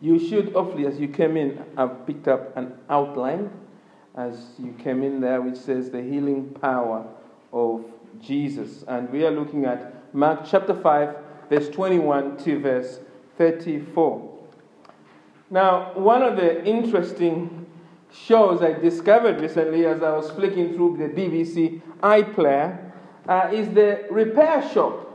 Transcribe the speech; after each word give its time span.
You 0.00 0.18
should, 0.18 0.52
hopefully, 0.52 0.86
as 0.86 0.98
you 0.98 1.08
came 1.08 1.36
in, 1.36 1.62
have 1.76 2.06
picked 2.06 2.26
up 2.26 2.56
an 2.56 2.72
outline 2.88 3.50
as 4.16 4.52
you 4.58 4.72
came 4.72 5.02
in 5.02 5.20
there, 5.20 5.40
which 5.42 5.56
says 5.56 5.90
the 5.90 6.02
healing 6.02 6.50
power 6.60 7.06
of 7.52 7.84
Jesus. 8.20 8.82
And 8.88 9.10
we 9.10 9.24
are 9.26 9.30
looking 9.30 9.66
at 9.66 10.14
Mark 10.14 10.40
chapter 10.44 10.74
5, 10.74 11.16
verse 11.50 11.68
21 11.68 12.38
to 12.38 12.58
verse 12.58 13.00
34. 13.36 14.38
Now, 15.50 15.92
one 15.94 16.22
of 16.22 16.36
the 16.36 16.64
interesting 16.64 17.66
shows 18.12 18.62
I 18.62 18.72
discovered 18.72 19.40
recently 19.40 19.86
as 19.86 20.02
I 20.02 20.16
was 20.16 20.30
flicking 20.30 20.74
through 20.74 20.96
the 20.96 21.08
BBC 21.08 21.80
iPlayer 22.02 22.92
uh, 23.28 23.50
is 23.52 23.68
the 23.74 24.06
repair 24.10 24.68
shop. 24.70 25.09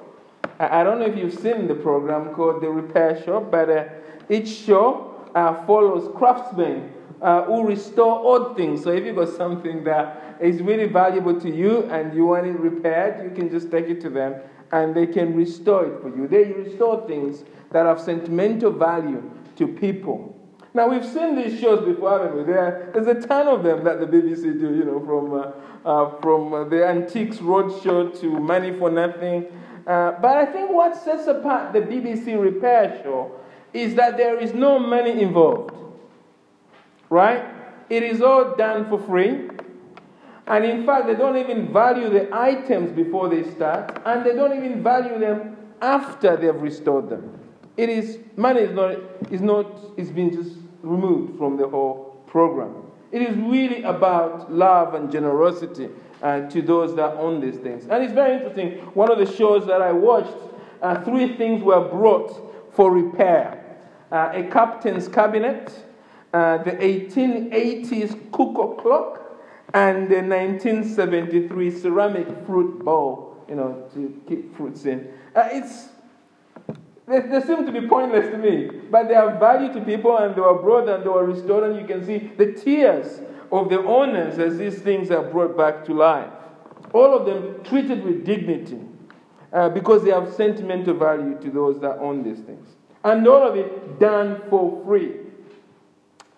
I 0.59 0.84
don't 0.84 1.00
know 1.00 1.05
if 1.05 1.18
you've 1.18 1.34
seen 1.34 1.68
the 1.68 1.75
program 1.75 2.34
called 2.34 2.62
The 2.62 2.70
Repair 2.70 3.21
Shop, 3.23 3.52
but 3.52 3.70
uh, 3.70 3.86
each 4.30 4.48
show 4.48 5.30
uh, 5.36 5.66
follows 5.66 6.12
craftsmen 6.16 6.94
uh, 7.22 7.44
who 7.44 7.67
restore 7.67 8.20
old 8.20 8.55
things. 8.55 8.84
So 8.84 8.91
if 8.91 9.05
you've 9.05 9.16
got 9.16 9.30
something 9.30 9.84
that 9.84 10.38
is 10.41 10.62
really 10.62 10.88
valuable 10.88 11.39
to 11.39 11.50
you 11.50 11.84
and 11.84 12.13
you 12.13 12.26
want 12.26 12.48
it 12.48 12.59
repaired, 12.59 13.23
you 13.23 13.36
can 13.36 13.50
just 13.50 13.72
take 13.72 13.88
it 13.88 14.02
to 14.02 14.09
them 14.09 14.36
and 14.72 14.95
they 14.95 15.08
can 15.08 15.36
restore 15.36 15.86
it 15.86 16.02
for 16.02 16.09
you. 16.09 16.27
They 16.27 16.52
restore 16.52 17.08
things 17.08 17.44
that 17.72 17.86
have 17.86 18.00
sentimental 18.00 18.72
value 18.72 19.30
to 19.58 19.67
people. 19.67 20.31
Now, 20.73 20.89
we've 20.89 21.05
seen 21.05 21.38
these 21.38 21.58
shows 21.59 21.86
before, 21.86 22.20
haven't 22.20 22.36
we? 22.36 22.44
There, 22.44 22.91
there's 22.94 23.08
a 23.08 23.25
ton 23.25 23.48
of 23.48 23.64
them 23.64 23.86
that 23.86 24.02
the 24.02 24.05
BBC 24.05 24.59
do, 24.59 24.75
you 24.75 24.84
know, 24.84 25.00
from, 25.05 25.34
uh, 25.34 25.89
uh, 25.89 26.20
from 26.20 26.53
uh, 26.53 26.64
the 26.66 26.86
Antiques 26.86 27.38
Roadshow 27.38 28.20
to 28.20 28.30
Money 28.39 28.77
for 28.77 28.91
Nothing. 28.91 29.45
Uh, 29.85 30.13
but 30.21 30.38
I 30.38 30.45
think 30.45 30.71
what 30.71 30.95
sets 30.95 31.27
apart 31.27 31.73
the 31.73 31.81
BBC 31.81 32.41
Repair 32.41 32.99
Show 33.03 33.39
is 33.73 33.95
that 33.95 34.17
there 34.17 34.39
is 34.39 34.53
no 34.53 34.80
money 34.80 35.21
involved. 35.21 35.75
Right? 37.09 37.45
It 37.89 38.02
is 38.02 38.21
all 38.21 38.55
done 38.55 38.89
for 38.89 39.00
free. 39.00 39.50
And 40.47 40.64
in 40.66 40.86
fact, 40.86 41.08
they 41.08 41.16
don't 41.16 41.38
even 41.38 41.72
value 41.73 42.09
the 42.09 42.30
items 42.33 42.92
before 42.92 43.30
they 43.30 43.44
start, 43.52 44.02
and 44.05 44.25
they 44.25 44.33
don't 44.36 44.55
even 44.55 44.83
value 44.83 45.17
them 45.19 45.58
after 45.81 46.38
they've 46.38 46.61
restored 46.61 47.09
them. 47.09 47.39
It 47.77 47.89
is 47.89 48.20
money 48.38 48.61
is 48.61 48.72
not 48.72 48.97
is 49.31 49.42
not 49.42 49.66
is 49.97 50.11
being 50.11 50.31
just 50.31 50.58
removed 50.81 51.38
from 51.38 51.58
the 51.58 51.67
whole 51.67 52.23
program. 52.27 52.84
It 53.16 53.21
is 53.21 53.38
really 53.38 53.81
about 53.83 54.52
love 54.52 54.94
and 54.94 55.09
generosity 55.09 55.88
uh, 56.21 56.49
to 56.49 56.61
those 56.61 56.97
that 56.97 57.16
own 57.16 57.39
these 57.39 57.55
things. 57.55 57.88
And 57.89 58.03
it's 58.03 58.11
very 58.11 58.33
interesting. 58.35 58.80
One 58.94 59.09
of 59.09 59.17
the 59.17 59.25
shows 59.25 59.66
that 59.67 59.81
I 59.81 59.94
watched, 59.94 60.35
uh, 60.81 61.02
three 61.05 61.38
things 61.38 61.63
were 61.63 61.88
brought 61.88 62.73
for 62.75 62.91
repair 62.91 63.63
uh, 64.11 64.31
a 64.33 64.43
captain's 64.43 65.08
cabinet, 65.08 65.71
uh, 66.33 66.58
the 66.63 66.71
1880s 66.71 68.31
cuckoo 68.33 68.75
clock, 68.81 69.21
and 69.73 70.09
the 70.09 70.21
1973 70.21 71.71
ceramic 71.71 72.27
fruit 72.45 72.83
bowl, 72.83 73.38
you 73.47 73.55
know, 73.55 73.89
to 73.93 74.21
keep 74.27 74.53
fruits 74.58 74.83
in. 74.83 75.08
Uh, 75.33 75.47
it's 75.53 75.88
they, 77.08 77.20
they, 77.20 77.42
seem 77.42 77.66
to 77.66 77.72
be 77.72 77.88
pointless 77.88 78.28
to 78.30 78.38
me, 78.38 78.70
but 78.89 79.08
they 79.08 79.14
have 79.14 79.39
value 79.39 79.72
to 79.73 79.81
people 79.81 80.17
and 80.17 80.36
they 80.36 80.42
were 80.42 80.61
brought 80.61 80.89
and 80.89 81.03
they 81.03 81.09
were 81.09 81.25
restored, 81.25 81.70
and 81.70 81.80
you 81.80 81.86
can 81.86 82.06
see 82.06 82.31
the 82.38 82.53
tears 82.53 83.22
of 83.52 83.70
the 83.70 83.80
owners 83.80 84.39
as 84.39 84.58
these 84.58 84.81
things 84.81 85.11
are 85.11 85.23
brought 85.23 85.56
back 85.56 85.86
to 85.86 85.94
life. 85.94 86.31
All 86.94 87.16
of 87.16 87.26
them 87.26 87.64
treated 87.64 88.03
with 88.03 88.26
dignity 88.26 88.80
uh, 89.53 89.70
because 89.70 90.03
they 90.03 90.11
have 90.11 90.33
sentimental 90.33 90.94
value 90.94 91.38
to 91.42 91.50
those 91.50 91.80
that 91.81 91.98
own 92.00 92.23
these 92.23 92.39
things. 92.39 92.67
And 93.03 93.28
all 93.28 93.48
of 93.48 93.56
it 93.56 94.00
done 94.00 94.42
for 94.50 94.83
free. 94.83 95.17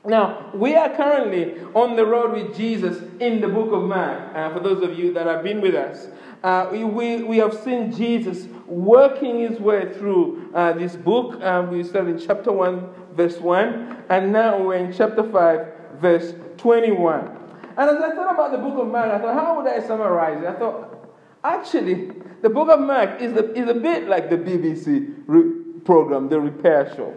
Now, 0.05 0.51
we 0.53 0.75
are 0.75 0.95
currently 0.95 1.59
on 1.73 1.95
the 1.95 2.05
road 2.05 2.31
with 2.31 2.55
Jesus 2.55 3.01
in 3.19 3.41
the 3.41 3.47
book 3.47 3.73
of 3.73 3.83
Mark. 3.83 4.35
Uh, 4.35 4.53
for 4.53 4.61
those 4.61 4.81
of 4.81 4.97
you 4.97 5.13
that 5.13 5.27
have 5.27 5.43
been 5.43 5.59
with 5.59 5.75
us, 5.75 6.07
uh, 6.43 6.69
we, 6.71 7.23
we 7.23 7.37
have 7.37 7.53
seen 7.53 7.91
Jesus 7.91 8.47
working 8.67 9.39
his 9.39 9.59
way 9.59 9.91
through 9.93 10.51
uh, 10.53 10.73
this 10.73 10.95
book. 10.95 11.41
Um, 11.41 11.71
we 11.71 11.83
started 11.83 12.19
in 12.19 12.25
chapter 12.25 12.51
1, 12.51 12.89
verse 13.13 13.37
1, 13.37 14.03
and 14.09 14.31
now 14.31 14.61
we're 14.61 14.75
in 14.75 14.93
chapter 14.93 15.23
5, 15.23 15.67
verse 15.99 16.33
21. 16.57 17.37
And 17.77 17.89
as 17.89 18.03
I 18.03 18.15
thought 18.15 18.33
about 18.33 18.51
the 18.51 18.57
book 18.57 18.77
of 18.79 18.87
Mark, 18.87 19.11
I 19.11 19.19
thought, 19.19 19.33
how 19.33 19.61
would 19.61 19.67
I 19.71 19.85
summarize 19.85 20.41
it? 20.41 20.47
I 20.47 20.53
thought, 20.53 21.09
actually, 21.43 22.11
the 22.41 22.49
book 22.49 22.69
of 22.69 22.79
Mark 22.79 23.21
is, 23.21 23.33
the, 23.33 23.53
is 23.53 23.69
a 23.69 23.73
bit 23.73 24.07
like 24.07 24.29
the 24.29 24.37
BBC 24.37 25.23
re- 25.27 25.81
program, 25.85 26.29
The 26.29 26.39
Repair 26.39 26.93
Shop. 26.95 27.13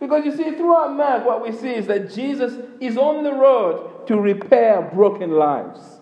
Because 0.00 0.24
you 0.24 0.34
see, 0.34 0.52
throughout 0.52 0.96
Mark, 0.96 1.26
what 1.26 1.42
we 1.42 1.52
see 1.52 1.74
is 1.74 1.86
that 1.86 2.10
Jesus 2.10 2.54
is 2.80 2.96
on 2.96 3.22
the 3.22 3.32
road 3.32 4.06
to 4.06 4.18
repair 4.18 4.90
broken 4.94 5.32
lives 5.32 5.99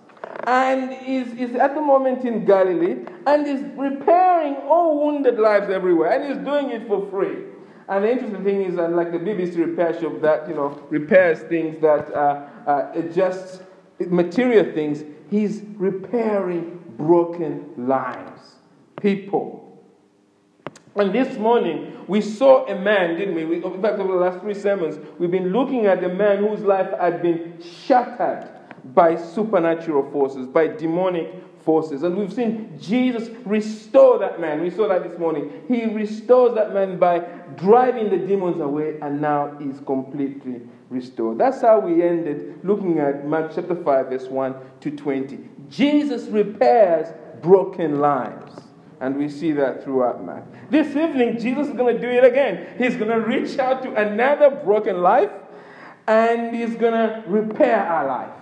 and 0.48 0.92
is, 1.06 1.34
is 1.34 1.54
at 1.56 1.74
the 1.74 1.80
moment 1.80 2.24
in 2.24 2.46
Galilee 2.46 3.04
and 3.26 3.46
is 3.46 3.62
repairing 3.76 4.56
all 4.66 5.04
wounded 5.04 5.38
lives 5.38 5.68
everywhere 5.68 6.10
and 6.10 6.26
he's 6.26 6.42
doing 6.42 6.70
it 6.70 6.88
for 6.88 7.06
free. 7.10 7.44
And 7.86 8.02
the 8.02 8.12
interesting 8.12 8.44
thing 8.44 8.62
is 8.62 8.76
that, 8.76 8.92
like 8.92 9.12
the 9.12 9.18
BBC 9.18 9.58
repair 9.58 9.98
shop 10.00 10.22
that 10.22 10.48
you 10.48 10.54
know 10.54 10.82
repairs 10.88 11.40
things 11.40 11.78
that 11.82 12.10
uh, 12.14 12.48
uh, 12.66 13.02
just 13.12 13.62
material 13.98 14.72
things, 14.72 15.04
he's 15.30 15.62
repairing 15.76 16.82
broken 16.96 17.70
lives, 17.76 18.56
people. 19.00 19.64
And 20.96 21.14
this 21.14 21.38
morning, 21.38 21.94
we 22.08 22.22
saw 22.22 22.66
a 22.66 22.78
man, 22.78 23.18
didn't 23.18 23.34
we? 23.34 23.44
we? 23.44 23.56
In 23.64 23.82
fact, 23.82 23.98
over 23.98 24.12
the 24.12 24.18
last 24.18 24.40
three 24.40 24.54
sermons, 24.54 24.98
we've 25.18 25.30
been 25.30 25.52
looking 25.52 25.86
at 25.86 26.02
a 26.02 26.08
man 26.08 26.38
whose 26.38 26.60
life 26.60 26.90
had 26.98 27.22
been 27.22 27.62
shattered 27.62 28.48
by 28.84 29.16
supernatural 29.16 30.10
forces, 30.10 30.46
by 30.46 30.68
demonic 30.68 31.32
forces. 31.64 32.02
And 32.02 32.16
we've 32.16 32.32
seen 32.32 32.78
Jesus 32.80 33.28
restore 33.44 34.18
that 34.20 34.40
man. 34.40 34.62
We 34.62 34.70
saw 34.70 34.88
that 34.88 35.08
this 35.08 35.18
morning. 35.18 35.64
He 35.68 35.84
restores 35.86 36.54
that 36.54 36.72
man 36.72 36.98
by 36.98 37.20
driving 37.56 38.10
the 38.10 38.18
demons 38.18 38.60
away, 38.60 38.98
and 39.02 39.20
now 39.20 39.56
he's 39.58 39.80
completely 39.80 40.62
restored. 40.90 41.38
That's 41.38 41.60
how 41.60 41.80
we 41.80 42.02
ended 42.02 42.60
looking 42.64 42.98
at 42.98 43.26
Mark 43.26 43.52
chapter 43.54 43.74
5, 43.74 44.06
verse 44.06 44.26
1 44.28 44.54
to 44.80 44.90
20. 44.90 45.38
Jesus 45.68 46.26
repairs 46.28 47.08
broken 47.42 48.00
lives. 48.00 48.62
And 49.00 49.16
we 49.16 49.28
see 49.28 49.52
that 49.52 49.84
throughout 49.84 50.24
Mark. 50.24 50.44
This 50.70 50.88
evening, 50.96 51.38
Jesus 51.38 51.68
is 51.68 51.74
going 51.74 51.94
to 51.94 52.00
do 52.00 52.08
it 52.08 52.24
again. 52.24 52.66
He's 52.78 52.96
going 52.96 53.10
to 53.10 53.20
reach 53.24 53.58
out 53.58 53.82
to 53.84 53.94
another 53.94 54.50
broken 54.50 55.02
life 55.02 55.30
and 56.08 56.56
he's 56.56 56.74
going 56.74 56.94
to 56.94 57.22
repair 57.28 57.78
our 57.78 58.06
life. 58.06 58.37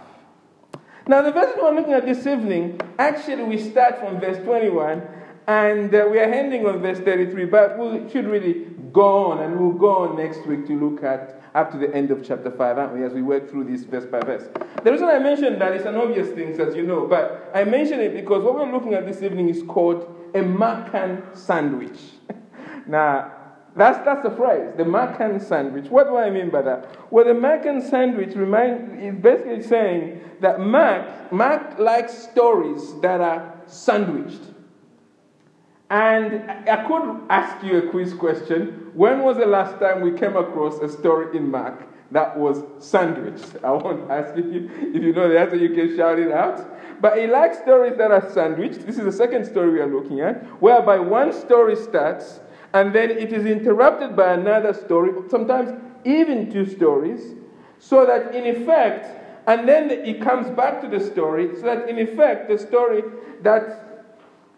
Now, 1.09 1.23
the 1.23 1.31
verse 1.31 1.55
we're 1.57 1.73
looking 1.73 1.93
at 1.93 2.05
this 2.05 2.27
evening, 2.27 2.81
actually, 2.99 3.45
we 3.45 3.59
start 3.59 4.01
from 4.01 4.19
verse 4.19 4.43
21 4.45 5.03
and 5.47 5.95
uh, 5.95 6.09
we 6.11 6.19
are 6.19 6.25
ending 6.25 6.67
on 6.67 6.83
verse 6.83 6.99
33, 6.99 7.45
but 7.45 7.79
we 7.79 8.11
should 8.11 8.27
really 8.27 8.67
go 8.93 9.31
on 9.31 9.41
and 9.41 9.57
we'll 9.57 9.79
go 9.79 9.99
on 9.99 10.17
next 10.17 10.45
week 10.49 10.67
to 10.67 10.73
look 10.73 11.05
at 11.05 11.41
up 11.55 11.71
to 11.71 11.79
the 11.79 11.95
end 11.95 12.11
of 12.11 12.27
chapter 12.27 12.51
5, 12.51 12.79
aren't 12.79 12.93
we, 12.93 13.05
as 13.05 13.13
we 13.13 13.23
work 13.23 13.49
through 13.49 13.65
this 13.71 13.85
verse 13.85 14.05
by 14.05 14.19
verse. 14.19 14.49
The 14.83 14.91
reason 14.91 15.07
I 15.07 15.21
mentioned 15.21 15.61
that 15.61 15.75
is 15.75 15.87
an 15.87 15.95
obvious 15.95 16.29
thing, 16.31 16.61
as 16.61 16.75
you 16.75 16.83
know, 16.83 17.07
but 17.07 17.53
I 17.55 17.63
mention 17.63 18.01
it 18.01 18.13
because 18.13 18.43
what 18.43 18.57
we're 18.57 18.73
looking 18.73 18.95
at 18.95 19.07
this 19.07 19.23
evening 19.23 19.49
is 19.49 19.63
called 19.63 20.13
a 20.35 20.41
Markan 20.41 21.37
sandwich. 21.37 22.01
now, 22.89 23.33
that's, 23.77 24.03
that's 24.07 24.23
the 24.23 24.31
phrase, 24.31 24.73
the 24.79 24.85
Markan 24.85 25.41
sandwich. 25.41 25.91
What 25.91 26.07
do 26.07 26.17
I 26.17 26.31
mean 26.31 26.49
by 26.49 26.63
that? 26.63 27.13
Well, 27.13 27.27
the 27.27 27.33
Markan 27.33 27.83
sandwich 27.83 28.35
remind, 28.35 29.03
is 29.03 29.15
basically 29.21 29.63
saying 29.63 30.23
that 30.41 30.61
Mark, 30.61 31.31
Mark 31.31 31.79
likes 31.79 32.15
stories 32.15 32.99
that 33.03 33.21
are 33.21 33.55
sandwiched. 33.67 34.41
And 35.91 36.51
I 36.51 36.85
could 36.89 37.21
ask 37.29 37.65
you 37.65 37.79
a 37.79 37.91
quiz 37.91 38.15
question. 38.15 38.91
When 38.95 39.23
was 39.23 39.37
the 39.37 39.47
last 39.47 39.79
time 39.79 40.01
we 40.01 40.13
came 40.13 40.37
across 40.37 40.79
a 40.79 40.89
story 40.89 41.37
in 41.37 41.51
Mark 41.51 41.87
that 42.13 42.37
was 42.37 42.63
sandwiched? 42.79 43.63
I 43.63 43.73
won't 43.73 44.11
ask 44.11 44.35
you, 44.37 44.71
if 44.73 45.03
you 45.03 45.13
know 45.13 45.29
the 45.29 45.39
answer, 45.39 45.57
you 45.57 45.75
can 45.75 45.95
shout 45.95 46.19
it 46.19 46.33
out. 46.33 46.67
But 47.03 47.19
he 47.19 47.27
likes 47.27 47.59
stories 47.59 47.99
that 47.99 48.11
are 48.11 48.29
sandwiched. 48.31 48.87
This 48.87 48.97
is 48.97 49.05
the 49.05 49.13
second 49.13 49.45
story 49.45 49.71
we 49.71 49.81
are 49.81 49.87
looking 49.87 50.21
at, 50.21 50.45
whereby 50.63 50.99
one 50.99 51.31
story 51.33 51.77
starts 51.77 52.41
and 52.77 52.95
then 52.95 53.11
it 53.11 53.33
is 53.33 53.47
interrupted 53.47 54.15
by 54.15 54.35
another 54.35 54.75
story, 54.75 55.11
sometimes 55.31 55.71
even 56.05 56.51
two 56.53 56.67
stories, 56.67 57.35
so 57.79 58.05
that 58.05 58.35
in 58.35 58.45
effect, 58.45 59.07
and 59.49 59.67
then 59.67 59.91
it 59.91 60.21
comes 60.21 60.51
back 60.51 60.83
to 60.83 60.89
the 60.89 61.01
story, 61.01 61.57
so 61.57 61.63
that 61.63 61.89
in 61.89 61.99
effect, 61.99 62.51
the 62.51 62.59
story 62.59 63.03
that 63.41 63.65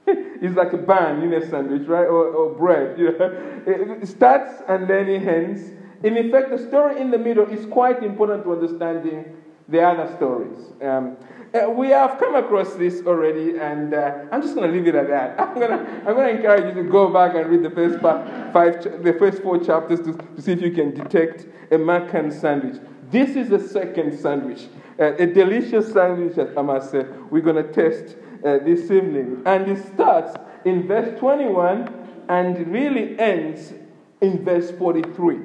is 0.42 0.56
like 0.56 0.72
a 0.72 0.78
bun 0.78 1.22
in 1.22 1.32
a 1.32 1.48
sandwich, 1.48 1.86
right? 1.86 2.06
Or, 2.06 2.26
or 2.26 2.56
bread. 2.56 2.98
You 2.98 3.12
know? 3.12 3.30
It 4.02 4.08
starts 4.08 4.62
and 4.66 4.88
then 4.88 5.08
it 5.08 5.24
ends. 5.26 5.70
In 6.02 6.16
effect, 6.16 6.50
the 6.50 6.58
story 6.58 7.00
in 7.00 7.12
the 7.12 7.18
middle 7.18 7.46
is 7.46 7.66
quite 7.66 8.02
important 8.02 8.42
to 8.44 8.52
understanding 8.52 9.36
the 9.68 9.82
other 9.82 10.12
stories. 10.16 10.58
Um, 10.80 11.16
uh, 11.54 11.70
we 11.70 11.88
have 11.88 12.18
come 12.18 12.34
across 12.34 12.74
this 12.74 13.02
already, 13.06 13.58
and 13.58 13.94
uh, 13.94 14.24
I'm 14.30 14.42
just 14.42 14.54
going 14.54 14.70
to 14.70 14.76
leave 14.76 14.86
it 14.86 14.94
at 14.94 15.08
that. 15.08 15.40
I'm 15.40 15.54
going 15.54 15.70
to 15.70 16.08
I'm 16.08 16.16
to 16.16 16.28
encourage 16.28 16.74
you 16.74 16.82
to 16.82 16.88
go 16.88 17.12
back 17.12 17.34
and 17.34 17.48
read 17.48 17.62
the 17.62 17.70
first 17.70 18.00
five, 18.00 19.02
the 19.02 19.14
first 19.18 19.42
four 19.42 19.58
chapters 19.58 20.00
to, 20.00 20.12
to 20.12 20.42
see 20.42 20.52
if 20.52 20.60
you 20.60 20.72
can 20.72 20.94
detect 20.94 21.46
a 21.70 21.76
Markan 21.76 22.32
sandwich. 22.32 22.80
This 23.10 23.36
is 23.36 23.48
the 23.48 23.58
second 23.58 24.18
sandwich, 24.18 24.66
uh, 24.98 25.14
a 25.14 25.26
delicious 25.26 25.92
sandwich, 25.92 26.36
as 26.36 26.54
I 26.56 26.62
must 26.62 26.90
say. 26.90 27.06
We're 27.30 27.40
going 27.40 27.64
to 27.64 27.72
test 27.72 28.16
uh, 28.44 28.58
this 28.58 28.90
evening, 28.90 29.42
and 29.46 29.68
it 29.68 29.86
starts 29.94 30.36
in 30.64 30.86
verse 30.86 31.18
21 31.18 31.94
and 32.28 32.70
really 32.70 33.18
ends 33.18 33.72
in 34.20 34.44
verse 34.44 34.70
43. 34.72 35.38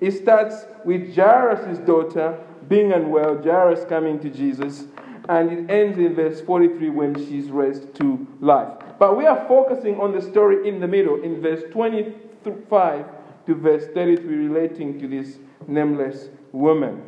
It 0.00 0.12
starts 0.12 0.64
with 0.84 1.14
Jairus' 1.14 1.78
daughter 1.78 2.38
being 2.68 2.92
unwell, 2.92 3.42
Jairus 3.42 3.84
coming 3.84 4.18
to 4.20 4.30
Jesus, 4.30 4.84
and 5.28 5.50
it 5.50 5.70
ends 5.70 5.98
in 5.98 6.14
verse 6.14 6.40
43 6.40 6.90
when 6.90 7.14
she's 7.14 7.50
raised 7.50 7.94
to 7.96 8.26
life. 8.40 8.72
But 8.98 9.16
we 9.16 9.26
are 9.26 9.46
focusing 9.48 10.00
on 10.00 10.12
the 10.12 10.22
story 10.22 10.68
in 10.68 10.80
the 10.80 10.88
middle, 10.88 11.22
in 11.22 11.40
verse 11.40 11.62
25 11.70 13.06
to 13.46 13.54
verse 13.54 13.86
33, 13.94 14.36
relating 14.48 15.00
to 15.00 15.08
this 15.08 15.38
nameless 15.66 16.28
woman. 16.52 17.02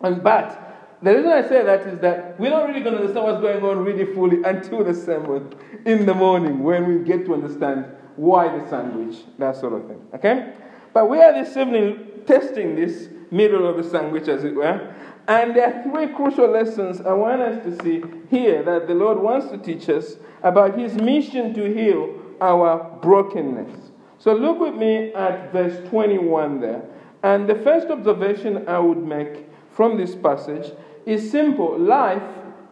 And 0.00 0.22
but 0.22 0.96
the 1.02 1.14
reason 1.14 1.30
I 1.30 1.42
say 1.42 1.64
that 1.64 1.86
is 1.86 2.00
that 2.00 2.38
we're 2.40 2.50
not 2.50 2.68
really 2.68 2.80
going 2.80 2.94
to 2.96 3.00
understand 3.00 3.26
what's 3.26 3.40
going 3.40 3.64
on 3.64 3.84
really 3.84 4.12
fully 4.14 4.42
until 4.44 4.84
the 4.84 4.94
sermon 4.94 5.52
in 5.84 6.06
the 6.06 6.14
morning 6.14 6.62
when 6.62 6.86
we 6.86 7.04
get 7.04 7.24
to 7.26 7.34
understand 7.34 7.86
why 8.16 8.48
the 8.56 8.68
sandwich, 8.68 9.18
that 9.38 9.56
sort 9.56 9.74
of 9.74 9.86
thing. 9.86 10.04
Okay? 10.14 10.52
But 10.92 11.08
we 11.08 11.20
are 11.22 11.32
this 11.32 11.56
evening 11.56 12.22
testing 12.26 12.74
this 12.74 13.08
middle 13.30 13.66
of 13.66 13.76
the 13.76 13.88
sandwich, 13.88 14.28
as 14.28 14.44
it 14.44 14.54
were. 14.54 14.94
And 15.28 15.54
there 15.54 15.74
are 15.74 15.82
three 15.82 16.14
crucial 16.14 16.48
lessons 16.48 17.00
I 17.02 17.12
want 17.12 17.42
us 17.42 17.62
to 17.64 17.82
see 17.82 18.02
here 18.30 18.62
that 18.62 18.86
the 18.88 18.94
Lord 18.94 19.18
wants 19.18 19.48
to 19.48 19.58
teach 19.58 19.88
us 19.88 20.16
about 20.42 20.78
His 20.78 20.94
mission 20.94 21.52
to 21.54 21.72
heal 21.72 22.14
our 22.40 22.98
brokenness. 23.02 23.90
So 24.18 24.32
look 24.32 24.58
with 24.58 24.74
me 24.74 25.12
at 25.12 25.52
verse 25.52 25.88
21 25.90 26.60
there. 26.60 26.82
And 27.22 27.48
the 27.48 27.56
first 27.56 27.88
observation 27.88 28.66
I 28.68 28.78
would 28.78 28.98
make 28.98 29.46
from 29.72 29.96
this 29.96 30.14
passage 30.14 30.72
is 31.06 31.30
simple 31.30 31.78
life 31.78 32.22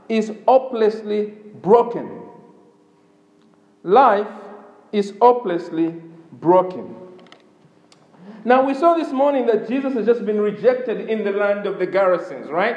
is 0.08 0.32
hopelessly 0.46 1.34
broken. 1.62 2.22
Life 3.82 4.28
is 4.92 5.14
hopelessly 5.20 5.94
broken. 6.32 7.05
Now, 8.44 8.64
we 8.64 8.74
saw 8.74 8.94
this 8.94 9.12
morning 9.12 9.46
that 9.46 9.68
Jesus 9.68 9.94
has 9.94 10.06
just 10.06 10.24
been 10.24 10.40
rejected 10.40 11.10
in 11.10 11.24
the 11.24 11.32
land 11.32 11.66
of 11.66 11.80
the 11.80 11.86
Gerasenes, 11.86 12.48
right? 12.48 12.76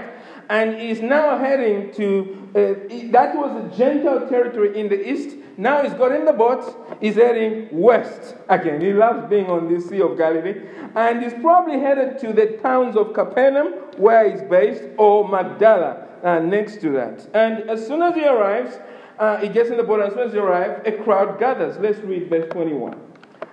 And 0.50 0.80
he's 0.80 1.00
now 1.00 1.38
heading 1.38 1.92
to, 1.94 2.50
uh, 2.56 3.12
that 3.12 3.36
was 3.36 3.72
a 3.72 3.78
Gentile 3.78 4.28
territory 4.28 4.80
in 4.80 4.90
the 4.90 5.08
east. 5.08 5.36
Now 5.58 5.84
he's 5.84 5.94
got 5.94 6.12
in 6.12 6.26
the 6.26 6.34
boat, 6.34 6.98
he's 7.00 7.16
heading 7.16 7.68
west 7.72 8.36
again. 8.50 8.82
He 8.82 8.94
loves 8.94 9.30
being 9.30 9.46
on 9.46 9.72
the 9.72 9.80
Sea 9.80 10.02
of 10.02 10.18
Galilee. 10.18 10.60
And 10.96 11.22
he's 11.22 11.34
probably 11.36 11.80
headed 11.80 12.18
to 12.22 12.34
the 12.34 12.58
towns 12.64 12.96
of 12.96 13.14
Capernaum, 13.14 13.74
where 13.98 14.28
he's 14.28 14.42
based, 14.42 14.86
or 14.98 15.30
Magdala, 15.30 16.08
uh, 16.24 16.40
next 16.40 16.82
to 16.82 16.90
that. 16.94 17.30
And 17.36 17.70
as 17.70 17.86
soon 17.86 18.02
as 18.02 18.16
he 18.16 18.26
arrives, 18.26 18.80
uh, 19.20 19.38
he 19.38 19.50
gets 19.50 19.70
in 19.70 19.78
the 19.78 19.84
boat, 19.84 20.00
and 20.00 20.10
as 20.10 20.14
soon 20.16 20.28
as 20.28 20.34
he 20.34 20.40
arrives, 20.40 20.82
a 20.88 20.94
crowd 21.04 21.40
gathers. 21.40 21.78
Let's 21.78 22.00
read 22.00 22.28
verse 22.28 22.50
21. 22.50 23.09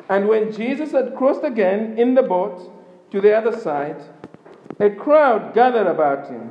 And 0.08 0.28
when 0.28 0.52
Jesus 0.52 0.92
had 0.92 1.16
crossed 1.16 1.44
again 1.44 1.98
in 1.98 2.14
the 2.14 2.22
boat 2.22 2.72
to 3.10 3.20
the 3.20 3.36
other 3.36 3.58
side, 3.58 4.00
a 4.78 4.90
crowd 4.90 5.54
gathered 5.54 5.86
about 5.86 6.28
him, 6.28 6.50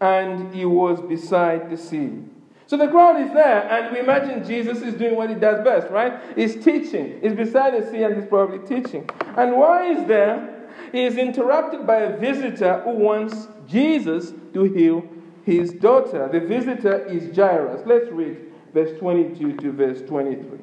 and 0.00 0.54
he 0.54 0.64
was 0.64 1.00
beside 1.00 1.70
the 1.70 1.76
sea. 1.76 2.24
So 2.66 2.76
the 2.76 2.88
crowd 2.88 3.20
is 3.20 3.32
there, 3.32 3.66
and 3.70 3.94
we 3.94 4.00
imagine 4.00 4.44
Jesus 4.44 4.82
is 4.82 4.94
doing 4.94 5.16
what 5.16 5.30
he 5.30 5.34
does 5.34 5.64
best, 5.64 5.90
right? 5.90 6.20
He's 6.36 6.62
teaching. 6.62 7.18
He's 7.22 7.32
beside 7.32 7.72
the 7.72 7.90
sea, 7.90 8.02
and 8.02 8.14
he's 8.14 8.26
probably 8.26 8.58
teaching. 8.58 9.08
And 9.36 9.56
while 9.56 9.82
he's 9.82 10.06
there, 10.06 10.68
he 10.92 11.04
is 11.04 11.16
interrupted 11.16 11.86
by 11.86 11.96
a 12.00 12.16
visitor 12.18 12.80
who 12.80 12.90
wants 12.90 13.48
Jesus 13.66 14.32
to 14.52 14.64
heal 14.64 15.02
his 15.44 15.72
daughter. 15.72 16.28
The 16.30 16.40
visitor 16.40 17.06
is 17.06 17.34
Jairus. 17.34 17.82
Let's 17.86 18.08
read 18.10 18.36
verse 18.74 18.98
22 18.98 19.56
to 19.56 19.72
verse 19.72 20.02
23. 20.02 20.58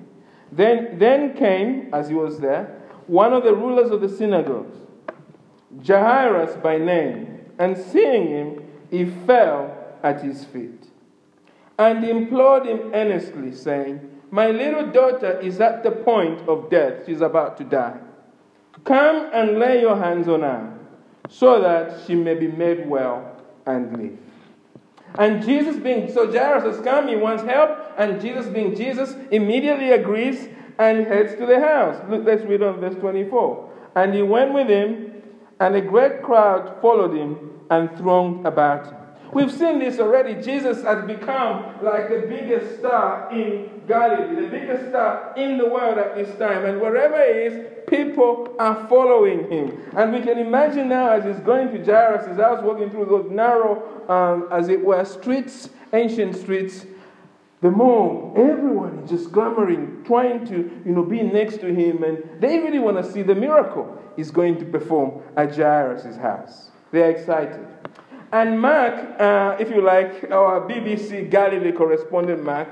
Then, 0.55 0.97
then 0.97 1.35
came, 1.35 1.93
as 1.93 2.07
he 2.07 2.15
was 2.15 2.39
there, 2.39 2.81
one 3.07 3.33
of 3.33 3.43
the 3.43 3.53
rulers 3.53 3.91
of 3.91 4.01
the 4.01 4.09
synagogues, 4.09 4.77
Jairus 5.85 6.55
by 6.63 6.77
name, 6.77 7.41
and 7.59 7.77
seeing 7.77 8.27
him, 8.27 8.63
he 8.89 9.05
fell 9.05 9.75
at 10.01 10.21
his 10.23 10.45
feet 10.45 10.87
and 11.77 12.03
implored 12.05 12.65
him 12.65 12.91
earnestly, 12.93 13.53
saying, 13.53 13.99
My 14.31 14.49
little 14.49 14.87
daughter 14.87 15.39
is 15.41 15.59
at 15.59 15.83
the 15.83 15.91
point 15.91 16.47
of 16.47 16.69
death. 16.69 17.05
She's 17.05 17.21
about 17.21 17.57
to 17.57 17.63
die. 17.65 17.97
Come 18.85 19.29
and 19.33 19.59
lay 19.59 19.81
your 19.81 19.97
hands 19.97 20.27
on 20.27 20.41
her, 20.41 20.77
so 21.29 21.61
that 21.61 22.05
she 22.05 22.15
may 22.15 22.35
be 22.35 22.47
made 22.47 22.87
well 22.87 23.41
and 23.65 23.97
live. 23.97 24.24
And 25.17 25.43
Jesus, 25.43 25.77
being 25.77 26.11
so 26.11 26.31
Jairus 26.31 26.63
has 26.63 26.83
come, 26.83 27.07
he 27.07 27.15
wants 27.15 27.43
help, 27.43 27.77
and 27.97 28.19
Jesus, 28.19 28.47
being 28.47 28.75
Jesus, 28.75 29.15
immediately 29.31 29.91
agrees 29.91 30.49
and 30.77 31.07
heads 31.07 31.35
to 31.35 31.45
the 31.45 31.59
house. 31.59 32.01
Look, 32.09 32.25
let's 32.25 32.43
read 32.43 32.61
on 32.61 32.79
verse 32.79 32.95
24. 32.95 33.69
And 33.95 34.13
he 34.13 34.21
went 34.21 34.53
with 34.53 34.67
him, 34.67 35.23
and 35.59 35.75
a 35.75 35.81
great 35.81 36.21
crowd 36.21 36.81
followed 36.81 37.15
him 37.15 37.51
and 37.69 37.89
thronged 37.97 38.45
about 38.45 38.87
him. 38.87 39.04
We've 39.33 39.51
seen 39.51 39.79
this 39.79 39.99
already. 39.99 40.41
Jesus 40.41 40.83
has 40.83 41.05
become 41.05 41.83
like 41.83 42.09
the 42.09 42.25
biggest 42.27 42.79
star 42.79 43.31
in 43.31 43.81
Galilee, 43.87 44.41
the 44.41 44.47
biggest 44.47 44.89
star 44.89 45.33
in 45.35 45.57
the 45.57 45.67
world 45.67 45.97
at 45.97 46.15
this 46.15 46.37
time. 46.37 46.65
And 46.65 46.79
wherever 46.79 47.21
he 47.21 47.39
is, 47.41 47.67
people 47.87 48.55
are 48.59 48.87
following 48.87 49.49
him. 49.51 49.81
And 49.95 50.13
we 50.13 50.21
can 50.21 50.37
imagine 50.37 50.89
now 50.89 51.09
as 51.09 51.25
he's 51.25 51.43
going 51.43 51.71
to 51.71 51.83
Jairus' 51.83 52.37
house, 52.39 52.63
walking 52.63 52.89
through 52.89 53.05
those 53.05 53.29
narrow, 53.29 54.09
um, 54.09 54.47
as 54.51 54.69
it 54.69 54.83
were, 54.83 55.03
streets, 55.03 55.69
ancient 55.91 56.35
streets, 56.35 56.85
the 57.61 57.71
mob, 57.71 58.37
everyone 58.37 58.99
is 58.99 59.09
just 59.09 59.31
clamoring, 59.33 60.03
trying 60.05 60.45
to, 60.45 60.55
you 60.85 60.91
know, 60.91 61.03
be 61.03 61.23
next 61.23 61.61
to 61.61 61.73
him, 61.73 62.03
and 62.03 62.23
they 62.39 62.59
really 62.59 62.79
want 62.79 62.97
to 62.97 63.11
see 63.11 63.23
the 63.23 63.33
miracle 63.33 63.99
he's 64.15 64.29
going 64.29 64.59
to 64.59 64.65
perform 64.65 65.23
at 65.35 65.55
Jairus' 65.55 66.15
house. 66.17 66.69
They're 66.91 67.09
excited. 67.09 67.65
And 68.35 68.59
Mark, 68.59 69.17
uh, 69.17 69.55
if 69.61 69.69
you 69.69 69.79
like, 69.79 70.29
our 70.29 70.59
BBC 70.67 71.31
Galilee 71.31 71.71
correspondent 71.71 72.43
Mark, 72.43 72.67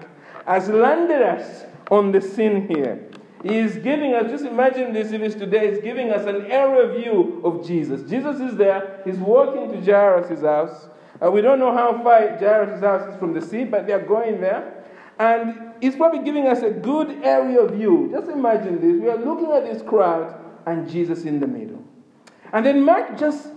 has 0.45 0.67
landed 0.67 1.21
us 1.21 1.63
on 1.89 2.11
the 2.11 2.19
scene 2.19 2.67
here. 2.67 3.07
He 3.43 3.59
is 3.59 3.77
giving 3.77 4.13
us, 4.13 4.29
just 4.29 4.43
imagine 4.43 4.91
this 4.91 5.13
if 5.13 5.21
it's 5.21 5.35
today, 5.35 5.71
he's 5.71 5.81
giving 5.81 6.11
us 6.11 6.27
an 6.27 6.51
aerial 6.51 6.99
view 6.99 7.41
of 7.45 7.65
Jesus. 7.65 8.01
Jesus 8.09 8.41
is 8.41 8.57
there, 8.57 8.99
he's 9.05 9.15
walking 9.15 9.71
to 9.71 9.79
Jairus' 9.79 10.41
house. 10.41 10.89
Uh, 11.23 11.31
we 11.31 11.39
don't 11.39 11.59
know 11.59 11.73
how 11.73 12.03
far 12.03 12.37
Jairus' 12.37 12.81
house 12.81 13.13
is 13.13 13.17
from 13.17 13.33
the 13.33 13.41
sea, 13.41 13.63
but 13.63 13.87
they're 13.87 14.05
going 14.05 14.41
there. 14.41 14.83
And 15.17 15.71
he's 15.79 15.95
probably 15.95 16.25
giving 16.25 16.45
us 16.45 16.61
a 16.61 16.71
good 16.71 17.09
aerial 17.23 17.69
view. 17.69 18.09
Just 18.11 18.29
imagine 18.29 18.81
this. 18.81 19.01
We 19.01 19.07
are 19.07 19.15
looking 19.15 19.53
at 19.53 19.63
this 19.63 19.81
crowd 19.81 20.37
and 20.65 20.89
Jesus 20.89 21.23
in 21.23 21.39
the 21.39 21.47
middle. 21.47 21.81
And 22.51 22.65
then 22.65 22.83
Mark 22.83 23.17
just 23.17 23.52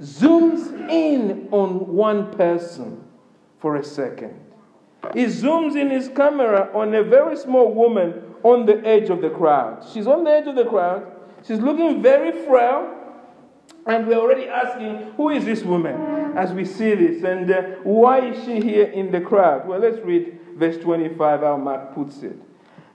zooms 0.00 0.90
in 0.90 1.48
on 1.50 1.94
one 1.94 2.32
person 2.32 3.02
for 3.58 3.76
a 3.76 3.84
second. 3.84 4.40
He 5.12 5.24
zooms 5.26 5.76
in 5.76 5.90
his 5.90 6.08
camera 6.08 6.70
on 6.74 6.94
a 6.94 7.02
very 7.02 7.36
small 7.36 7.72
woman 7.72 8.22
on 8.42 8.66
the 8.66 8.84
edge 8.86 9.10
of 9.10 9.20
the 9.20 9.30
crowd. 9.30 9.86
She's 9.92 10.06
on 10.06 10.24
the 10.24 10.30
edge 10.30 10.46
of 10.46 10.56
the 10.56 10.64
crowd. 10.64 11.10
She's 11.46 11.60
looking 11.60 12.02
very 12.02 12.32
frail. 12.46 13.00
And 13.86 14.06
we're 14.06 14.18
already 14.18 14.48
asking, 14.48 15.12
who 15.16 15.28
is 15.30 15.44
this 15.44 15.62
woman 15.62 15.94
as 16.36 16.52
we 16.52 16.64
see 16.64 16.94
this? 16.94 17.22
And 17.22 17.50
uh, 17.50 17.62
why 17.82 18.30
is 18.30 18.44
she 18.44 18.60
here 18.60 18.86
in 18.86 19.10
the 19.10 19.20
crowd? 19.20 19.68
Well, 19.68 19.78
let's 19.78 19.98
read 19.98 20.38
verse 20.56 20.78
25, 20.78 21.40
how 21.40 21.56
Mark 21.58 21.94
puts 21.94 22.22
it. 22.22 22.38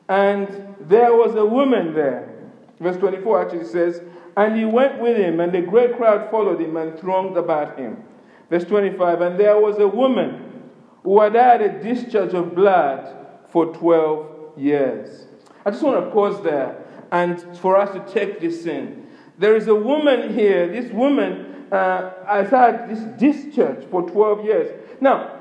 And 0.08 0.76
there 0.80 1.14
was 1.14 1.36
a 1.36 1.46
woman 1.46 1.94
there. 1.94 2.34
Verse 2.80 2.98
24 2.98 3.42
actually 3.42 3.66
says, 3.66 4.02
And 4.38 4.56
he 4.56 4.66
went 4.66 5.00
with 5.00 5.18
him, 5.18 5.40
and 5.40 5.54
a 5.56 5.62
great 5.62 5.98
crowd 5.98 6.30
followed 6.32 6.62
him 6.62 6.78
and 6.78 6.98
thronged 7.00 7.38
about 7.38 7.78
him. 7.78 8.04
Verse 8.50 8.64
25, 8.66 9.22
And 9.22 9.40
there 9.40 9.60
was 9.60 9.78
a 9.80 9.88
woman 9.88 10.70
who 11.04 11.22
had 11.22 11.36
had 11.36 11.62
a 11.62 11.82
discharge 11.82 12.34
of 12.34 12.56
blood 12.56 13.16
for 13.50 13.68
12 13.68 14.58
years. 14.58 15.28
I 15.66 15.72
just 15.72 15.84
want 15.84 16.04
to 16.04 16.12
pause 16.12 16.42
there 16.44 16.86
and 17.12 17.58
for 17.58 17.78
us 17.78 17.92
to 17.92 18.14
take 18.14 18.40
this 18.40 18.66
in. 18.66 19.08
There 19.38 19.56
is 19.56 19.68
a 19.68 19.76
woman 19.76 20.34
here, 20.34 20.68
this 20.68 20.92
woman 20.92 21.68
uh, 21.72 22.12
has 22.26 22.50
had 22.50 22.90
this 22.90 23.00
discharge 23.20 23.86
for 23.86 24.10
12 24.10 24.46
years. 24.46 24.86
Now, 25.02 25.40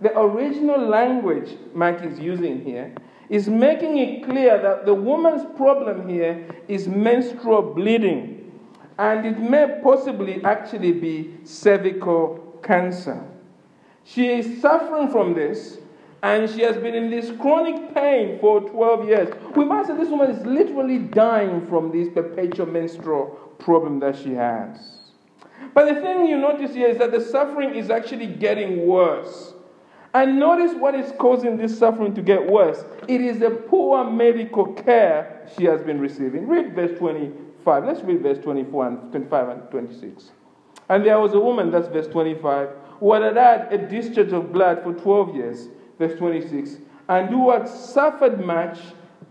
the 0.00 0.18
original 0.18 0.78
language 0.86 1.56
Mike 1.74 2.02
is 2.02 2.18
using 2.18 2.64
here 2.64 2.94
is 3.30 3.48
making 3.48 3.96
it 3.96 4.24
clear 4.24 4.60
that 4.60 4.84
the 4.84 4.92
woman's 4.92 5.46
problem 5.56 6.08
here 6.08 6.44
is 6.66 6.88
menstrual 6.88 7.62
bleeding. 7.62 8.52
And 8.98 9.24
it 9.24 9.38
may 9.38 9.80
possibly 9.82 10.44
actually 10.44 10.92
be 10.92 11.36
cervical 11.44 12.58
cancer. 12.62 13.24
She 14.04 14.26
is 14.26 14.60
suffering 14.60 15.08
from 15.10 15.32
this, 15.32 15.78
and 16.22 16.50
she 16.50 16.60
has 16.62 16.76
been 16.76 16.94
in 16.94 17.08
this 17.08 17.30
chronic 17.40 17.94
pain 17.94 18.38
for 18.40 18.60
12 18.60 19.08
years. 19.08 19.34
We 19.56 19.64
might 19.64 19.86
say 19.86 19.96
this 19.96 20.08
woman 20.08 20.30
is 20.30 20.44
literally 20.44 20.98
dying 20.98 21.66
from 21.68 21.92
this 21.92 22.08
perpetual 22.12 22.66
menstrual 22.66 23.26
problem 23.58 24.00
that 24.00 24.16
she 24.16 24.34
has. 24.34 25.12
But 25.72 25.94
the 25.94 26.00
thing 26.00 26.26
you 26.26 26.36
notice 26.36 26.74
here 26.74 26.88
is 26.88 26.98
that 26.98 27.12
the 27.12 27.20
suffering 27.20 27.74
is 27.74 27.90
actually 27.90 28.26
getting 28.26 28.86
worse. 28.86 29.54
And 30.12 30.40
notice 30.40 30.74
what 30.74 30.94
is 30.94 31.12
causing 31.18 31.56
this 31.56 31.78
suffering 31.78 32.14
to 32.14 32.22
get 32.22 32.50
worse. 32.50 32.84
It 33.06 33.20
is 33.20 33.38
the 33.38 33.50
poor 33.50 34.10
medical 34.10 34.72
care 34.72 35.48
she 35.56 35.64
has 35.64 35.82
been 35.82 36.00
receiving. 36.00 36.48
Read 36.48 36.74
verse 36.74 36.98
25. 36.98 37.84
Let's 37.84 38.00
read 38.02 38.20
verse 38.20 38.38
24 38.38 38.86
and 38.86 39.12
25 39.12 39.48
and 39.48 39.70
26. 39.70 40.30
And 40.88 41.06
there 41.06 41.20
was 41.20 41.34
a 41.34 41.40
woman, 41.40 41.70
that's 41.70 41.86
verse 41.86 42.08
25, 42.08 42.70
who 42.98 43.12
had 43.12 43.36
had 43.36 43.72
a 43.72 43.78
discharge 43.78 44.32
of 44.32 44.52
blood 44.52 44.82
for 44.82 44.92
12 44.92 45.36
years, 45.36 45.68
verse 45.98 46.18
26, 46.18 46.78
and 47.08 47.28
who 47.28 47.52
had 47.52 47.68
suffered 47.68 48.44
much 48.44 48.78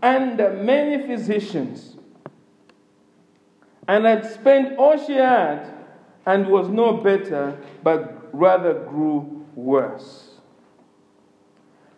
under 0.02 0.54
many 0.54 1.06
physicians, 1.06 1.96
and 3.86 4.06
had 4.06 4.24
spent 4.24 4.78
all 4.78 4.96
she 4.96 5.12
had, 5.12 5.74
and 6.24 6.46
was 6.46 6.68
no 6.68 6.94
better, 6.94 7.58
but 7.82 8.30
rather 8.32 8.72
grew 8.84 9.44
worse. 9.54 10.29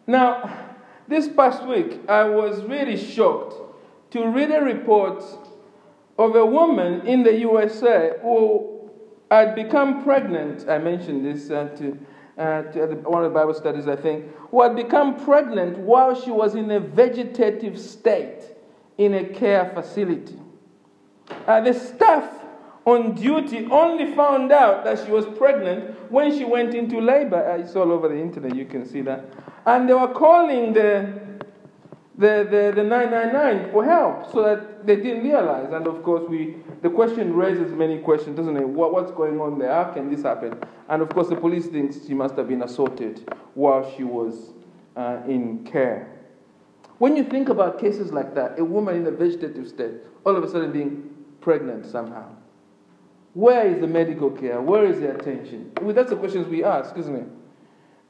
Now, 0.07 0.75
this 1.09 1.29
past 1.29 1.67
week, 1.67 2.01
I 2.09 2.25
was 2.25 2.63
really 2.65 2.97
shocked 2.97 3.55
to 4.13 4.27
read 4.27 4.51
a 4.51 4.61
report 4.61 5.23
of 6.19 6.37
a 6.37 6.45
woman 6.45 7.07
in 7.07 7.23
the 7.23 7.39
USA 7.41 8.13
who 8.23 8.91
had 9.31 9.55
become 9.55 10.03
pregnant. 10.03 10.69
I 10.69 10.79
mentioned 10.79 11.25
this 11.25 11.51
uh, 11.51 11.69
to, 11.77 11.99
uh, 12.37 12.63
to 12.73 12.87
one 13.05 13.25
of 13.25 13.33
the 13.33 13.35
Bible 13.35 13.55
studies, 13.55 13.89
I 13.89 13.97
think, 13.97 14.27
who 14.51 14.63
had 14.63 14.77
become 14.77 15.25
pregnant 15.25 15.79
while 15.79 16.21
she 16.21 16.31
was 16.31 16.55
in 16.55 16.71
a 16.71 16.81
vegetative 16.81 17.79
state 17.79 18.43
in 18.99 19.15
a 19.15 19.25
care 19.25 19.71
facility. 19.75 20.39
Uh, 21.47 21.61
the 21.61 21.73
staff 21.73 22.29
on 22.85 23.15
duty 23.15 23.67
only 23.71 24.15
found 24.15 24.53
out 24.53 24.85
that 24.85 25.05
she 25.05 25.11
was 25.11 25.25
pregnant 25.39 26.11
when 26.11 26.37
she 26.37 26.45
went 26.45 26.75
into 26.75 27.01
labor. 27.01 27.49
Uh, 27.49 27.59
it's 27.59 27.75
all 27.77 27.91
over 27.91 28.09
the 28.09 28.19
internet, 28.19 28.55
you 28.55 28.67
can 28.67 28.85
see 28.85 29.01
that. 29.01 29.25
And 29.67 29.89
they 29.89 29.95
were 29.95 30.13
calling 30.13 30.73
the, 30.73 31.21
the, 32.19 32.47
the, 32.51 32.73
the 32.75 32.83
999 32.83 33.73
for 33.73 33.85
help 33.85 34.33
so 34.33 34.43
that 34.43 34.87
they 34.87 34.97
didn't 34.97 35.23
realize. 35.23 35.73
And 35.73 35.87
of 35.87 36.03
course, 36.03 36.29
we, 36.29 36.57
the 36.83 36.91
question 36.91 37.35
raises 37.35 37.73
many 37.73 37.99
questions, 37.99 38.37
doesn't 38.37 38.57
it? 38.57 38.69
What, 38.69 38.93
what's 38.93 39.13
going 39.13 39.41
on 39.41 39.59
there? 39.59 39.73
How 39.73 39.93
can 39.93 40.11
this 40.11 40.23
happen? 40.23 40.59
And 40.89 41.03
of 41.03 41.11
course, 41.11 41.29
the 41.29 41.37
police 41.37 41.67
thinks 41.67 42.07
she 42.07 42.15
must 42.15 42.37
have 42.37 42.49
been 42.49 42.63
assaulted 42.63 43.33
while 43.55 43.91
she 43.97 44.05
was 44.05 44.51
uh, 44.97 45.19
in 45.27 45.65
care. 45.65 46.09
When 46.99 47.17
you 47.17 47.25
think 47.25 47.49
about 47.49 47.81
cases 47.81 48.13
like 48.13 48.35
that, 48.35 48.59
a 48.59 48.65
woman 48.65 48.97
in 48.97 49.07
a 49.07 49.11
vegetative 49.11 49.69
state, 49.69 49.95
all 50.25 50.37
of 50.37 50.45
a 50.45 50.51
sudden 50.51 50.73
being 50.73 51.11
pregnant 51.41 51.87
somehow, 51.87 52.29
where 53.35 53.67
is 53.67 53.81
the 53.81 53.87
medical 53.87 54.31
care? 54.31 54.61
Where 54.61 54.85
is 54.85 55.01
the 55.01 55.15
attention? 55.15 55.73
Well, 55.81 55.95
that's 55.95 56.11
the 56.11 56.17
questions 56.17 56.47
we 56.47 56.63
ask, 56.63 56.97
isn't 56.97 57.17
it? 57.17 57.29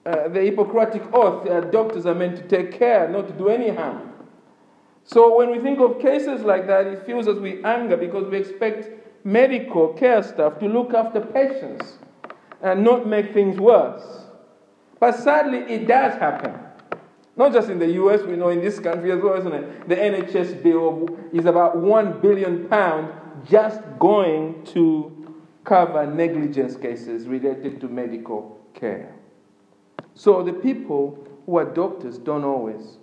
Uh, 0.05 0.29
the 0.29 0.41
Hippocratic 0.41 1.03
oath, 1.13 1.49
uh, 1.49 1.61
doctors 1.61 2.07
are 2.07 2.15
meant 2.15 2.37
to 2.37 2.43
take 2.49 2.77
care, 2.77 3.09
not 3.09 3.29
to 3.29 3.33
do 3.35 3.49
any 3.49 3.69
harm. 3.69 4.13
So 5.05 5.37
when 5.37 5.51
we 5.51 5.61
think 5.61 5.79
of 5.81 6.01
cases 6.01 6.43
like 6.43 6.67
that, 6.67 6.87
it 6.87 7.07
feels 7.07 7.29
as 7.29 7.39
we 7.39 7.63
anger 7.65 7.97
because 7.97 8.29
we 8.29 8.39
expect 8.39 8.91
medical 9.25 9.89
care 9.89 10.23
staff 10.23 10.59
to 10.59 10.67
look 10.67 10.95
after 10.95 11.21
patients 11.21 11.99
and 12.61 12.83
not 12.83 13.07
make 13.07 13.33
things 13.33 13.59
worse. 13.59 14.25
But 14.99 15.13
sadly, 15.13 15.59
it 15.59 15.87
does 15.87 16.15
happen. 16.15 16.59
Not 17.37 17.53
just 17.53 17.69
in 17.71 17.79
the 17.79 17.91
US, 17.93 18.23
we 18.23 18.37
know 18.37 18.51
in 18.51 18.61
this 18.61 18.79
country 18.79 19.11
as 19.11 19.21
well, 19.21 19.35
isn't 19.39 19.53
it? 19.53 19.89
The 19.89 19.97
NHS 19.97 20.63
bill 20.63 21.09
is 21.33 21.47
about 21.47 21.77
one 21.77 22.21
billion 22.21 22.69
pounds 22.69 23.13
just 23.49 23.81
going 23.99 24.65
to 24.67 25.37
cover 25.65 26.07
negligence 26.07 26.77
cases 26.77 27.27
related 27.27 27.81
to 27.81 27.89
medical 27.89 28.61
care. 28.75 29.22
So 30.15 30.43
the 30.43 30.53
people 30.53 31.27
who 31.47 31.57
are 31.59 31.65
doctors 31.65 32.19
don't 32.19 32.45
always 32.45 32.99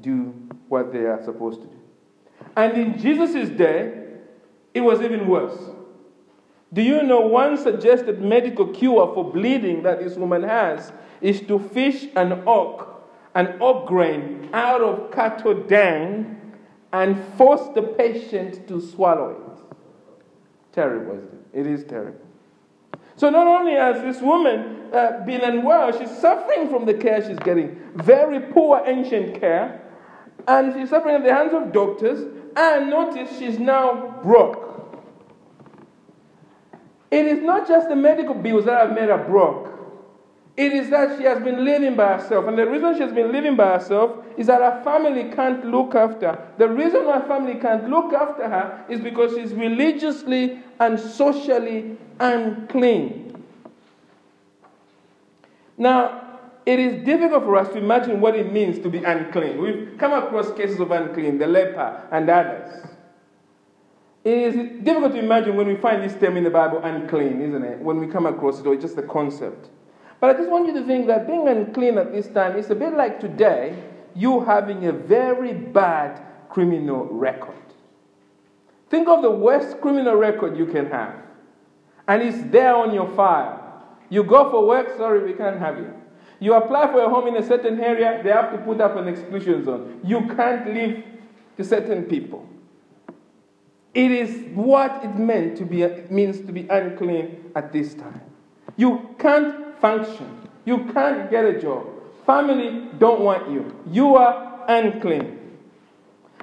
do 0.00 0.34
what 0.68 0.92
they 0.92 1.00
are 1.00 1.22
supposed 1.22 1.60
to 1.62 1.66
do. 1.66 1.80
And 2.56 2.76
in 2.76 2.98
Jesus' 2.98 3.48
day, 3.50 4.04
it 4.72 4.80
was 4.80 5.00
even 5.00 5.28
worse. 5.28 5.58
Do 6.72 6.82
you 6.82 7.02
know 7.02 7.20
one 7.20 7.56
suggested 7.56 8.20
medical 8.20 8.66
cure 8.66 9.12
for 9.14 9.30
bleeding 9.30 9.82
that 9.84 10.00
this 10.00 10.16
woman 10.16 10.42
has 10.42 10.92
is 11.20 11.40
to 11.42 11.58
fish 11.58 12.06
an 12.16 12.42
oak, 12.46 13.08
an 13.34 13.56
oak 13.60 13.86
grain, 13.86 14.48
out 14.52 14.80
of 14.80 15.12
cattle 15.12 15.54
dung 15.54 16.36
and 16.92 17.22
force 17.36 17.68
the 17.74 17.82
patient 17.82 18.66
to 18.66 18.80
swallow 18.80 19.30
it? 19.30 19.76
Terrible, 20.72 21.18
isn't 21.18 21.46
it? 21.52 21.60
It 21.60 21.66
is 21.68 21.84
terrible. 21.84 22.23
So 23.16 23.30
not 23.30 23.46
only 23.46 23.74
has 23.74 24.02
this 24.02 24.20
woman 24.20 24.82
uh, 24.92 25.24
been 25.24 25.40
unwell, 25.42 25.96
she's 25.96 26.10
suffering 26.18 26.68
from 26.68 26.84
the 26.84 26.94
care 26.94 27.24
she's 27.24 27.38
getting. 27.38 27.78
Very 27.94 28.40
poor 28.52 28.82
ancient 28.86 29.40
care. 29.40 29.80
And 30.48 30.74
she's 30.74 30.90
suffering 30.90 31.16
at 31.16 31.24
the 31.24 31.32
hands 31.32 31.54
of 31.54 31.72
doctors. 31.72 32.26
And 32.56 32.90
notice 32.90 33.38
she's 33.38 33.58
now 33.58 34.20
broke. 34.22 34.64
It 37.10 37.26
is 37.26 37.42
not 37.42 37.68
just 37.68 37.88
the 37.88 37.96
medical 37.96 38.34
bills 38.34 38.64
that 38.64 38.80
have 38.86 38.94
made 38.94 39.08
her 39.08 39.24
broke. 39.24 39.73
It 40.56 40.72
is 40.72 40.88
that 40.90 41.18
she 41.18 41.24
has 41.24 41.42
been 41.42 41.64
living 41.64 41.96
by 41.96 42.16
herself. 42.16 42.46
And 42.46 42.56
the 42.56 42.66
reason 42.66 42.94
she 42.94 43.00
has 43.00 43.12
been 43.12 43.32
living 43.32 43.56
by 43.56 43.72
herself 43.72 44.24
is 44.36 44.46
that 44.46 44.60
her 44.60 44.84
family 44.84 45.30
can't 45.34 45.66
look 45.66 45.96
after 45.96 46.28
her. 46.28 46.48
The 46.58 46.68
reason 46.68 47.04
her 47.06 47.24
family 47.26 47.56
can't 47.56 47.90
look 47.90 48.12
after 48.12 48.48
her 48.48 48.84
is 48.88 49.00
because 49.00 49.34
she's 49.34 49.52
religiously 49.52 50.60
and 50.78 50.98
socially 50.98 51.96
unclean. 52.20 53.44
Now, 55.76 56.20
it 56.64 56.78
is 56.78 57.04
difficult 57.04 57.44
for 57.44 57.56
us 57.56 57.68
to 57.70 57.78
imagine 57.78 58.20
what 58.20 58.36
it 58.36 58.52
means 58.52 58.78
to 58.84 58.88
be 58.88 59.02
unclean. 59.02 59.60
We've 59.60 59.98
come 59.98 60.12
across 60.12 60.52
cases 60.56 60.78
of 60.78 60.92
unclean, 60.92 61.38
the 61.38 61.48
leper 61.48 62.08
and 62.12 62.30
others. 62.30 62.86
It 64.22 64.38
is 64.38 64.84
difficult 64.84 65.12
to 65.12 65.18
imagine 65.18 65.56
when 65.56 65.66
we 65.66 65.76
find 65.76 66.02
this 66.02 66.14
term 66.18 66.36
in 66.36 66.44
the 66.44 66.50
Bible, 66.50 66.80
unclean, 66.82 67.42
isn't 67.42 67.62
it? 67.62 67.80
When 67.80 67.98
we 67.98 68.06
come 68.06 68.24
across 68.24 68.60
it, 68.60 68.66
or 68.66 68.76
just 68.76 68.96
the 68.96 69.02
concept. 69.02 69.68
But 70.24 70.36
I 70.36 70.38
just 70.38 70.50
want 70.50 70.66
you 70.66 70.72
to 70.72 70.86
think 70.86 71.06
that 71.08 71.26
being 71.26 71.46
unclean 71.48 71.98
at 71.98 72.10
this 72.10 72.28
time 72.28 72.56
is 72.56 72.70
a 72.70 72.74
bit 72.74 72.94
like 72.94 73.20
today, 73.20 73.76
you 74.14 74.40
having 74.40 74.86
a 74.86 74.92
very 74.92 75.52
bad 75.52 76.18
criminal 76.48 77.04
record. 77.04 77.62
Think 78.88 79.06
of 79.06 79.20
the 79.20 79.30
worst 79.30 79.82
criminal 79.82 80.14
record 80.14 80.56
you 80.56 80.64
can 80.64 80.86
have, 80.86 81.14
and 82.08 82.22
it's 82.22 82.42
there 82.50 82.74
on 82.74 82.94
your 82.94 83.14
file. 83.14 83.86
You 84.08 84.24
go 84.24 84.50
for 84.50 84.66
work, 84.66 84.96
sorry, 84.96 85.30
we 85.30 85.34
can't 85.36 85.58
have 85.58 85.76
you. 85.76 85.92
You 86.40 86.54
apply 86.54 86.90
for 86.90 87.02
a 87.02 87.08
home 87.10 87.26
in 87.26 87.36
a 87.36 87.46
certain 87.46 87.78
area, 87.78 88.22
they 88.24 88.30
have 88.30 88.50
to 88.52 88.56
put 88.56 88.80
up 88.80 88.96
an 88.96 89.08
exclusion 89.08 89.62
zone. 89.62 90.00
You 90.02 90.26
can't 90.34 90.72
live 90.72 91.04
to 91.58 91.64
certain 91.64 92.04
people. 92.04 92.48
It 93.92 94.10
is 94.10 94.48
what 94.54 95.04
it 95.04 95.18
meant 95.18 95.58
to 95.58 95.66
be 95.66 95.86
means 96.08 96.40
to 96.46 96.50
be 96.50 96.66
unclean 96.70 97.52
at 97.54 97.74
this 97.74 97.92
time. 97.92 98.22
You 98.78 99.14
can't 99.18 99.63
function. 99.84 100.48
You 100.64 100.78
can't 100.94 101.30
get 101.30 101.44
a 101.44 101.60
job. 101.60 101.86
Family 102.24 102.88
don't 102.98 103.20
want 103.20 103.50
you. 103.50 103.62
You 103.90 104.14
are 104.16 104.64
unclean. 104.66 105.38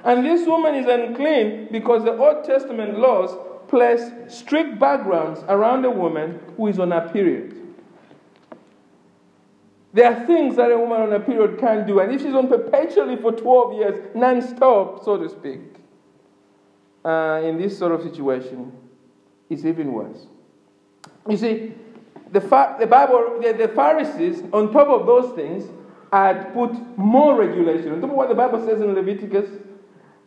And 0.04 0.24
this 0.24 0.46
woman 0.46 0.76
is 0.76 0.86
unclean 0.86 1.68
because 1.72 2.04
the 2.04 2.16
Old 2.16 2.44
Testament 2.44 3.00
laws 3.00 3.36
place 3.66 4.12
strict 4.28 4.78
backgrounds 4.78 5.40
around 5.48 5.84
a 5.84 5.90
woman 5.90 6.38
who 6.56 6.68
is 6.68 6.78
on 6.78 6.92
her 6.92 7.10
period. 7.12 7.58
There 9.92 10.06
are 10.06 10.24
things 10.24 10.54
that 10.54 10.70
a 10.70 10.78
woman 10.78 11.00
on 11.00 11.12
a 11.12 11.18
period 11.18 11.58
can't 11.58 11.84
do. 11.84 11.98
And 11.98 12.12
if 12.12 12.22
she's 12.22 12.34
on 12.34 12.46
perpetually 12.46 13.16
for 13.16 13.32
12 13.32 13.74
years, 13.74 14.10
non 14.14 14.40
stop, 14.40 15.04
so 15.04 15.16
to 15.18 15.28
speak, 15.28 15.60
uh, 17.04 17.40
in 17.42 17.58
this 17.58 17.76
sort 17.76 17.90
of 17.90 18.02
situation, 18.02 18.70
it's 19.50 19.64
even 19.64 19.92
worse. 19.92 20.26
You 21.28 21.36
see, 21.36 21.72
the, 22.32 22.40
the 22.80 22.86
Bible, 22.86 23.38
the, 23.40 23.52
the 23.52 23.68
Pharisees, 23.68 24.42
on 24.52 24.72
top 24.72 24.88
of 24.88 25.06
those 25.06 25.34
things, 25.34 25.70
had 26.12 26.52
put 26.52 26.72
more 26.98 27.36
regulation. 27.36 27.92
On 27.92 28.00
top 28.00 28.10
of 28.10 28.16
what 28.16 28.28
the 28.28 28.34
Bible 28.34 28.64
says 28.66 28.80
in 28.80 28.94
Leviticus, 28.94 29.48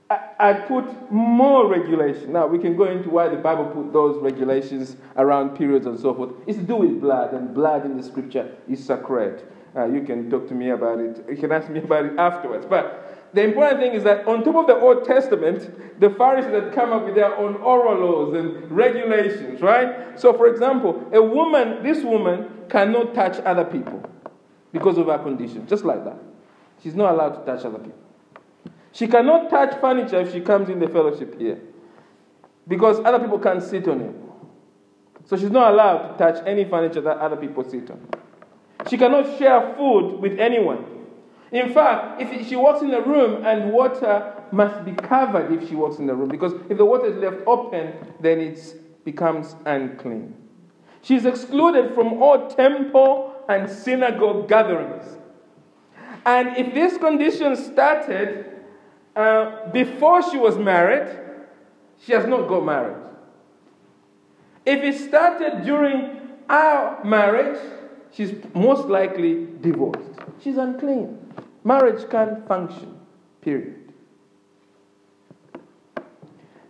I 0.09 0.53
put 0.53 1.11
more 1.11 1.67
regulation. 1.67 2.33
Now, 2.33 2.45
we 2.45 2.59
can 2.59 2.75
go 2.75 2.85
into 2.85 3.09
why 3.09 3.27
the 3.27 3.37
Bible 3.37 3.65
put 3.65 3.91
those 3.91 4.21
regulations 4.21 4.97
around 5.17 5.57
periods 5.57 5.87
and 5.87 5.99
so 5.99 6.13
forth. 6.13 6.31
It's 6.45 6.59
to 6.59 6.63
do 6.63 6.75
with 6.75 7.01
blood, 7.01 7.33
and 7.33 7.55
blood 7.55 7.85
in 7.85 7.97
the 7.97 8.03
scripture 8.03 8.55
is 8.69 8.85
sacred. 8.85 9.43
Uh, 9.75 9.85
you 9.85 10.03
can 10.03 10.29
talk 10.29 10.47
to 10.47 10.53
me 10.53 10.69
about 10.69 10.99
it. 10.99 11.25
You 11.27 11.37
can 11.37 11.51
ask 11.51 11.69
me 11.69 11.79
about 11.79 12.05
it 12.05 12.19
afterwards. 12.19 12.67
But 12.69 13.04
the 13.35 13.43
important 13.43 13.81
thing 13.81 13.93
is 13.93 14.03
that 14.05 14.25
on 14.27 14.43
top 14.45 14.55
of 14.55 14.67
the 14.67 14.75
Old 14.75 15.03
Testament, 15.03 15.99
the 15.99 16.09
Pharisees 16.11 16.51
had 16.51 16.73
come 16.73 16.93
up 16.93 17.03
with 17.05 17.15
their 17.15 17.35
own 17.35 17.55
oral 17.55 17.99
laws 17.99 18.33
and 18.33 18.71
regulations, 18.71 19.61
right? 19.61 20.17
So, 20.17 20.31
for 20.31 20.47
example, 20.47 21.05
a 21.13 21.21
woman, 21.21 21.83
this 21.83 22.01
woman, 22.01 22.49
cannot 22.69 23.13
touch 23.13 23.37
other 23.39 23.65
people 23.65 24.01
because 24.71 24.97
of 24.97 25.07
her 25.07 25.19
condition, 25.19 25.67
just 25.67 25.83
like 25.83 26.05
that. 26.05 26.17
She's 26.81 26.95
not 26.95 27.13
allowed 27.13 27.29
to 27.39 27.45
touch 27.45 27.65
other 27.65 27.79
people. 27.79 27.99
She 28.93 29.07
cannot 29.07 29.49
touch 29.49 29.79
furniture 29.81 30.21
if 30.21 30.31
she 30.31 30.39
comes 30.39 30.69
in 30.69 30.79
the 30.79 30.87
fellowship 30.87 31.37
here 31.37 31.59
because 32.67 32.99
other 32.99 33.19
people 33.19 33.39
can't 33.39 33.61
sit 33.61 33.85
on 33.89 33.99
it. 33.99 34.15
So 35.25 35.35
she's 35.35 35.51
not 35.51 35.73
allowed 35.73 36.13
to 36.13 36.17
touch 36.17 36.47
any 36.47 36.63
furniture 36.63 37.01
that 37.01 37.17
other 37.17 37.35
people 37.35 37.63
sit 37.69 37.89
on. 37.91 38.07
She 38.89 38.97
cannot 38.97 39.37
share 39.37 39.75
food 39.75 40.21
with 40.21 40.39
anyone. 40.39 40.94
In 41.51 41.73
fact, 41.73 42.21
if 42.21 42.47
she 42.47 42.55
walks 42.55 42.81
in 42.81 42.93
a 42.93 43.01
room 43.01 43.45
and 43.45 43.71
water 43.71 44.33
must 44.51 44.83
be 44.83 44.91
covered 44.91 45.51
if 45.51 45.69
she 45.69 45.75
walks 45.75 45.97
in 45.97 46.07
the 46.07 46.15
room, 46.15 46.29
because 46.29 46.53
if 46.69 46.77
the 46.77 46.85
water 46.85 47.05
is 47.05 47.15
left 47.17 47.37
open, 47.45 47.93
then 48.19 48.39
it 48.39 49.05
becomes 49.05 49.55
unclean. 49.65 50.33
She's 51.01 51.25
excluded 51.25 51.93
from 51.93 52.21
all 52.21 52.49
temple 52.49 53.35
and 53.47 53.69
synagogue 53.69 54.49
gatherings. 54.49 55.05
And 56.25 56.57
if 56.57 56.73
this 56.73 56.97
condition 56.97 57.55
started 57.55 58.51
uh, 59.15 59.69
before 59.69 60.23
she 60.29 60.37
was 60.37 60.57
married, 60.57 61.19
she 62.03 62.13
has 62.13 62.25
not 62.25 62.47
got 62.47 62.65
married. 62.65 62.97
If 64.65 64.83
it 64.83 65.07
started 65.07 65.63
during 65.63 66.19
our 66.49 67.03
marriage, 67.03 67.59
she's 68.15 68.33
most 68.53 68.87
likely 68.87 69.47
divorced. 69.61 70.09
She's 70.41 70.57
unclean. 70.57 71.17
Marriage 71.63 72.09
can't 72.09 72.47
function, 72.47 72.99
period. 73.41 73.91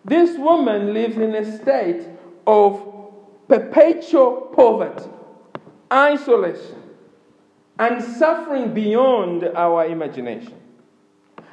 This 0.04 0.38
woman 0.38 0.94
lives 0.94 1.18
in 1.18 1.34
a 1.36 1.60
state 1.62 2.08
of 2.46 2.82
perpetual 3.48 4.52
poverty, 4.56 5.10
isolation, 5.92 6.82
and 7.80 8.04
suffering 8.04 8.74
beyond 8.74 9.44
our 9.44 9.86
imagination. 9.86 10.54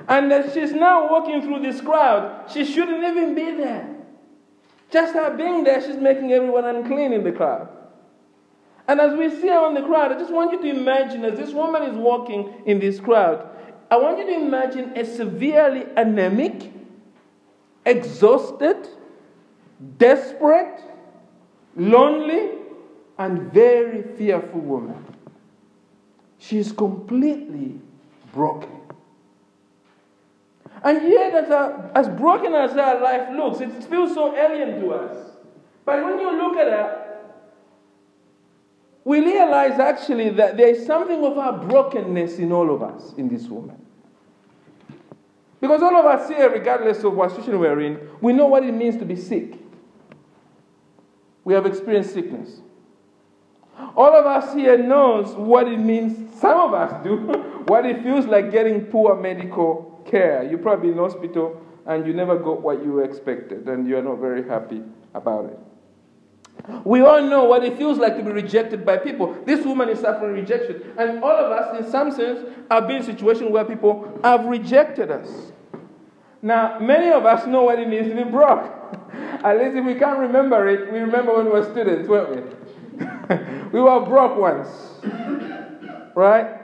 And 0.08 0.30
that 0.30 0.52
she's 0.52 0.72
now 0.72 1.10
walking 1.10 1.42
through 1.42 1.60
this 1.60 1.80
crowd, 1.80 2.50
she 2.50 2.64
shouldn't 2.64 3.02
even 3.04 3.34
be 3.34 3.52
there. 3.52 3.96
Just 4.90 5.14
her 5.14 5.34
being 5.36 5.64
there, 5.64 5.80
she's 5.80 5.96
making 5.96 6.32
everyone 6.32 6.64
unclean 6.64 7.12
in 7.12 7.24
the 7.24 7.32
crowd. 7.32 7.68
And 8.92 9.00
as 9.00 9.18
we 9.18 9.30
see 9.30 9.48
her 9.48 9.72
the 9.72 9.80
crowd, 9.80 10.12
I 10.12 10.18
just 10.18 10.30
want 10.30 10.52
you 10.52 10.60
to 10.60 10.68
imagine 10.68 11.24
as 11.24 11.38
this 11.38 11.54
woman 11.54 11.84
is 11.84 11.96
walking 11.96 12.52
in 12.66 12.78
this 12.78 13.00
crowd, 13.00 13.48
I 13.90 13.96
want 13.96 14.18
you 14.18 14.26
to 14.26 14.34
imagine 14.34 14.92
a 14.94 15.06
severely 15.06 15.86
anemic, 15.96 16.70
exhausted, 17.86 18.86
desperate, 19.96 20.78
lonely, 21.74 22.50
and 23.16 23.50
very 23.50 24.02
fearful 24.18 24.60
woman. 24.60 25.02
She 26.36 26.58
is 26.58 26.70
completely 26.70 27.80
broken. 28.34 28.78
And 30.84 31.10
yet, 31.10 31.32
as, 31.32 31.48
a, 31.48 31.90
as 31.94 32.10
broken 32.10 32.52
as 32.52 32.72
her 32.72 33.00
life 33.00 33.30
looks, 33.34 33.60
it 33.62 33.84
feels 33.84 34.12
so 34.12 34.36
alien 34.36 34.82
to 34.82 34.90
us. 34.92 35.30
But 35.86 36.04
when 36.04 36.18
you 36.18 36.30
look 36.36 36.58
at 36.58 36.66
her, 36.66 37.11
we 39.04 39.20
realize 39.20 39.78
actually 39.80 40.30
that 40.30 40.56
there 40.56 40.68
is 40.68 40.86
something 40.86 41.24
of 41.24 41.36
our 41.36 41.58
brokenness 41.58 42.38
in 42.38 42.52
all 42.52 42.72
of 42.72 42.82
us, 42.82 43.14
in 43.16 43.28
this 43.28 43.44
woman. 43.48 43.84
Because 45.60 45.82
all 45.82 45.96
of 45.96 46.06
us 46.06 46.28
here, 46.28 46.50
regardless 46.50 47.02
of 47.04 47.14
what 47.14 47.30
situation 47.30 47.58
we're 47.58 47.80
in, 47.80 48.00
we 48.20 48.32
know 48.32 48.46
what 48.46 48.64
it 48.64 48.72
means 48.72 48.96
to 48.98 49.04
be 49.04 49.16
sick. 49.16 49.58
We 51.44 51.54
have 51.54 51.66
experienced 51.66 52.14
sickness. 52.14 52.60
All 53.96 54.14
of 54.14 54.26
us 54.26 54.54
here 54.54 54.78
knows 54.78 55.34
what 55.34 55.66
it 55.66 55.78
means, 55.78 56.38
some 56.40 56.60
of 56.60 56.74
us 56.74 57.02
do, 57.04 57.16
what 57.66 57.86
it 57.86 58.02
feels 58.02 58.26
like 58.26 58.50
getting 58.50 58.84
poor 58.86 59.16
medical 59.16 60.02
care. 60.08 60.44
You're 60.48 60.58
probably 60.58 60.90
in 60.90 60.98
hospital 60.98 61.60
and 61.86 62.06
you 62.06 62.12
never 62.12 62.38
got 62.38 62.60
what 62.60 62.82
you 62.84 63.00
expected 63.00 63.68
and 63.68 63.88
you're 63.88 64.02
not 64.02 64.18
very 64.18 64.46
happy 64.46 64.82
about 65.14 65.46
it. 65.46 65.58
We 66.84 67.00
all 67.00 67.22
know 67.22 67.44
what 67.44 67.64
it 67.64 67.76
feels 67.76 67.98
like 67.98 68.16
to 68.16 68.22
be 68.22 68.30
rejected 68.30 68.86
by 68.86 68.98
people. 68.98 69.36
This 69.44 69.64
woman 69.64 69.88
is 69.88 70.00
suffering 70.00 70.34
rejection. 70.34 70.82
And 70.96 71.22
all 71.22 71.32
of 71.32 71.50
us, 71.50 71.84
in 71.84 71.90
some 71.90 72.12
sense, 72.12 72.48
have 72.70 72.86
been 72.86 72.96
in 72.96 73.02
a 73.02 73.06
situation 73.06 73.50
where 73.50 73.64
people 73.64 74.20
have 74.22 74.44
rejected 74.44 75.10
us. 75.10 75.52
Now, 76.40 76.78
many 76.78 77.10
of 77.10 77.24
us 77.24 77.46
know 77.46 77.62
what 77.64 77.78
it 77.78 77.88
means 77.88 78.08
to 78.08 78.24
be 78.24 78.30
broke. 78.30 78.64
At 79.44 79.58
least 79.58 79.76
if 79.76 79.84
we 79.84 79.94
can't 79.94 80.18
remember 80.18 80.68
it, 80.68 80.92
we 80.92 81.00
remember 81.00 81.36
when 81.36 81.46
we 81.46 81.52
were 81.52 81.64
students, 81.64 82.08
weren't 82.08 82.30
we? 82.30 83.36
we 83.72 83.80
were 83.80 84.00
broke 84.00 84.36
once. 84.36 84.68
Right? 86.14 86.60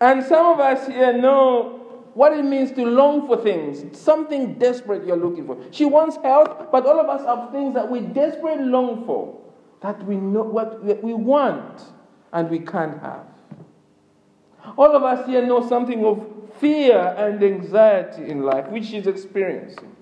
And 0.00 0.24
some 0.24 0.46
of 0.46 0.58
us 0.58 0.88
here 0.88 1.12
know 1.16 1.83
what 2.14 2.32
it 2.32 2.44
means 2.44 2.70
to 2.72 2.84
long 2.84 3.26
for 3.26 3.36
things, 3.36 3.98
something 3.98 4.54
desperate 4.54 5.04
you're 5.04 5.16
looking 5.16 5.46
for. 5.46 5.58
She 5.72 5.84
wants 5.84 6.16
health, 6.16 6.68
but 6.70 6.86
all 6.86 7.00
of 7.00 7.08
us 7.08 7.26
have 7.26 7.50
things 7.50 7.74
that 7.74 7.90
we 7.90 8.00
desperately 8.00 8.64
long 8.64 9.04
for, 9.04 9.40
that 9.82 10.04
we 10.06 10.16
know 10.16 10.42
what 10.42 10.82
we 11.02 11.12
want 11.12 11.82
and 12.32 12.48
we 12.48 12.60
can't 12.60 13.00
have. 13.00 13.26
All 14.78 14.94
of 14.94 15.02
us 15.02 15.26
here 15.26 15.44
know 15.44 15.68
something 15.68 16.04
of 16.04 16.24
fear 16.58 17.14
and 17.18 17.42
anxiety 17.42 18.30
in 18.30 18.42
life, 18.42 18.68
which 18.68 18.86
she's 18.86 19.06
experiencing. 19.08 19.94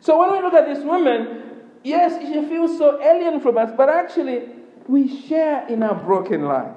So 0.00 0.18
when 0.18 0.32
we 0.32 0.40
look 0.40 0.54
at 0.54 0.66
this 0.66 0.82
woman, 0.82 1.42
yes, 1.84 2.18
she 2.20 2.48
feels 2.48 2.78
so 2.78 3.00
alien 3.02 3.40
from 3.40 3.58
us, 3.58 3.70
but 3.76 3.90
actually, 3.90 4.48
we 4.88 5.20
share 5.28 5.68
in 5.68 5.82
our 5.82 5.94
broken 5.94 6.46
life. 6.46 6.74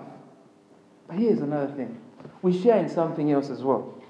But 1.07 1.17
here's 1.17 1.39
another 1.39 1.73
thing 1.73 1.99
we 2.41 2.61
share 2.61 2.77
in 2.77 2.89
something 2.89 3.31
else 3.31 3.49
as 3.49 3.63
well 3.63 4.02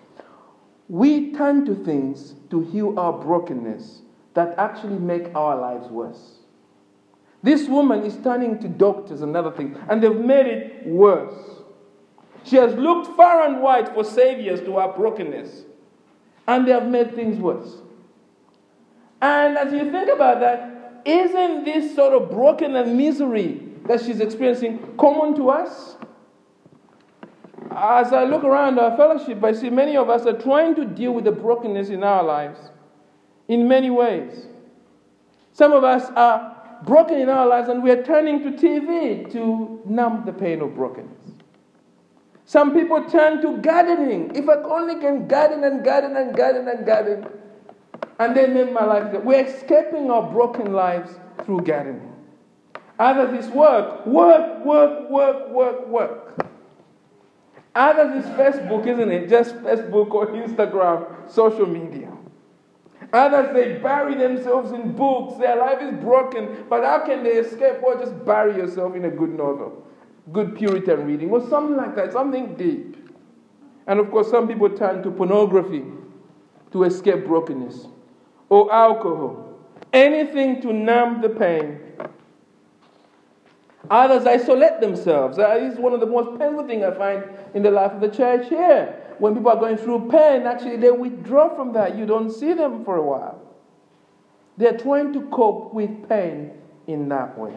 we 0.90 1.32
turn 1.34 1.66
to 1.66 1.76
things 1.76 2.36
to 2.50 2.62
heal 2.62 2.98
our 3.00 3.14
brokenness 3.14 4.02
that 4.34 4.58
actually 4.58 4.98
make 4.98 5.34
our 5.36 5.60
lives 5.60 5.88
worse. 5.88 6.40
This 7.42 7.68
woman 7.68 8.04
is 8.04 8.18
turning 8.24 8.60
to 8.60 8.68
doctors 8.68 9.22
and 9.22 9.36
other 9.36 9.52
things, 9.52 9.78
and 9.90 10.02
they've 10.02 10.16
made 10.16 10.48
it 10.48 10.88
worse. 10.88 11.36
She 12.46 12.56
has 12.58 12.74
looked 12.76 13.16
far 13.16 13.46
and 13.46 13.62
wide 13.62 13.94
for 13.94 14.04
saviors 14.04 14.62
to 14.62 14.78
her 14.78 14.94
brokenness, 14.94 15.64
and 16.48 16.68
they 16.68 16.72
have 16.72 16.88
made 16.88 17.16
things 17.16 17.38
worse. 17.38 17.78
And 19.22 19.58
as 19.58 19.72
you 19.72 19.92
think 19.92 20.10
about 20.10 20.40
that, 20.42 21.02
isn't 21.06 21.66
this 21.66 21.96
sort 21.96 22.14
of 22.14 22.30
broken 22.30 22.76
and 22.76 22.98
misery 22.98 23.62
that 23.86 24.02
she's 24.02 24.20
experiencing 24.20 24.96
common 24.98 25.36
to 25.36 25.50
us? 25.50 25.96
As 27.76 28.14
I 28.14 28.24
look 28.24 28.44
around 28.44 28.80
our 28.80 28.96
fellowship, 28.98 29.44
I 29.44 29.54
see 29.54 29.70
many 29.70 29.96
of 29.98 30.10
us 30.10 30.26
are 30.26 30.38
trying 30.38 30.76
to 30.76 30.86
deal 30.86 31.14
with 31.14 31.26
the 31.26 31.32
brokenness 31.32 31.90
in 31.90 32.04
our 32.04 32.24
lives 32.24 32.60
in 33.48 33.68
many 33.68 33.90
ways. 33.90 34.48
Some 35.54 35.72
of 35.72 35.84
us 35.84 36.10
are 36.16 36.80
broken 36.86 37.20
in 37.20 37.30
our 37.30 37.48
lives 37.48 37.70
and 37.70 37.84
we 37.84 37.92
are 37.92 38.04
turning 38.04 38.44
to 38.44 38.52
TV 38.52 39.32
to 39.32 39.82
numb 39.86 40.24
the 40.26 40.34
pain 40.34 40.62
of 40.62 40.76
brokenness. 40.76 41.32
Some 42.46 42.74
people 42.74 43.04
turn 43.06 43.42
to 43.42 43.58
gardening. 43.58 44.36
If 44.36 44.50
I 44.50 44.56
only 44.64 45.00
can 45.00 45.28
garden 45.28 45.64
and 45.64 45.84
garden 45.84 46.18
and 46.18 46.36
garden 46.36 46.68
and 46.68 46.86
garden, 46.86 47.28
and 48.20 48.36
then 48.36 48.54
make 48.54 48.72
my 48.72 48.86
life. 48.86 49.24
We're 49.24 49.46
escaping 49.46 50.12
our 50.12 50.30
broken 50.32 50.74
lives 50.74 51.12
through 51.46 51.62
gardening. 51.62 52.14
Others 53.00 53.46
is 53.46 53.52
work, 53.52 54.06
work, 54.06 54.64
work, 54.66 55.10
work, 55.10 55.50
work, 55.50 55.88
work. 55.88 56.53
Others 57.76 58.24
is 58.24 58.32
Facebook, 58.32 58.86
isn't 58.86 59.12
it? 59.12 59.30
Just 59.30 59.56
Facebook 59.58 60.12
or 60.12 60.28
Instagram, 60.28 61.30
social 61.30 61.66
media. 61.66 62.12
Others, 63.12 63.54
they 63.54 63.78
bury 63.80 64.16
themselves 64.16 64.72
in 64.72 64.94
books. 64.94 65.38
Their 65.40 65.56
life 65.56 65.82
is 65.82 65.94
broken. 66.04 66.66
But 66.70 66.84
how 66.84 67.06
can 67.06 67.24
they 67.24 67.32
escape? 67.32 67.78
Well, 67.82 67.98
just 68.00 68.26
bury 68.26 68.56
yourself 68.58 68.96
in 68.96 69.06
a 69.06 69.10
good 69.10 69.34
novel, 69.34 69.86
good 70.32 70.56
Puritan 70.56 71.06
reading, 71.06 71.30
or 71.32 71.48
something 71.50 71.76
like 71.76 71.96
that, 71.96 72.12
something 72.12 72.56
deep. 72.56 72.98
And 73.86 74.00
of 74.00 74.10
course, 74.12 74.30
some 74.30 74.48
people 74.48 74.70
turn 74.70 75.04
to 75.04 75.12
pornography 75.12 75.84
to 76.72 76.84
escape 76.84 77.26
brokenness, 77.26 77.88
or 78.50 78.74
alcohol, 78.74 79.60
anything 79.92 80.62
to 80.62 80.74
numb 80.74 81.22
the 81.22 81.30
pain 81.30 81.80
Others 83.90 84.26
isolate 84.26 84.80
themselves. 84.80 85.38
That 85.38 85.62
is 85.62 85.78
one 85.78 85.94
of 85.94 86.00
the 86.00 86.06
most 86.06 86.40
painful 86.40 86.66
things 86.68 86.84
I 86.84 86.92
find 86.92 87.24
in 87.54 87.64
the 87.64 87.72
life 87.72 87.92
of 87.92 88.02
the 88.02 88.10
church 88.10 88.48
here. 88.48 89.00
When 89.20 89.36
people 89.36 89.52
are 89.52 89.60
going 89.60 89.78
through 89.78 90.10
pain, 90.10 90.44
actually 90.44 90.78
they 90.78 90.92
withdraw 90.92 91.56
from 91.56 91.74
that. 91.74 91.98
You 91.98 92.06
don't 92.06 92.32
see 92.32 92.54
them 92.54 92.86
for 92.86 92.96
a 92.96 93.02
while. 93.04 93.42
They're 94.58 94.78
trying 94.78 95.14
to 95.14 95.22
cope 95.30 95.74
with 95.74 96.08
pain 96.08 96.52
in 96.88 97.10
that 97.10 97.38
way. 97.38 97.56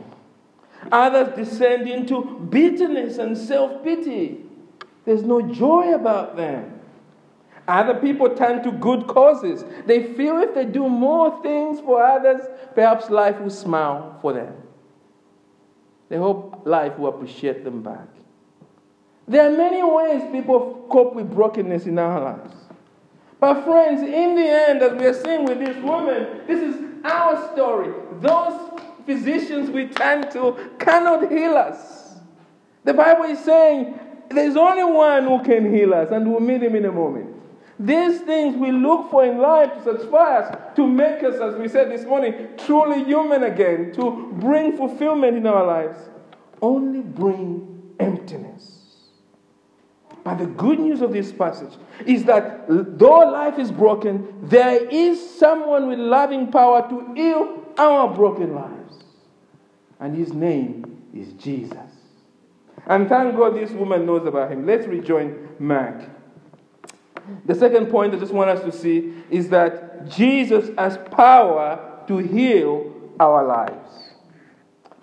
Others 0.90 1.36
descend 1.36 1.88
into 1.88 2.46
bitterness 2.50 3.18
and 3.18 3.36
self 3.36 3.82
pity. 3.82 4.44
There's 5.04 5.22
no 5.22 5.40
joy 5.40 5.94
about 5.94 6.36
them. 6.36 6.80
Other 7.68 7.94
people 7.94 8.28
turn 8.30 8.62
to 8.62 8.72
good 8.72 9.06
causes. 9.06 9.64
They 9.86 10.14
feel 10.14 10.38
if 10.38 10.54
they 10.54 10.64
do 10.64 10.88
more 10.88 11.42
things 11.42 11.80
for 11.80 12.02
others, 12.02 12.42
perhaps 12.74 13.10
life 13.10 13.40
will 13.40 13.50
smile 13.50 14.18
for 14.20 14.32
them. 14.32 14.54
They 16.08 16.16
hope 16.16 16.62
life 16.64 16.98
will 16.98 17.08
appreciate 17.08 17.64
them 17.64 17.82
back. 17.82 18.08
There 19.28 19.46
are 19.46 19.56
many 19.56 19.82
ways 19.82 20.22
people 20.30 20.86
cope 20.90 21.14
with 21.14 21.32
brokenness 21.32 21.86
in 21.86 21.98
our 21.98 22.20
lives. 22.20 22.54
But, 23.40 23.64
friends, 23.64 24.00
in 24.02 24.34
the 24.34 24.48
end, 24.48 24.82
as 24.82 24.92
we 24.98 25.06
are 25.06 25.14
seeing 25.14 25.44
with 25.44 25.58
this 25.58 25.76
woman, 25.82 26.42
this 26.46 26.60
is 26.62 26.82
our 27.04 27.52
story. 27.52 27.92
Those 28.20 28.80
physicians 29.04 29.70
we 29.70 29.88
turn 29.88 30.30
to 30.32 30.70
cannot 30.78 31.30
heal 31.30 31.56
us. 31.56 32.18
The 32.84 32.94
Bible 32.94 33.24
is 33.24 33.40
saying 33.44 33.98
there's 34.30 34.56
only 34.56 34.84
one 34.84 35.24
who 35.24 35.42
can 35.42 35.74
heal 35.74 35.92
us, 35.92 36.10
and 36.12 36.30
we'll 36.30 36.40
meet 36.40 36.62
him 36.62 36.76
in 36.76 36.84
a 36.84 36.92
moment. 36.92 37.35
These 37.78 38.22
things 38.22 38.56
we 38.56 38.72
look 38.72 39.10
for 39.10 39.24
in 39.24 39.38
life 39.38 39.72
to 39.74 39.84
satisfy 39.84 40.38
us, 40.38 40.76
to 40.76 40.86
make 40.86 41.22
us, 41.22 41.34
as 41.40 41.56
we 41.56 41.68
said 41.68 41.90
this 41.90 42.06
morning, 42.06 42.48
truly 42.56 43.04
human 43.04 43.44
again, 43.44 43.92
to 43.94 44.32
bring 44.40 44.76
fulfillment 44.76 45.36
in 45.36 45.46
our 45.46 45.66
lives, 45.66 45.98
only 46.62 47.00
bring 47.00 47.92
emptiness. 48.00 48.86
But 50.24 50.38
the 50.38 50.46
good 50.46 50.80
news 50.80 51.02
of 51.02 51.12
this 51.12 51.30
passage 51.30 51.74
is 52.04 52.24
that 52.24 52.64
though 52.68 53.30
life 53.30 53.58
is 53.58 53.70
broken, 53.70 54.26
there 54.42 54.84
is 54.88 55.38
someone 55.38 55.86
with 55.86 55.98
loving 55.98 56.50
power 56.50 56.88
to 56.88 57.14
heal 57.14 57.62
our 57.78 58.12
broken 58.12 58.54
lives. 58.54 59.04
And 60.00 60.16
his 60.16 60.32
name 60.32 61.02
is 61.14 61.32
Jesus. 61.34 61.78
And 62.86 63.08
thank 63.08 63.36
God 63.36 63.54
this 63.54 63.70
woman 63.70 64.06
knows 64.06 64.26
about 64.26 64.50
him. 64.50 64.66
Let's 64.66 64.86
rejoin 64.86 65.48
Mark. 65.58 66.02
The 67.44 67.54
second 67.54 67.86
point 67.86 68.14
I 68.14 68.18
just 68.18 68.32
want 68.32 68.50
us 68.50 68.62
to 68.62 68.72
see 68.72 69.14
is 69.30 69.48
that 69.50 70.08
Jesus 70.08 70.70
has 70.78 70.98
power 71.10 72.02
to 72.06 72.18
heal 72.18 72.92
our 73.18 73.44
lives. 73.46 74.06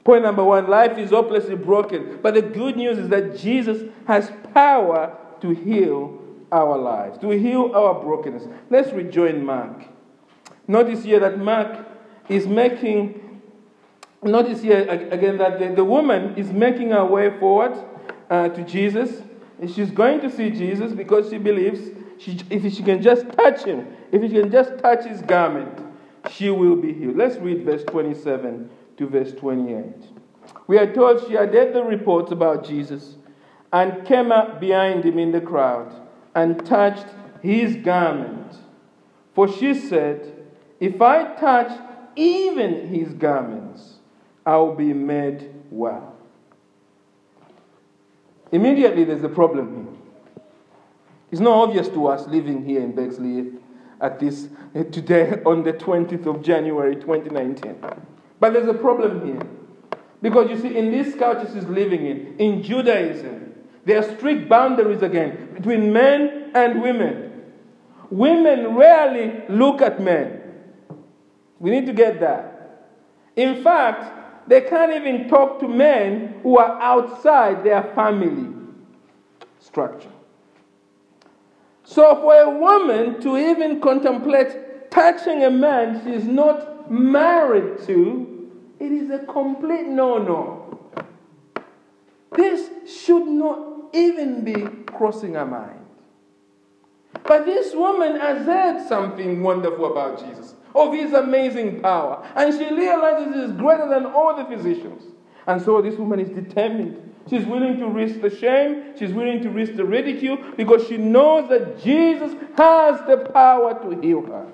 Point 0.03 0.23
number 0.23 0.43
one 0.43 0.67
life 0.67 0.97
is 0.97 1.11
hopelessly 1.11 1.55
broken. 1.55 2.19
But 2.21 2.33
the 2.33 2.41
good 2.41 2.75
news 2.75 2.97
is 2.97 3.09
that 3.09 3.37
Jesus 3.37 3.89
has 4.05 4.31
power 4.53 5.17
to 5.41 5.51
heal 5.51 6.19
our 6.51 6.77
lives, 6.77 7.17
to 7.19 7.29
heal 7.29 7.71
our 7.73 8.01
brokenness. 8.01 8.43
Let's 8.69 8.91
rejoin 8.91 9.45
Mark. 9.45 9.83
Notice 10.67 11.03
here 11.03 11.19
that 11.19 11.39
Mark 11.39 11.85
is 12.29 12.47
making, 12.47 13.41
notice 14.21 14.61
here 14.61 14.87
again 14.89 15.37
that 15.37 15.59
the, 15.59 15.75
the 15.75 15.83
woman 15.83 16.35
is 16.37 16.51
making 16.51 16.91
her 16.91 17.05
way 17.05 17.37
forward 17.39 17.73
uh, 18.29 18.49
to 18.49 18.63
Jesus. 18.63 19.21
And 19.59 19.69
she's 19.69 19.91
going 19.91 20.19
to 20.21 20.29
see 20.29 20.49
Jesus 20.49 20.93
because 20.93 21.29
she 21.29 21.37
believes 21.37 21.89
she, 22.23 22.39
if 22.49 22.73
she 22.73 22.83
can 22.83 23.01
just 23.01 23.29
touch 23.33 23.63
him, 23.63 23.87
if 24.11 24.21
she 24.21 24.41
can 24.41 24.51
just 24.51 24.77
touch 24.79 25.05
his 25.05 25.21
garment, 25.21 25.79
she 26.31 26.49
will 26.49 26.75
be 26.75 26.93
healed. 26.93 27.17
Let's 27.17 27.37
read 27.37 27.65
verse 27.65 27.83
27 27.83 28.69
to 28.97 29.07
verse 29.07 29.33
28. 29.33 29.85
We 30.67 30.77
are 30.77 30.91
told 30.93 31.27
she 31.27 31.33
had 31.33 31.53
heard 31.53 31.73
the 31.73 31.83
reports 31.83 32.31
about 32.31 32.65
Jesus 32.65 33.15
and 33.71 34.05
came 34.05 34.31
up 34.31 34.59
behind 34.59 35.03
him 35.03 35.19
in 35.19 35.31
the 35.31 35.41
crowd 35.41 35.93
and 36.35 36.65
touched 36.65 37.07
his 37.41 37.75
garment. 37.77 38.55
For 39.33 39.47
she 39.47 39.73
said, 39.73 40.45
If 40.79 41.01
I 41.01 41.35
touch 41.35 41.71
even 42.15 42.87
his 42.87 43.13
garments, 43.13 43.95
I 44.45 44.57
will 44.57 44.75
be 44.75 44.93
made 44.93 45.53
well. 45.71 46.15
Immediately, 48.51 49.05
there's 49.05 49.23
a 49.23 49.29
problem 49.29 49.75
here. 49.75 50.02
It's 51.33 51.41
not 51.41 51.69
obvious 51.69 51.87
to 51.87 52.05
us 52.05 52.27
living 52.27 52.63
here 52.63 52.79
in 52.79 52.91
Bexley 52.91 53.53
at 53.99 54.19
this 54.19 54.49
eh, 54.75 54.83
today 54.83 55.41
on 55.47 55.63
the 55.63 55.73
20th 55.73 56.27
of 56.27 56.43
January 56.43 56.93
2019. 56.93 57.75
But 58.39 58.53
there's 58.53 58.67
a 58.67 58.73
problem 58.75 59.25
here. 59.25 59.41
Because 60.21 60.51
you 60.51 60.59
see, 60.61 60.77
in 60.77 60.91
this 60.91 61.15
culture 61.15 61.49
she's 61.51 61.65
living 61.65 62.05
in, 62.05 62.35
in 62.37 62.61
Judaism, 62.61 63.51
there 63.83 63.97
are 63.97 64.15
strict 64.15 64.47
boundaries 64.47 65.01
again 65.01 65.55
between 65.55 65.91
men 65.91 66.51
and 66.53 66.83
women. 66.83 67.45
Women 68.11 68.75
rarely 68.75 69.41
look 69.49 69.81
at 69.81 69.99
men. 69.99 70.39
We 71.57 71.71
need 71.71 71.87
to 71.87 71.93
get 71.93 72.19
that. 72.19 72.91
In 73.35 73.63
fact, 73.63 74.47
they 74.47 74.61
can't 74.61 74.93
even 74.93 75.27
talk 75.29 75.59
to 75.61 75.67
men 75.67 76.41
who 76.43 76.59
are 76.59 76.79
outside 76.79 77.63
their 77.63 77.81
family 77.95 78.53
structure. 79.57 80.11
So, 81.83 82.15
for 82.21 82.35
a 82.35 82.49
woman 82.49 83.21
to 83.21 83.37
even 83.37 83.81
contemplate 83.81 84.89
touching 84.89 85.43
a 85.43 85.49
man 85.49 86.01
she 86.03 86.13
is 86.13 86.25
not 86.25 86.89
married 86.89 87.85
to, 87.85 88.49
it 88.79 88.91
is 88.91 89.09
a 89.09 89.19
complete 89.25 89.85
no 89.85 90.17
no. 90.17 90.59
This 92.31 92.69
should 92.87 93.27
not 93.27 93.93
even 93.93 94.43
be 94.43 94.65
crossing 94.91 95.33
her 95.33 95.45
mind. 95.45 95.79
But 97.23 97.45
this 97.45 97.73
woman 97.75 98.19
has 98.19 98.45
heard 98.45 98.87
something 98.87 99.43
wonderful 99.43 99.91
about 99.91 100.19
Jesus, 100.25 100.55
of 100.75 100.93
his 100.93 101.13
amazing 101.13 101.81
power, 101.81 102.25
and 102.35 102.53
she 102.53 102.73
realizes 102.73 103.33
he 103.33 103.41
is 103.41 103.51
greater 103.51 103.87
than 103.87 104.05
all 104.07 104.35
the 104.35 104.45
physicians. 104.45 105.03
And 105.47 105.61
so 105.61 105.81
this 105.81 105.95
woman 105.95 106.19
is 106.19 106.29
determined 106.29 107.12
She's 107.29 107.45
willing 107.45 107.79
to 107.79 107.87
risk 107.87 108.21
the 108.21 108.29
shame. 108.29 108.97
She's 108.97 109.13
willing 109.13 109.41
to 109.43 109.49
risk 109.49 109.75
the 109.75 109.85
ridicule 109.85 110.37
because 110.57 110.87
she 110.87 110.97
knows 110.97 111.49
that 111.49 111.81
Jesus 111.81 112.33
has 112.57 112.99
the 113.07 113.29
power 113.33 113.81
to 113.81 113.99
heal 114.01 114.25
her. 114.25 114.51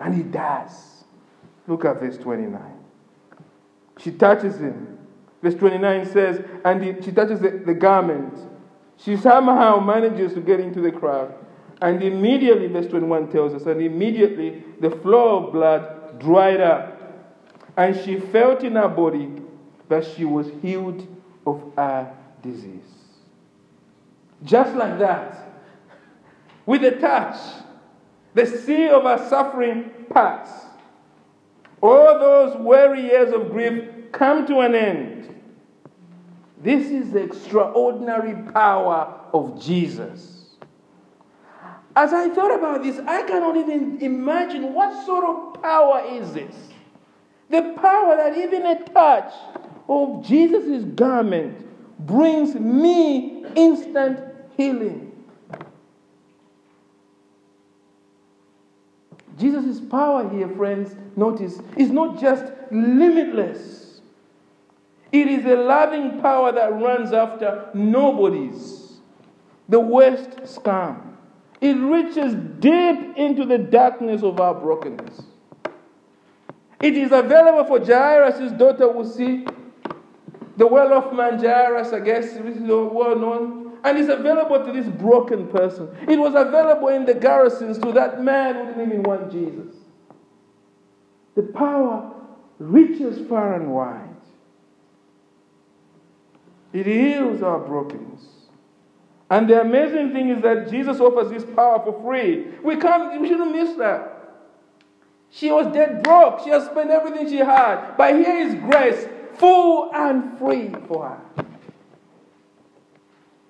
And 0.00 0.14
he 0.14 0.22
does. 0.22 1.04
Look 1.66 1.84
at 1.84 2.00
verse 2.00 2.16
29. 2.18 2.60
She 3.98 4.10
touches 4.10 4.56
him. 4.56 4.98
Verse 5.42 5.54
29 5.54 6.06
says, 6.06 6.44
and 6.64 6.82
he, 6.82 7.02
she 7.02 7.12
touches 7.12 7.40
the, 7.40 7.50
the 7.50 7.74
garment. 7.74 8.38
She 8.96 9.16
somehow 9.16 9.78
manages 9.80 10.32
to 10.34 10.40
get 10.40 10.60
into 10.60 10.80
the 10.80 10.90
crowd. 10.90 11.34
And 11.82 12.02
immediately, 12.02 12.68
verse 12.68 12.86
21 12.86 13.30
tells 13.30 13.52
us, 13.52 13.66
and 13.66 13.82
immediately 13.82 14.64
the 14.80 14.90
flow 14.90 15.44
of 15.44 15.52
blood 15.52 16.18
dried 16.18 16.60
up. 16.60 16.92
And 17.76 17.94
she 18.04 18.18
felt 18.18 18.62
in 18.62 18.76
her 18.76 18.88
body 18.88 19.30
that 19.88 20.06
she 20.06 20.24
was 20.24 20.50
healed 20.62 21.06
of 21.46 21.62
our 21.76 22.12
disease. 22.42 22.80
Just 24.44 24.74
like 24.74 24.98
that, 24.98 25.62
with 26.66 26.84
a 26.84 26.92
touch, 26.92 27.36
the 28.34 28.46
sea 28.46 28.88
of 28.88 29.06
our 29.06 29.18
suffering 29.28 29.90
parts. 30.10 30.50
All 31.80 32.18
those 32.18 32.56
weary 32.58 33.02
years 33.02 33.32
of 33.32 33.50
grief 33.50 34.10
come 34.12 34.46
to 34.46 34.60
an 34.60 34.74
end. 34.74 35.34
This 36.62 36.90
is 36.90 37.12
the 37.12 37.22
extraordinary 37.22 38.50
power 38.52 39.20
of 39.32 39.62
Jesus. 39.62 40.56
As 41.96 42.12
I 42.12 42.28
thought 42.30 42.58
about 42.58 42.82
this, 42.82 42.98
I 43.06 43.22
cannot 43.22 43.56
even 43.56 43.98
imagine 44.00 44.72
what 44.72 45.04
sort 45.06 45.24
of 45.24 45.62
power 45.62 46.02
is 46.10 46.32
this. 46.32 46.54
The 47.50 47.74
power 47.80 48.16
that 48.16 48.36
even 48.36 48.66
a 48.66 48.82
touch 48.84 49.32
of 49.88 50.24
Jesus' 50.24 50.84
garment 50.94 51.66
brings 52.06 52.54
me 52.54 53.44
instant 53.54 54.20
healing. 54.56 55.12
Jesus' 59.38 59.80
power 59.80 60.28
here, 60.28 60.48
friends, 60.48 60.94
notice, 61.16 61.60
is 61.76 61.90
not 61.90 62.20
just 62.20 62.44
limitless. 62.70 64.00
It 65.12 65.28
is 65.28 65.44
a 65.44 65.56
loving 65.56 66.20
power 66.20 66.52
that 66.52 66.72
runs 66.72 67.12
after 67.12 67.68
nobodies, 67.74 68.98
the 69.68 69.80
worst 69.80 70.30
scam. 70.42 71.00
It 71.60 71.74
reaches 71.74 72.34
deep 72.58 73.16
into 73.16 73.44
the 73.44 73.58
darkness 73.58 74.22
of 74.22 74.40
our 74.40 74.54
brokenness. 74.54 75.22
It 76.80 76.96
is 76.96 77.12
available 77.12 77.64
for 77.64 77.84
Jairus' 77.84 78.52
daughter, 78.52 78.88
we 78.88 79.04
see, 79.04 79.46
the 80.56 80.66
well-off 80.66 81.12
man 81.12 81.38
Jairus, 81.38 81.92
I 81.92 82.00
guess, 82.00 82.24
is 82.24 82.58
well 82.60 83.16
known, 83.16 83.78
and 83.82 83.98
it's 83.98 84.08
available 84.08 84.64
to 84.64 84.72
this 84.72 84.86
broken 84.86 85.48
person. 85.48 85.88
It 86.08 86.18
was 86.18 86.34
available 86.34 86.88
in 86.88 87.04
the 87.04 87.14
Gerasenes 87.14 87.80
to 87.82 87.92
that 87.92 88.22
man 88.22 88.54
who 88.54 88.66
didn't 88.66 88.88
even 88.88 89.02
want 89.02 89.30
Jesus. 89.32 89.74
The 91.34 91.42
power 91.42 92.12
reaches 92.58 93.26
far 93.28 93.54
and 93.54 93.72
wide. 93.72 94.08
It 96.72 96.86
heals 96.86 97.42
our 97.42 97.58
brokenness. 97.58 98.24
And 99.30 99.48
the 99.48 99.60
amazing 99.60 100.12
thing 100.12 100.28
is 100.28 100.42
that 100.42 100.70
Jesus 100.70 101.00
offers 101.00 101.30
this 101.30 101.44
power 101.56 101.82
for 101.84 102.00
free. 102.02 102.46
We 102.62 102.76
can't, 102.76 103.20
we 103.20 103.28
shouldn't 103.28 103.52
miss 103.52 103.76
that. 103.76 104.10
She 105.30 105.50
was 105.50 105.72
dead 105.72 106.02
broke. 106.02 106.40
She 106.44 106.50
has 106.50 106.66
spent 106.66 106.90
everything 106.90 107.28
she 107.28 107.38
had. 107.38 107.96
But 107.96 108.14
here 108.14 108.36
is 108.36 108.54
grace 108.54 109.08
full 109.38 109.90
and 109.94 110.38
free 110.38 110.74
for 110.88 111.08
her. 111.08 111.44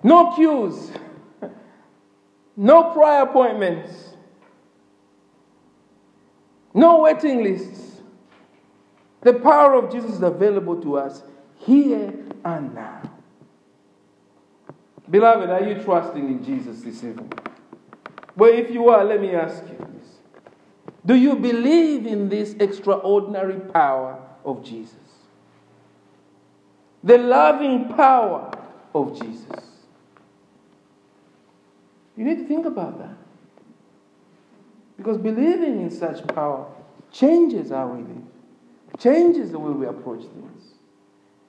No 0.03 0.33
queues. 0.35 0.91
No 2.55 2.91
prior 2.93 3.23
appointments. 3.23 3.91
No 6.73 7.01
waiting 7.01 7.43
lists. 7.43 8.01
The 9.21 9.33
power 9.33 9.73
of 9.73 9.91
Jesus 9.91 10.11
is 10.11 10.21
available 10.21 10.79
to 10.81 10.97
us 10.97 11.23
here 11.57 12.13
and 12.43 12.75
now. 12.75 13.01
Beloved, 15.09 15.49
are 15.49 15.63
you 15.63 15.81
trusting 15.83 16.27
in 16.27 16.43
Jesus 16.43 16.81
this 16.81 17.03
evening? 17.03 17.31
Well, 18.35 18.53
if 18.53 18.69
you 18.71 18.89
are, 18.89 19.03
let 19.03 19.21
me 19.21 19.31
ask 19.31 19.63
you 19.67 19.77
this. 19.77 20.09
Do 21.05 21.15
you 21.15 21.35
believe 21.35 22.05
in 22.05 22.29
this 22.29 22.55
extraordinary 22.59 23.59
power 23.59 24.19
of 24.43 24.63
Jesus? 24.63 25.04
The 27.05 27.17
loving 27.19 27.89
power 27.89 28.51
of 28.93 29.21
Jesus. 29.21 29.65
You 32.17 32.25
need 32.25 32.39
to 32.39 32.47
think 32.47 32.65
about 32.65 32.97
that. 32.97 33.15
Because 34.97 35.17
believing 35.17 35.81
in 35.81 35.91
such 35.91 36.25
power 36.27 36.65
changes 37.11 37.69
how 37.69 37.87
we 37.87 38.01
live, 38.01 38.23
changes 38.99 39.51
the 39.51 39.59
way 39.59 39.71
we 39.71 39.85
approach 39.85 40.21
things. 40.21 40.73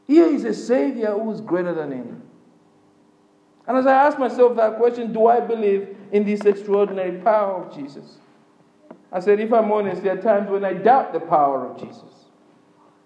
Here 0.07 0.27
is 0.27 0.45
a 0.45 0.53
Savior 0.53 1.13
who 1.13 1.33
is 1.33 1.41
greater 1.41 1.75
than 1.75 1.93
any. 1.93 2.15
And 3.67 3.77
as 3.77 3.87
I 3.87 3.95
ask 3.95 4.19
myself 4.19 4.57
that 4.57 4.77
question, 4.77 5.13
do 5.13 5.27
I 5.27 5.41
believe 5.41 5.97
in 6.13 6.25
this 6.25 6.43
extraordinary 6.43 7.19
power 7.21 7.65
of 7.65 7.75
Jesus? 7.75 8.19
I 9.11 9.21
said, 9.21 9.41
if 9.41 9.53
I'm 9.53 9.73
honest, 9.73 10.03
there 10.03 10.19
are 10.19 10.23
times 10.23 10.51
when 10.51 10.65
I 10.65 10.75
doubt 10.75 11.13
the 11.13 11.21
power 11.21 11.67
of 11.67 11.81
Jesus. 11.81 12.16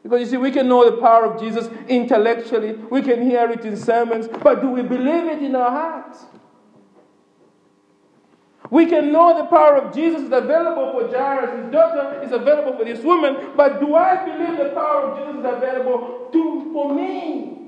Because 0.02 0.20
you 0.20 0.26
see, 0.26 0.36
we 0.38 0.50
can 0.50 0.68
know 0.68 0.90
the 0.90 0.96
power 0.96 1.26
of 1.26 1.40
Jesus 1.40 1.68
intellectually, 1.88 2.72
we 2.72 3.02
can 3.02 3.22
hear 3.22 3.50
it 3.50 3.64
in 3.64 3.76
sermons, 3.76 4.28
but 4.42 4.62
do 4.62 4.70
we 4.70 4.82
believe 4.82 5.26
it 5.26 5.42
in 5.42 5.54
our 5.54 5.70
hearts? 5.70 6.24
We 8.70 8.86
can 8.86 9.12
know 9.12 9.36
the 9.36 9.44
power 9.44 9.76
of 9.76 9.94
Jesus 9.94 10.22
is 10.22 10.32
available 10.32 10.92
for 10.92 11.08
Jairus, 11.08 11.64
his 11.64 11.72
daughter 11.72 12.22
is 12.22 12.32
available 12.32 12.78
for 12.78 12.84
this 12.84 13.02
woman, 13.02 13.52
but 13.56 13.80
do 13.80 13.94
I 13.94 14.24
believe 14.24 14.58
the 14.58 14.70
power 14.70 15.10
of 15.10 15.18
Jesus 15.18 15.40
is 15.40 15.44
available 15.44 16.28
to, 16.32 16.72
for 16.72 16.94
me? 16.94 17.58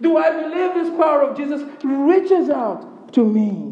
Do 0.00 0.18
I 0.18 0.30
believe 0.30 0.74
this 0.74 0.90
power 0.90 1.22
of 1.22 1.36
Jesus 1.36 1.62
reaches 1.82 2.50
out 2.50 3.12
to 3.14 3.24
me? 3.24 3.67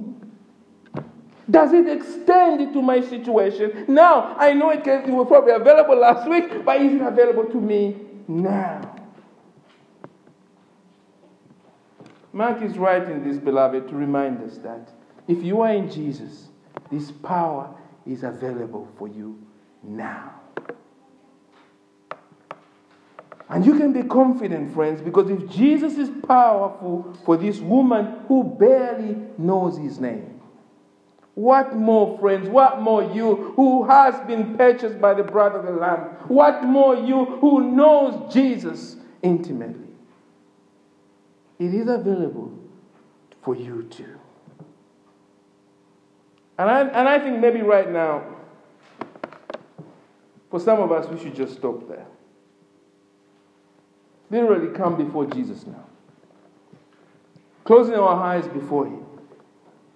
Does 1.49 1.73
it 1.73 1.89
extend 1.89 2.73
to 2.73 2.83
my 2.83 3.01
situation? 3.01 3.85
Now, 3.87 4.35
I 4.37 4.53
know 4.53 4.71
it, 4.71 4.83
can, 4.83 5.09
it 5.09 5.13
was 5.13 5.29
probably 5.29 5.53
available 5.53 5.97
last 5.97 6.29
week, 6.29 6.65
but 6.65 6.81
is 6.81 6.95
it 6.95 7.01
available 7.01 7.45
to 7.45 7.61
me 7.61 7.97
now? 8.27 8.97
Mark 12.33 12.63
is 12.63 12.77
writing 12.77 13.23
this, 13.23 13.39
beloved, 13.39 13.89
to 13.89 13.95
remind 13.95 14.43
us 14.43 14.59
that 14.59 14.93
if 15.29 15.43
you 15.43 15.63
are 15.63 15.73
in 15.73 15.91
Jesus, 15.91 16.49
this 16.91 17.11
power 17.11 17.75
is 18.05 18.25
available 18.25 18.89
for 18.99 19.09
you 19.09 19.39
now. 19.83 20.33
And 23.49 23.65
you 23.65 23.79
can 23.79 23.93
be 23.93 24.03
confident, 24.03 24.75
friends, 24.75 25.01
because 25.01 25.31
if 25.31 25.49
Jesus 25.49 25.97
is 25.97 26.11
powerful 26.27 27.17
for 27.25 27.37
this 27.37 27.61
woman 27.61 28.19
who 28.27 28.43
barely 28.43 29.17
knows 29.39 29.79
his 29.79 30.01
name, 30.01 30.36
what 31.37 31.77
more, 31.77 32.19
friends? 32.19 32.49
What 32.49 32.81
more, 32.81 33.03
you 33.13 33.53
who 33.57 33.85
has 33.85 34.19
been 34.27 34.57
purchased 34.57 34.99
by 34.99 35.13
the 35.13 35.23
blood 35.23 35.55
of 35.55 35.67
the 35.67 35.71
Lamb? 35.71 35.99
What 36.29 36.65
more, 36.65 36.97
you 36.97 37.27
who 37.27 37.73
knows 37.73 38.33
Jesus 38.33 38.97
intimately? 39.23 39.91
It 41.59 41.75
is 41.75 41.89
available 41.89 42.59
for 43.43 43.55
you 43.55 43.83
too. 43.83 44.19
And 46.57 46.71
I, 46.71 46.81
and 46.81 47.07
I 47.07 47.19
think 47.19 47.39
maybe 47.39 47.61
right 47.61 47.91
now, 47.91 48.25
for 50.51 50.59
some 50.59 50.81
of 50.81 50.91
us, 50.91 51.07
we 51.07 51.19
should 51.23 51.37
just 51.37 51.55
stop 51.59 51.87
there. 51.87 52.07
Literally 54.31 54.75
come 54.75 54.97
before 54.97 55.27
Jesus 55.27 55.67
now. 55.67 55.85
Closing 57.65 57.97
our 57.97 58.23
eyes 58.23 58.49
before 58.49 58.87
Him. 58.87 59.05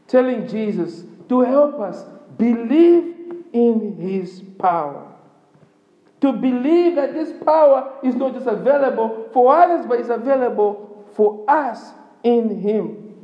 Telling 0.06 0.46
Jesus 0.46 1.04
to 1.30 1.42
help 1.42 1.78
us 1.78 2.04
believe 2.36 3.14
in 3.52 3.96
His 3.96 4.42
power. 4.58 5.06
To 6.22 6.32
believe 6.32 6.96
that 6.96 7.14
this 7.14 7.32
power 7.44 7.98
is 8.02 8.16
not 8.16 8.34
just 8.34 8.48
available 8.48 9.30
for 9.32 9.56
others, 9.56 9.86
but 9.86 10.00
is 10.00 10.10
available 10.10 11.06
for 11.14 11.48
us 11.48 11.92
in 12.24 12.60
Him. 12.60 13.14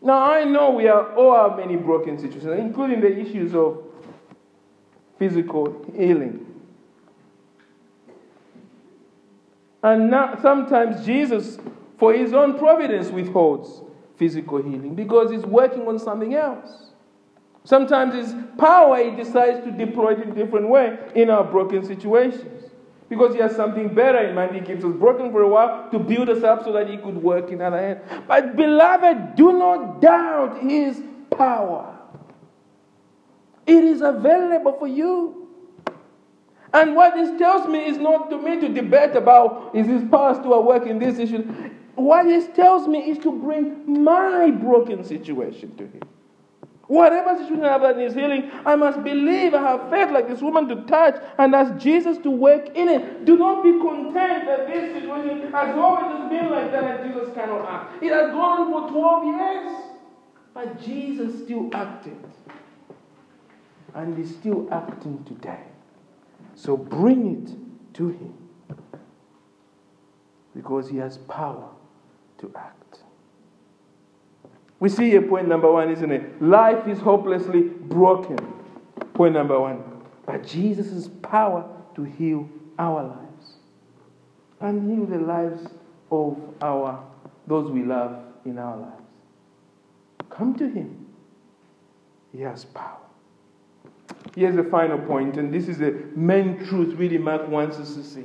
Now, 0.00 0.30
I 0.30 0.44
know 0.44 0.70
we 0.70 0.86
are 0.86 1.12
all 1.16 1.48
have 1.48 1.58
many 1.58 1.74
broken 1.74 2.16
situations, 2.16 2.56
including 2.56 3.00
the 3.00 3.18
issues 3.18 3.52
of 3.52 3.82
physical 5.18 5.84
healing. 5.92 6.46
And 9.82 10.08
now, 10.08 10.38
sometimes 10.40 11.04
Jesus, 11.04 11.58
for 11.98 12.14
his 12.14 12.32
own 12.32 12.56
providence, 12.60 13.08
withholds 13.08 13.80
physical 14.16 14.58
healing 14.58 14.94
because 14.94 15.30
he's 15.30 15.44
working 15.44 15.86
on 15.88 15.98
something 15.98 16.34
else. 16.34 16.90
Sometimes 17.64 18.14
his 18.14 18.34
power, 18.58 19.02
he 19.02 19.16
decides 19.16 19.64
to 19.64 19.70
deploy 19.70 20.12
it 20.12 20.20
in 20.20 20.32
a 20.32 20.34
different 20.34 20.68
way 20.68 20.98
in 21.14 21.30
our 21.30 21.44
broken 21.44 21.84
situations. 21.84 22.70
Because 23.08 23.34
he 23.34 23.40
has 23.40 23.54
something 23.54 23.94
better 23.94 24.18
in 24.18 24.34
mind. 24.34 24.54
He 24.54 24.60
keeps 24.62 24.84
us 24.84 24.92
broken 24.94 25.30
for 25.30 25.42
a 25.42 25.48
while 25.48 25.90
to 25.90 25.98
build 25.98 26.28
us 26.30 26.42
up 26.42 26.64
so 26.64 26.72
that 26.72 26.88
he 26.88 26.96
could 26.96 27.16
work 27.22 27.50
in 27.50 27.60
other 27.60 27.78
hand. 27.78 28.00
But 28.26 28.56
beloved, 28.56 29.36
do 29.36 29.52
not 29.52 30.00
doubt 30.00 30.58
his 30.62 31.02
power. 31.30 31.96
It 33.66 33.84
is 33.84 34.00
available 34.00 34.76
for 34.78 34.88
you. 34.88 35.48
And 36.72 36.96
what 36.96 37.14
this 37.14 37.38
tells 37.38 37.68
me 37.68 37.86
is 37.86 37.98
not 37.98 38.30
to 38.30 38.38
me 38.38 38.58
to 38.60 38.68
debate 38.68 39.14
about 39.14 39.70
is 39.74 39.86
his 39.86 40.02
power 40.10 40.34
still 40.34 40.72
at 40.72 40.84
this 40.98 41.18
issue. 41.18 41.70
What 41.96 42.24
this 42.24 42.48
tells 42.54 42.88
me 42.88 43.10
is 43.10 43.18
to 43.18 43.30
bring 43.30 44.02
my 44.04 44.50
broken 44.50 45.04
situation 45.04 45.76
to 45.76 45.84
him. 45.84 46.02
Whatever 46.86 47.38
situation 47.38 47.64
I 47.64 47.72
have 47.72 47.80
that 47.82 47.96
needs 47.96 48.14
healing, 48.14 48.50
I 48.66 48.76
must 48.76 49.02
believe, 49.02 49.54
I 49.54 49.62
have 49.62 49.90
faith 49.90 50.10
like 50.10 50.28
this 50.28 50.42
woman 50.42 50.68
to 50.68 50.82
touch 50.82 51.16
and 51.38 51.54
ask 51.54 51.82
Jesus 51.82 52.18
to 52.18 52.30
work 52.30 52.76
in 52.76 52.88
it. 52.88 53.24
Do 53.24 53.38
not 53.38 53.62
be 53.62 53.72
content 53.72 54.44
that 54.46 54.66
this 54.66 54.92
situation 54.92 55.50
has 55.50 55.76
always 55.76 56.28
been 56.28 56.50
like 56.50 56.72
that 56.72 57.00
and 57.00 57.12
Jesus 57.12 57.34
cannot 57.34 57.66
act. 57.66 58.02
It 58.02 58.12
has 58.12 58.30
gone 58.32 58.74
on 58.74 58.86
for 58.86 58.90
12 58.90 59.24
years, 59.24 59.76
but 60.52 60.82
Jesus 60.82 61.42
still 61.42 61.70
acted. 61.72 62.18
And 63.94 64.18
is 64.18 64.34
still 64.34 64.68
acting 64.72 65.24
today. 65.24 65.62
So 66.56 66.76
bring 66.76 67.44
it 67.44 67.94
to 67.94 68.08
Him 68.08 68.34
because 70.54 70.90
He 70.90 70.98
has 70.98 71.16
power 71.18 71.73
to 72.44 72.58
act. 72.58 73.00
We 74.80 74.88
see 74.88 75.10
here 75.10 75.22
point 75.22 75.48
number 75.48 75.70
one, 75.70 75.90
isn't 75.90 76.10
it? 76.10 76.42
Life 76.42 76.86
is 76.86 76.98
hopelessly 76.98 77.62
broken. 77.62 78.36
Point 79.14 79.34
number 79.34 79.58
one. 79.58 79.82
But 80.26 80.46
Jesus' 80.46 81.08
power 81.22 81.68
to 81.94 82.04
heal 82.04 82.48
our 82.78 83.04
lives 83.04 83.54
and 84.60 84.90
heal 84.90 85.06
the 85.06 85.24
lives 85.24 85.68
of 86.10 86.38
our 86.60 87.02
those 87.46 87.70
we 87.70 87.82
love 87.82 88.16
in 88.44 88.58
our 88.58 88.76
lives. 88.76 89.02
Come 90.30 90.54
to 90.56 90.68
Him. 90.68 91.06
He 92.32 92.40
has 92.40 92.64
power. 92.64 92.98
Here's 94.34 94.56
the 94.56 94.64
final 94.64 94.98
point, 94.98 95.36
and 95.36 95.52
this 95.52 95.68
is 95.68 95.78
the 95.78 95.92
main 96.16 96.64
truth 96.66 96.94
really 96.98 97.18
Mark 97.18 97.46
wants 97.48 97.76
us 97.76 97.94
to 97.94 98.02
see. 98.02 98.24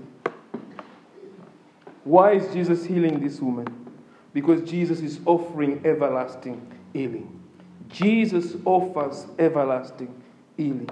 Why 2.06 2.32
is 2.32 2.52
Jesus 2.54 2.86
healing 2.86 3.20
this 3.20 3.40
woman? 3.40 3.89
Because 4.34 4.70
Jesus 4.70 5.02
is 5.02 5.20
offering 5.26 5.82
everlasting 5.86 6.66
healing. 6.94 7.40
Jesus 7.90 8.56
offers 8.66 9.26
everlasting 9.40 10.14
healing. 10.56 10.90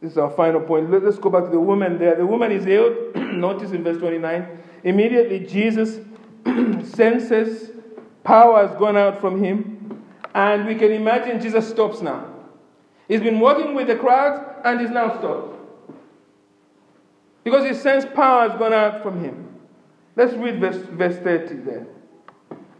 This 0.00 0.12
is 0.12 0.18
our 0.18 0.30
final 0.30 0.60
point. 0.60 0.90
Let's 0.90 1.18
go 1.18 1.30
back 1.30 1.44
to 1.44 1.50
the 1.50 1.58
woman 1.58 1.98
there. 1.98 2.14
The 2.16 2.26
woman 2.26 2.52
is 2.52 2.64
healed. 2.64 3.16
Notice 3.16 3.72
in 3.72 3.82
verse 3.82 3.96
29. 3.96 4.58
Immediately, 4.84 5.40
Jesus 5.46 6.00
senses 6.94 7.70
power 8.22 8.66
has 8.66 8.76
gone 8.78 8.98
out 8.98 9.18
from 9.18 9.42
him. 9.42 10.02
And 10.34 10.66
we 10.66 10.74
can 10.74 10.92
imagine 10.92 11.40
Jesus 11.40 11.68
stops 11.68 12.02
now. 12.02 12.26
He's 13.08 13.20
been 13.20 13.40
walking 13.40 13.74
with 13.74 13.86
the 13.86 13.96
crowd 13.96 14.60
and 14.64 14.80
he's 14.80 14.90
now 14.90 15.16
stopped. 15.18 15.56
Because 17.42 17.64
he 17.66 17.74
senses 17.74 18.10
power 18.14 18.48
has 18.48 18.58
gone 18.58 18.74
out 18.74 19.02
from 19.02 19.22
him. 19.24 19.43
Let's 20.16 20.34
read 20.34 20.60
verse, 20.60 20.76
verse 20.76 21.16
30 21.18 21.54
there. 21.56 21.86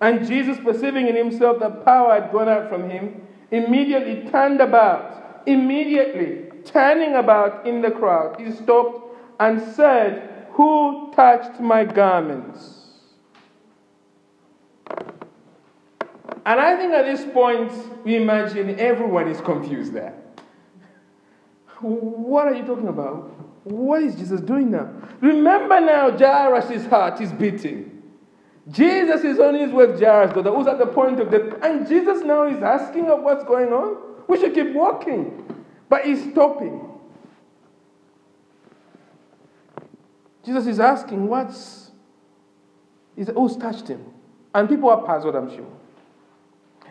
And 0.01 0.27
Jesus, 0.27 0.59
perceiving 0.63 1.09
in 1.09 1.17
himself 1.17 1.61
that 1.61 1.85
power 1.85 2.21
had 2.21 2.31
gone 2.33 2.49
out 2.49 2.69
from 2.69 2.91
him, 2.91 3.27
immediately 3.51 4.29
turned 4.31 4.61
about. 4.61 5.43
Immediately 5.47 6.45
turning 6.65 7.17
about 7.17 7.67
in 7.67 7.83
the 7.83 7.91
crowd, 7.91 8.41
he 8.41 8.51
stopped 8.53 9.17
and 9.41 9.61
said, 9.75 10.47
Who 10.53 11.13
touched 11.15 11.61
my 11.61 11.85
garments? 11.85 12.81
And 16.47 16.61
I 16.61 16.77
think 16.77 16.93
at 16.93 17.07
this 17.07 17.25
point, 17.33 17.73
we 18.05 18.17
imagine 18.17 18.79
everyone 18.79 19.29
is 19.29 19.41
confused 19.41 19.95
there. 19.95 20.15
What 21.81 22.47
are 22.47 22.55
you 22.55 22.65
talking 22.65 22.89
about? 22.89 23.44
What 23.65 24.03
is 24.03 24.15
Jesus 24.15 24.41
doing 24.41 24.71
now? 24.71 24.91
Remember 25.21 25.81
now, 25.81 26.17
Jairus' 26.17 26.87
heart 26.87 27.21
is 27.21 27.33
beating. 27.33 28.03
Jesus 28.71 29.25
is 29.25 29.39
on 29.39 29.55
his 29.55 29.73
way 29.73 29.87
to 29.87 29.99
Jairus' 29.99 30.33
daughter, 30.35 30.55
who's 30.55 30.67
at 30.67 30.79
the 30.79 30.87
point 30.87 31.19
of 31.21 31.31
death. 31.31 31.63
And 31.63 31.89
Jesus 31.89 32.23
now 32.23 32.47
is 32.47 32.63
asking 32.63 33.11
of 33.11 33.23
what's 33.23 33.45
going 33.45 33.73
on. 33.73 33.97
We 34.29 34.39
should 34.39 34.55
keep 34.55 34.73
walking. 34.73 35.65
But 35.89 36.05
he's 36.05 36.31
stopping. 36.31 36.91
Jesus 40.45 40.67
is 40.67 40.81
asking, 40.81 41.27
what's. 41.27 41.91
He's, 43.17 43.29
who's 43.29 43.57
touched 43.57 43.89
him? 43.89 44.05
And 44.55 44.69
people 44.69 44.91
are 44.91 45.03
puzzled, 45.03 45.37
I'm 45.37 45.55
sure. 45.55 45.71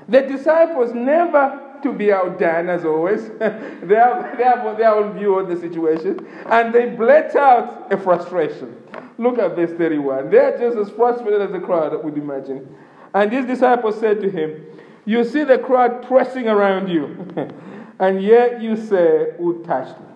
The 0.08 0.22
disciples 0.22 0.94
never 0.94 1.73
to 1.84 1.94
be 1.94 2.12
outdone, 2.12 2.70
as 2.70 2.86
always. 2.86 3.30
they, 3.40 3.96
have, 3.96 4.38
they 4.38 4.44
have 4.44 4.78
their 4.78 4.94
own 4.94 5.18
view 5.18 5.38
of 5.40 5.48
the 5.48 5.56
situation. 5.56 6.28
And 6.48 6.74
they 6.74 6.88
blurt 6.88 7.36
out 7.36 7.92
a 7.92 7.98
frustration. 7.98 8.76
Look 9.18 9.38
at 9.40 9.56
verse 9.56 9.72
31. 9.78 10.30
They 10.30 10.38
are 10.38 10.58
just 10.58 10.78
as 10.78 10.90
frustrated 10.90 11.42
as 11.42 11.52
the 11.52 11.60
crowd 11.60 12.04
would 12.04 12.18
imagine. 12.18 12.76
And 13.14 13.32
these 13.32 13.46
disciples 13.46 14.00
said 14.00 14.22
to 14.22 14.30
him, 14.30 14.66
You 15.06 15.24
see 15.24 15.44
the 15.44 15.60
crowd 15.60 16.08
pressing 16.08 16.48
around 16.48 16.90
you, 16.90 17.28
and 18.00 18.24
yet 18.24 18.62
you 18.62 18.76
say, 18.76 19.34
Who 19.38 19.64
touched 19.64 20.00
me? 20.00 20.08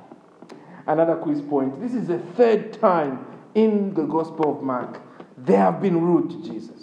Another 0.88 1.16
quiz 1.16 1.42
point. 1.42 1.80
This 1.82 1.94
is 1.94 2.08
the 2.08 2.20
third 2.36 2.74
time 2.74 3.26
in 3.54 3.94
the 3.94 4.04
Gospel 4.04 4.58
of 4.58 4.64
Mark 4.64 5.02
they 5.38 5.56
have 5.56 5.82
been 5.82 6.02
rude 6.02 6.32
to 6.32 6.44
Jesus. 6.44 6.77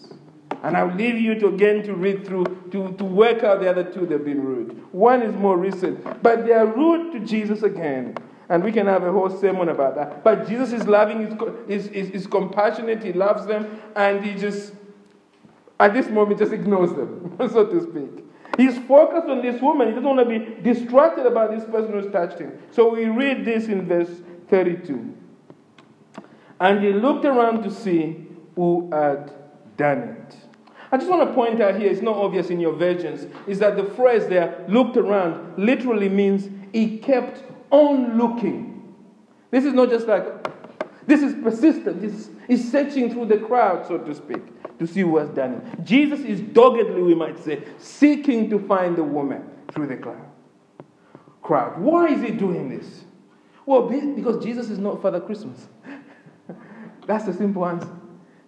And 0.64 0.78
I'll 0.78 0.94
leave 0.94 1.20
you 1.20 1.34
to 1.40 1.48
again 1.48 1.82
to 1.82 1.92
read 1.94 2.26
through, 2.26 2.46
to, 2.70 2.94
to 2.94 3.04
work 3.04 3.44
out 3.44 3.60
the 3.60 3.68
other 3.68 3.84
two 3.84 4.06
that 4.06 4.12
have 4.12 4.24
been 4.24 4.42
rude. 4.42 4.82
One 4.92 5.20
is 5.20 5.34
more 5.34 5.58
recent, 5.58 6.22
but 6.22 6.46
they 6.46 6.52
are 6.52 6.64
rude 6.64 7.12
to 7.12 7.20
Jesus 7.20 7.62
again. 7.62 8.16
And 8.48 8.64
we 8.64 8.72
can 8.72 8.86
have 8.86 9.02
a 9.04 9.12
whole 9.12 9.28
sermon 9.28 9.68
about 9.68 9.94
that. 9.96 10.24
But 10.24 10.48
Jesus 10.48 10.72
is 10.72 10.86
loving, 10.86 11.36
he's, 11.68 11.88
he's, 11.88 12.08
he's 12.08 12.26
compassionate, 12.26 13.02
he 13.02 13.12
loves 13.12 13.44
them, 13.44 13.78
and 13.94 14.24
he 14.24 14.34
just, 14.34 14.72
at 15.78 15.92
this 15.92 16.08
moment, 16.08 16.38
just 16.38 16.52
ignores 16.52 16.94
them, 16.94 17.36
so 17.52 17.66
to 17.66 17.82
speak. 17.82 18.24
He's 18.56 18.78
focused 18.88 19.28
on 19.28 19.42
this 19.42 19.60
woman. 19.60 19.88
He 19.88 19.94
doesn't 19.94 20.16
want 20.16 20.26
to 20.26 20.38
be 20.38 20.62
distracted 20.62 21.26
about 21.26 21.50
this 21.50 21.64
person 21.64 21.92
who's 21.92 22.10
touched 22.10 22.38
him. 22.38 22.58
So 22.70 22.88
we 22.94 23.04
read 23.04 23.44
this 23.44 23.66
in 23.66 23.86
verse 23.86 24.22
32. 24.48 25.14
And 26.58 26.82
he 26.82 26.94
looked 26.94 27.26
around 27.26 27.64
to 27.64 27.70
see 27.70 28.28
who 28.56 28.88
had 28.90 29.30
done 29.76 29.98
it. 29.98 30.36
I 30.94 30.96
just 30.96 31.10
want 31.10 31.28
to 31.28 31.34
point 31.34 31.60
out 31.60 31.74
here, 31.74 31.90
it's 31.90 32.02
not 32.02 32.14
obvious 32.14 32.50
in 32.50 32.60
your 32.60 32.72
versions, 32.72 33.26
is 33.48 33.58
that 33.58 33.74
the 33.74 33.82
phrase 33.82 34.28
there, 34.28 34.64
looked 34.68 34.96
around, 34.96 35.58
literally 35.58 36.08
means 36.08 36.48
he 36.72 36.98
kept 36.98 37.42
on 37.72 38.16
looking. 38.16 38.94
This 39.50 39.64
is 39.64 39.74
not 39.74 39.90
just 39.90 40.06
like, 40.06 40.24
this 41.04 41.20
is 41.20 41.34
persistent. 41.42 42.00
He's, 42.00 42.30
he's 42.46 42.70
searching 42.70 43.10
through 43.10 43.26
the 43.26 43.38
crowd, 43.38 43.84
so 43.88 43.98
to 43.98 44.14
speak, 44.14 44.78
to 44.78 44.86
see 44.86 45.00
who 45.00 45.16
has 45.16 45.28
done 45.30 45.54
it. 45.54 45.84
Jesus 45.84 46.20
is 46.20 46.40
doggedly, 46.40 47.02
we 47.02 47.16
might 47.16 47.42
say, 47.42 47.64
seeking 47.78 48.48
to 48.50 48.60
find 48.60 48.94
the 48.94 49.02
woman 49.02 49.42
through 49.72 49.88
the 49.88 49.96
crowd. 49.96 50.28
Crowd. 51.42 51.76
Why 51.80 52.06
is 52.06 52.22
he 52.22 52.30
doing 52.30 52.68
this? 52.68 53.02
Well, 53.66 53.88
because 53.88 54.44
Jesus 54.44 54.70
is 54.70 54.78
not 54.78 55.02
Father 55.02 55.18
Christmas. 55.18 55.66
That's 57.08 57.24
the 57.24 57.32
simple 57.32 57.66
answer. 57.66 57.90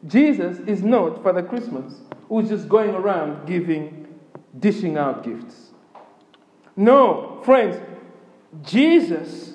Jesus 0.07 0.61
is 0.61 0.85
not 0.85 1.25
Father 1.25 1.43
Christmas 1.43 2.03
who's 2.29 2.49
just 2.49 2.69
going 2.69 2.91
around 2.91 3.47
giving, 3.47 4.07
dishing 4.59 4.97
out 4.97 5.25
gifts. 5.25 5.73
No, 6.77 7.41
friends, 7.45 7.77
Jesus 8.63 9.55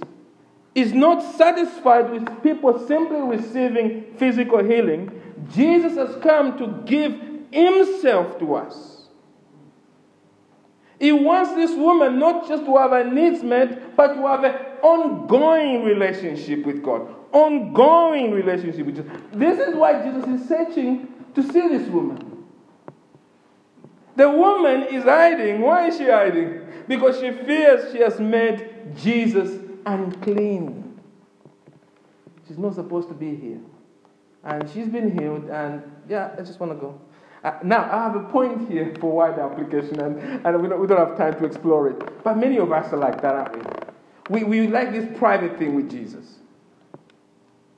is 0.74 0.94
not 0.94 1.22
satisfied 1.36 2.10
with 2.12 2.44
people 2.44 2.86
simply 2.88 3.20
receiving 3.20 4.16
physical 4.18 4.64
healing. 4.64 5.22
Jesus 5.52 5.96
has 5.98 6.16
come 6.24 6.58
to 6.58 6.82
give 6.86 7.20
himself 7.52 8.40
to 8.40 8.56
us. 8.56 9.08
He 11.00 11.12
wants 11.12 11.54
this 11.56 11.72
woman 11.72 12.20
not 12.20 12.48
just 12.48 12.64
to 12.66 12.78
have 12.78 12.92
her 12.92 13.04
needs 13.04 13.44
met, 13.44 13.96
but 13.96 14.14
to 14.14 14.28
have 14.28 14.44
an 14.44 14.54
ongoing 14.84 15.84
relationship 15.84 16.64
with 16.64 16.84
God. 16.84 17.08
Ongoing 17.32 18.32
relationship 18.32 18.86
with 18.86 18.98
Jesus. 18.98 19.12
This 19.34 19.60
is 19.60 19.76
why 19.76 20.04
Jesus 20.04 20.26
is 20.26 20.48
searching 20.48 21.08
to 21.34 21.42
see 21.42 21.68
this 21.68 21.88
woman. 21.90 22.31
The 24.16 24.30
woman 24.30 24.84
is 24.84 25.04
hiding. 25.04 25.62
Why 25.62 25.88
is 25.88 25.98
she 25.98 26.10
hiding? 26.10 26.62
Because 26.88 27.20
she 27.20 27.32
fears 27.32 27.92
she 27.92 28.00
has 28.00 28.20
made 28.20 28.96
Jesus 28.96 29.60
unclean. 29.86 31.00
She's 32.48 32.58
not 32.58 32.76
supposed 32.76 33.08
to 33.08 33.14
be 33.14 33.36
here. 33.36 33.60
And 34.44 34.70
she's 34.72 34.88
been 34.88 35.18
healed, 35.18 35.50
and 35.50 35.84
yeah, 36.10 36.36
I 36.38 36.42
just 36.42 36.60
want 36.60 36.74
to 36.74 36.78
go. 36.78 37.00
Uh, 37.44 37.54
now, 37.64 37.84
I 37.84 38.04
have 38.04 38.16
a 38.16 38.24
point 38.24 38.70
here 38.70 38.94
for 39.00 39.12
wide 39.12 39.40
application, 39.40 40.00
and, 40.00 40.46
and 40.46 40.62
we, 40.62 40.68
don't, 40.68 40.80
we 40.80 40.88
don't 40.88 40.98
have 40.98 41.18
time 41.18 41.40
to 41.40 41.46
explore 41.46 41.90
it. 41.90 42.24
But 42.24 42.38
many 42.38 42.58
of 42.58 42.72
us 42.72 42.92
are 42.92 42.98
like 42.98 43.22
that, 43.22 43.36
aren't 43.36 43.90
we? 44.30 44.44
We, 44.44 44.62
we 44.62 44.68
like 44.68 44.92
this 44.92 45.18
private 45.18 45.58
thing 45.58 45.76
with 45.76 45.90
Jesus. 45.90 46.40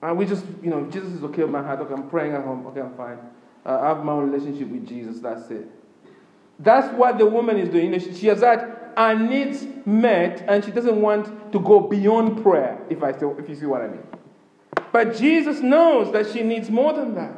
And 0.02 0.18
we 0.18 0.26
just, 0.26 0.46
you 0.62 0.70
know, 0.70 0.86
Jesus 0.90 1.14
is 1.14 1.24
okay 1.24 1.44
with 1.44 1.52
my 1.52 1.64
heart. 1.64 1.80
Okay, 1.80 1.94
I'm 1.94 2.10
praying 2.10 2.34
at 2.34 2.44
home. 2.44 2.66
Okay, 2.68 2.82
I'm 2.82 2.94
fine. 2.96 3.20
Uh, 3.66 3.80
I 3.80 3.88
have 3.90 4.04
my 4.04 4.12
own 4.12 4.30
relationship 4.30 4.68
with 4.68 4.86
Jesus. 4.86 5.20
That's 5.20 5.50
it. 5.50 5.70
That's 6.64 6.94
what 6.98 7.18
the 7.18 7.26
woman 7.26 7.58
is 7.58 7.70
doing. 7.70 7.98
She 8.00 8.28
has 8.28 8.42
had 8.42 8.74
her 8.98 9.16
needs 9.16 9.66
met, 9.86 10.46
and 10.48 10.64
she 10.64 10.72
doesn't 10.72 11.00
want 11.00 11.52
to 11.52 11.60
go 11.60 11.82
beyond 11.82 12.42
prayer, 12.42 12.80
if, 12.90 13.04
I 13.04 13.12
still, 13.12 13.38
if 13.38 13.50
you 13.50 13.56
see 13.56 13.66
what 13.66 13.82
I 13.82 13.88
mean. 13.88 14.04
But 14.92 15.16
Jesus 15.16 15.60
knows 15.60 16.12
that 16.14 16.32
she 16.32 16.42
needs 16.42 16.70
more 16.70 16.94
than 16.94 17.16
that. 17.16 17.34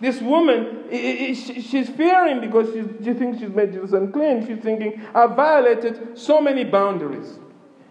This 0.00 0.20
woman, 0.20 0.84
she's 0.90 1.88
fearing 1.88 2.40
because 2.40 2.72
she 2.72 3.12
thinks 3.14 3.40
she's 3.40 3.50
made 3.50 3.72
Jesus 3.72 3.92
unclean. 3.92 4.46
She's 4.46 4.62
thinking, 4.62 5.02
I've 5.14 5.34
violated 5.34 6.16
so 6.16 6.40
many 6.40 6.64
boundaries. 6.64 7.38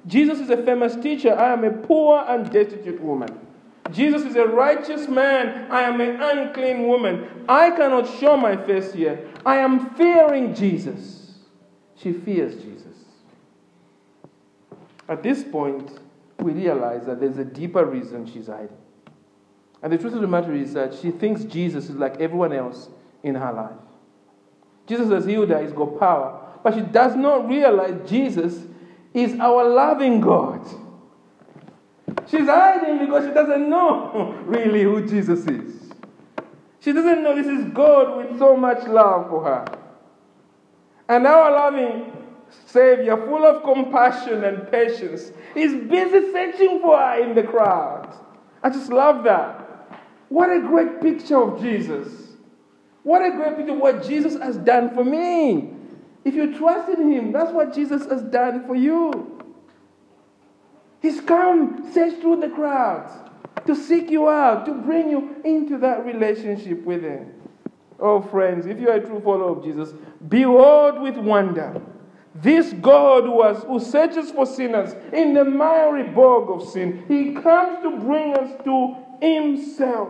Jesus 0.06 0.40
is 0.40 0.50
a 0.50 0.64
famous 0.64 0.96
teacher. 0.96 1.34
I 1.34 1.52
am 1.52 1.66
a 1.66 1.72
poor 1.72 2.24
and 2.28 2.50
destitute 2.50 3.02
woman. 3.02 3.47
Jesus 3.92 4.24
is 4.24 4.36
a 4.36 4.46
righteous 4.46 5.08
man. 5.08 5.72
I 5.72 5.84
am 5.84 6.02
an 6.02 6.22
unclean 6.22 6.88
woman. 6.88 7.46
I 7.48 7.72
cannot 7.72 8.08
show 8.20 8.36
my 8.38 8.58
face 8.58 8.94
here. 8.94 9.30
I 9.46 9.58
am 9.58 9.92
fearing 9.96 10.54
Jesus. 10.54 11.40
She 11.96 12.14
fears 12.14 12.56
Jesus. 12.56 12.84
At 15.10 15.24
this 15.24 15.44
point, 15.44 16.00
we 16.40 16.52
realize 16.52 17.06
that 17.06 17.20
there's 17.20 17.38
a 17.38 17.46
deeper 17.46 17.86
reason 17.86 18.26
she's 18.26 18.48
hiding. 18.48 18.70
And 19.82 19.94
the 19.94 19.98
truth 19.98 20.14
of 20.14 20.22
the 20.22 20.28
matter 20.28 20.54
is 20.54 20.74
that 20.74 20.94
she 20.94 21.12
thinks 21.12 21.44
Jesus 21.44 21.90
is 21.90 21.96
like 21.96 22.20
everyone 22.20 22.52
else 22.52 22.90
in 23.24 23.36
her 23.36 23.54
life. 23.54 23.78
Jesus 24.86 25.10
has 25.12 25.26
healed 25.26 25.50
her, 25.50 25.62
he's 25.62 25.72
got 25.72 26.00
power. 26.00 26.42
But 26.64 26.74
she 26.74 26.82
does 26.82 27.16
not 27.16 27.48
realize 27.48 28.10
Jesus 28.10 28.66
is 29.14 29.40
our 29.40 29.68
loving 29.68 30.22
God. 30.22 30.66
She's 32.30 32.46
hiding 32.48 33.00
because 33.00 33.26
she 33.26 33.34
doesn't 33.34 33.70
know 33.70 34.36
really 34.46 34.84
who 34.84 35.08
Jesus 35.08 35.46
is. 35.48 35.94
She 36.80 36.92
doesn't 36.92 37.24
know 37.24 37.36
this 37.36 37.48
is 37.48 37.66
God 37.74 38.18
with 38.18 38.38
so 38.38 38.56
much 38.56 38.86
love 38.88 39.30
for 39.30 39.44
her. 39.44 39.66
And 41.10 41.26
our 41.26 41.52
loving 41.52 42.12
Savior, 42.66 43.18
full 43.18 43.46
of 43.46 43.64
compassion 43.64 44.44
and 44.44 44.70
patience, 44.70 45.32
is 45.56 45.74
busy 45.90 46.32
searching 46.32 46.82
for 46.82 46.98
her 46.98 47.22
in 47.22 47.34
the 47.36 47.44
crowd. 47.44 48.14
I 48.62 48.70
just 48.70 48.92
love 48.92 49.24
that. 49.24 49.64
What 50.30 50.50
a 50.50 50.60
great 50.60 51.02
picture 51.02 51.42
of 51.42 51.62
Jesus. 51.62 52.28
What 53.04 53.22
a 53.26 53.32
great 53.32 53.58
picture 53.58 53.74
of 53.74 53.80
what 53.80 54.04
Jesus 54.04 54.38
has 54.42 54.58
done 54.58 54.94
for 54.94 55.04
me. 55.04 55.74
If 56.26 56.36
you 56.36 56.58
trust 56.58 56.90
in 56.90 57.10
Him, 57.12 57.32
that's 57.32 57.52
what 57.52 57.74
Jesus 57.74 58.06
has 58.06 58.22
done 58.24 58.68
for 58.68 58.76
you. 58.76 59.37
He's 61.02 61.22
come, 61.22 61.90
search 61.94 62.20
through 62.22 62.42
the 62.42 62.50
crowds 62.50 63.12
to 63.66 63.76
seek 63.76 64.10
you 64.10 64.30
out, 64.30 64.66
to 64.66 64.74
bring 64.74 65.10
you 65.10 65.36
into 65.44 65.78
that 65.80 66.06
relationship 66.06 66.84
with 66.84 67.04
Him. 67.04 67.34
Oh, 68.00 68.22
friends, 68.22 68.66
if 68.66 68.80
you 68.80 68.90
are 68.90 68.96
a 68.96 69.06
true 69.06 69.20
follower 69.20 69.58
of 69.58 69.64
Jesus, 69.64 69.94
behold 70.28 71.02
with 71.02 71.18
wonder 71.18 71.82
this 72.36 72.72
God 72.74 73.24
who, 73.24 73.42
has, 73.42 73.64
who 73.64 73.80
searches 73.80 74.32
for 74.32 74.46
sinners 74.46 74.94
in 75.12 75.34
the 75.34 75.44
miry 75.44 76.04
bog 76.04 76.50
of 76.50 76.70
sin. 76.70 77.04
He 77.08 77.34
comes 77.34 77.82
to 77.82 78.00
bring 78.00 78.36
us 78.36 78.52
to 78.64 78.96
Himself. 79.22 80.10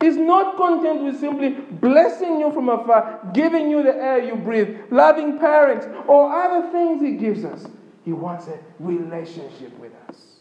He's 0.00 0.16
not 0.16 0.56
content 0.56 1.02
with 1.02 1.20
simply 1.20 1.50
blessing 1.50 2.40
you 2.40 2.52
from 2.52 2.68
afar, 2.68 3.20
giving 3.32 3.70
you 3.70 3.82
the 3.84 3.94
air 3.94 4.22
you 4.22 4.34
breathe, 4.34 4.76
loving 4.90 5.38
parents, 5.38 5.86
or 6.08 6.32
other 6.32 6.70
things 6.72 7.00
He 7.00 7.12
gives 7.12 7.44
us. 7.44 7.66
He 8.04 8.12
wants 8.12 8.48
a 8.48 8.58
relationship 8.78 9.78
with 9.78 9.92
us. 10.08 10.40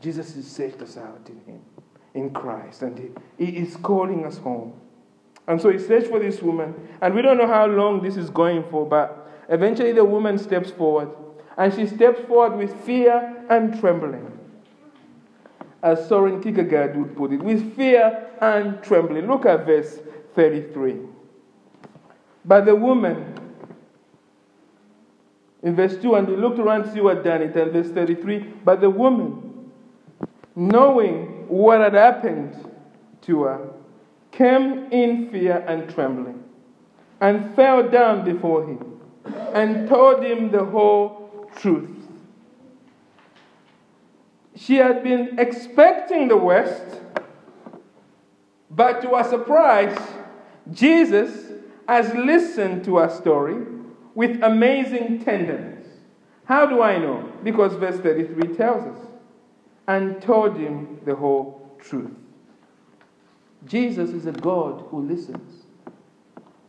Jesus 0.00 0.34
has 0.34 0.46
saved 0.46 0.82
us 0.82 0.96
out 0.96 1.28
in 1.28 1.40
Him, 1.52 1.60
in 2.14 2.30
Christ, 2.30 2.82
and 2.82 2.98
He, 3.38 3.46
he 3.46 3.56
is 3.58 3.76
calling 3.76 4.24
us 4.26 4.38
home. 4.38 4.74
And 5.46 5.60
so 5.60 5.70
he 5.70 5.78
searched 5.78 6.08
for 6.08 6.18
this 6.18 6.40
woman. 6.40 6.74
And 7.00 7.14
we 7.14 7.22
don't 7.22 7.36
know 7.36 7.46
how 7.46 7.66
long 7.66 8.02
this 8.02 8.16
is 8.16 8.30
going 8.30 8.64
for, 8.70 8.86
but 8.86 9.30
eventually 9.48 9.92
the 9.92 10.04
woman 10.04 10.38
steps 10.38 10.70
forward. 10.70 11.10
And 11.56 11.72
she 11.72 11.86
steps 11.86 12.20
forward 12.26 12.56
with 12.56 12.74
fear 12.84 13.44
and 13.50 13.78
trembling. 13.78 14.30
As 15.82 16.08
Soren 16.08 16.42
Kierkegaard 16.42 16.96
would 16.96 17.14
put 17.14 17.32
it, 17.32 17.42
with 17.42 17.76
fear 17.76 18.30
and 18.40 18.82
trembling. 18.82 19.26
Look 19.26 19.44
at 19.44 19.66
verse 19.66 19.98
33. 20.34 20.96
But 22.44 22.64
the 22.64 22.74
woman, 22.74 23.34
in 25.64 25.74
verse 25.74 25.96
2, 25.96 26.14
and 26.14 26.28
they 26.28 26.36
looked 26.36 26.58
around 26.58 26.84
to 26.84 26.92
see 26.92 27.00
what 27.00 27.24
done 27.24 27.40
it, 27.40 27.56
and 27.56 27.72
verse 27.72 27.88
33, 27.88 28.38
but 28.64 28.82
the 28.82 28.90
woman, 28.90 29.72
knowing 30.54 31.48
what 31.48 31.80
had 31.80 31.94
happened 31.94 32.54
to 33.22 33.44
her, 33.44 33.70
came 34.30 34.92
in 34.92 35.30
fear 35.30 35.64
and 35.66 35.92
trembling, 35.92 36.44
and 37.20 37.54
fell 37.56 37.88
down 37.88 38.24
before 38.26 38.66
him, 38.66 39.00
and 39.54 39.88
told 39.88 40.22
him 40.22 40.50
the 40.50 40.62
whole 40.62 41.48
truth. 41.56 41.88
She 44.54 44.76
had 44.76 45.02
been 45.02 45.38
expecting 45.38 46.28
the 46.28 46.36
West, 46.36 47.00
but 48.70 49.00
to 49.00 49.16
her 49.16 49.24
surprise, 49.24 49.96
Jesus 50.70 51.52
has 51.88 52.14
listened 52.14 52.84
to 52.84 52.98
her 52.98 53.08
story 53.08 53.73
with 54.14 54.42
amazing 54.42 55.24
tenderness. 55.24 55.86
How 56.44 56.66
do 56.66 56.82
I 56.82 56.98
know? 56.98 57.32
Because 57.42 57.74
verse 57.74 57.98
33 58.00 58.54
tells 58.54 58.84
us, 58.84 59.06
and 59.86 60.20
told 60.22 60.56
him 60.56 61.00
the 61.04 61.14
whole 61.14 61.76
truth. 61.78 62.10
Jesus 63.66 64.10
is 64.10 64.26
a 64.26 64.32
God 64.32 64.84
who 64.90 65.02
listens. 65.02 65.64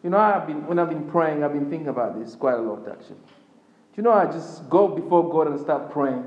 You 0.04 0.10
know, 0.10 0.18
I've 0.18 0.48
been, 0.48 0.66
when 0.68 0.80
I've 0.80 0.89
been 0.89 1.10
praying, 1.10 1.43
I've 1.43 1.54
been 1.54 1.70
thinking 1.70 1.88
about 1.88 2.20
this 2.20 2.36
quite 2.36 2.56
a 2.56 2.62
lot 2.62 2.88
actually. 2.88 3.16
Do 3.16 4.02
you 4.02 4.04
know, 4.04 4.12
I 4.12 4.26
just 4.26 4.70
go 4.70 4.88
before 4.88 5.30
God 5.30 5.48
and 5.48 5.60
start 5.60 5.91
praying, 5.91 6.26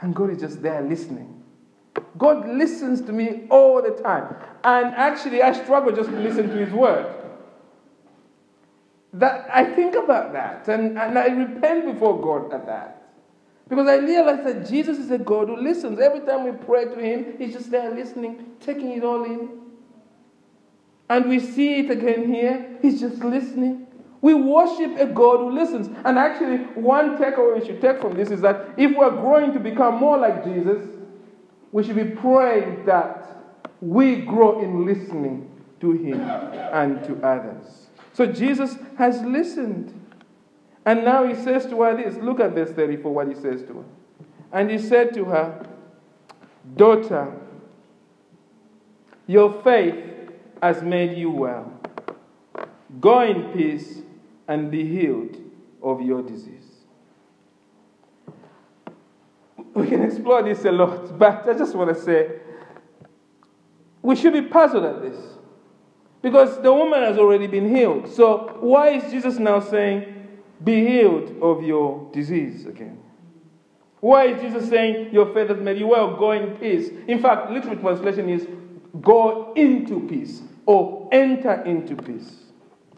and 0.00 0.14
God 0.14 0.30
is 0.30 0.40
just 0.40 0.62
there 0.62 0.82
listening. 0.82 1.42
God 2.16 2.48
listens 2.48 3.02
to 3.02 3.12
me 3.12 3.46
all 3.50 3.82
the 3.82 3.90
time. 4.02 4.34
And 4.64 4.94
actually, 4.94 5.42
I 5.42 5.52
struggle 5.52 5.94
just 5.94 6.08
to 6.10 6.18
listen 6.18 6.48
to 6.48 6.56
His 6.56 6.72
word. 6.72 7.21
That 9.14 9.48
I 9.52 9.64
think 9.64 9.94
about 9.94 10.32
that 10.32 10.68
and, 10.68 10.98
and 10.98 11.18
I 11.18 11.26
repent 11.26 11.92
before 11.92 12.20
God 12.20 12.52
at 12.52 12.66
that. 12.66 13.02
Because 13.68 13.88
I 13.88 13.96
realize 13.96 14.44
that 14.44 14.68
Jesus 14.68 14.98
is 14.98 15.10
a 15.10 15.18
God 15.18 15.48
who 15.48 15.56
listens. 15.56 15.98
Every 15.98 16.20
time 16.20 16.44
we 16.44 16.52
pray 16.52 16.84
to 16.86 16.96
Him, 16.96 17.38
He's 17.38 17.52
just 17.52 17.70
there 17.70 17.90
listening, 17.90 18.52
taking 18.60 18.90
it 18.92 19.04
all 19.04 19.24
in. 19.24 19.48
And 21.08 21.28
we 21.28 21.38
see 21.38 21.80
it 21.80 21.90
again 21.90 22.32
here. 22.32 22.78
He's 22.80 23.00
just 23.00 23.22
listening. 23.22 23.86
We 24.22 24.34
worship 24.34 24.98
a 24.98 25.06
God 25.06 25.40
who 25.40 25.50
listens. 25.50 25.88
And 26.04 26.18
actually, 26.18 26.58
one 26.80 27.18
takeaway 27.18 27.60
we 27.60 27.66
should 27.66 27.80
take 27.80 28.00
from 28.00 28.14
this 28.14 28.30
is 28.30 28.40
that 28.40 28.68
if 28.76 28.96
we're 28.96 29.10
growing 29.10 29.52
to 29.52 29.58
become 29.58 29.96
more 29.96 30.16
like 30.16 30.44
Jesus, 30.44 30.86
we 31.72 31.82
should 31.82 31.96
be 31.96 32.04
praying 32.04 32.84
that 32.86 33.26
we 33.80 34.16
grow 34.16 34.62
in 34.62 34.86
listening 34.86 35.50
to 35.80 35.92
Him 35.92 36.20
and 36.20 37.02
to 37.04 37.16
others. 37.26 37.81
So 38.12 38.26
Jesus 38.26 38.76
has 38.98 39.20
listened. 39.22 39.98
And 40.84 41.04
now 41.04 41.26
he 41.26 41.34
says 41.34 41.66
to 41.66 41.82
her 41.82 41.96
this. 41.96 42.16
Look 42.16 42.40
at 42.40 42.52
verse 42.52 42.70
34, 42.72 43.14
what 43.14 43.28
he 43.28 43.34
says 43.34 43.62
to 43.62 43.74
her. 43.74 43.84
And 44.52 44.70
he 44.70 44.78
said 44.78 45.14
to 45.14 45.24
her, 45.26 45.66
Daughter, 46.76 47.32
your 49.26 49.62
faith 49.62 50.04
has 50.62 50.82
made 50.82 51.16
you 51.16 51.30
well. 51.30 51.72
Go 53.00 53.22
in 53.22 53.52
peace 53.52 54.00
and 54.46 54.70
be 54.70 54.86
healed 54.86 55.36
of 55.82 56.02
your 56.02 56.22
disease. 56.22 56.58
We 59.74 59.86
can 59.88 60.02
explore 60.02 60.42
this 60.42 60.64
a 60.64 60.72
lot, 60.72 61.18
but 61.18 61.48
I 61.48 61.54
just 61.54 61.74
want 61.74 61.96
to 61.96 62.00
say 62.00 62.40
we 64.02 64.16
should 64.16 64.34
be 64.34 64.42
puzzled 64.42 64.84
at 64.84 65.00
this. 65.00 65.31
Because 66.22 66.62
the 66.62 66.72
woman 66.72 67.02
has 67.02 67.18
already 67.18 67.48
been 67.48 67.74
healed. 67.74 68.08
So 68.08 68.56
why 68.60 68.90
is 68.90 69.10
Jesus 69.10 69.38
now 69.38 69.58
saying, 69.60 70.28
Be 70.62 70.86
healed 70.86 71.36
of 71.42 71.62
your 71.64 72.08
disease 72.12 72.64
again? 72.66 72.98
Why 74.00 74.26
is 74.26 74.40
Jesus 74.40 74.68
saying, 74.68 75.12
Your 75.12 75.32
faith 75.34 75.48
has 75.48 75.58
made 75.58 75.78
you 75.78 75.88
well, 75.88 76.16
go 76.16 76.30
in 76.30 76.56
peace? 76.56 76.90
In 77.08 77.20
fact, 77.20 77.50
literal 77.50 77.76
translation 77.76 78.28
is, 78.28 78.46
Go 79.00 79.52
into 79.54 80.06
peace 80.06 80.42
or 80.66 81.08
enter 81.12 81.62
into 81.62 81.96
peace. 81.96 82.44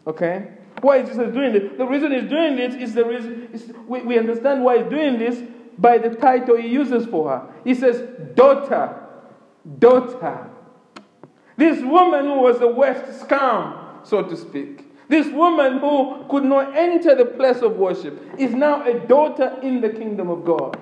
Okay? 0.05 0.51
Why 0.81 0.97
is 0.97 1.09
Jesus 1.09 1.33
doing 1.33 1.53
this? 1.53 1.77
The 1.77 1.85
reason 1.85 2.11
he's 2.11 2.29
doing 2.29 2.55
this 2.57 2.75
is 2.75 2.93
the 2.93 3.05
reason 3.05 3.49
is 3.53 3.71
we, 3.87 4.01
we 4.01 4.19
understand 4.19 4.63
why 4.63 4.79
he's 4.79 4.89
doing 4.89 5.17
this 5.17 5.41
by 5.77 5.97
the 5.97 6.09
title 6.09 6.57
he 6.57 6.67
uses 6.67 7.05
for 7.07 7.29
her. 7.29 7.53
He 7.63 7.73
says, 7.73 8.03
Daughter, 8.35 9.01
daughter. 9.79 10.49
This 11.57 11.81
woman 11.81 12.25
who 12.25 12.39
was 12.39 12.61
a 12.61 12.67
West 12.67 13.21
scum, 13.21 14.01
so 14.03 14.23
to 14.23 14.35
speak, 14.35 14.85
this 15.07 15.27
woman 15.27 15.79
who 15.79 16.25
could 16.29 16.43
not 16.43 16.75
enter 16.75 17.15
the 17.15 17.25
place 17.25 17.61
of 17.61 17.77
worship, 17.77 18.19
is 18.37 18.53
now 18.53 18.83
a 18.83 18.99
daughter 18.99 19.57
in 19.61 19.81
the 19.81 19.89
kingdom 19.89 20.29
of 20.29 20.43
God. 20.43 20.79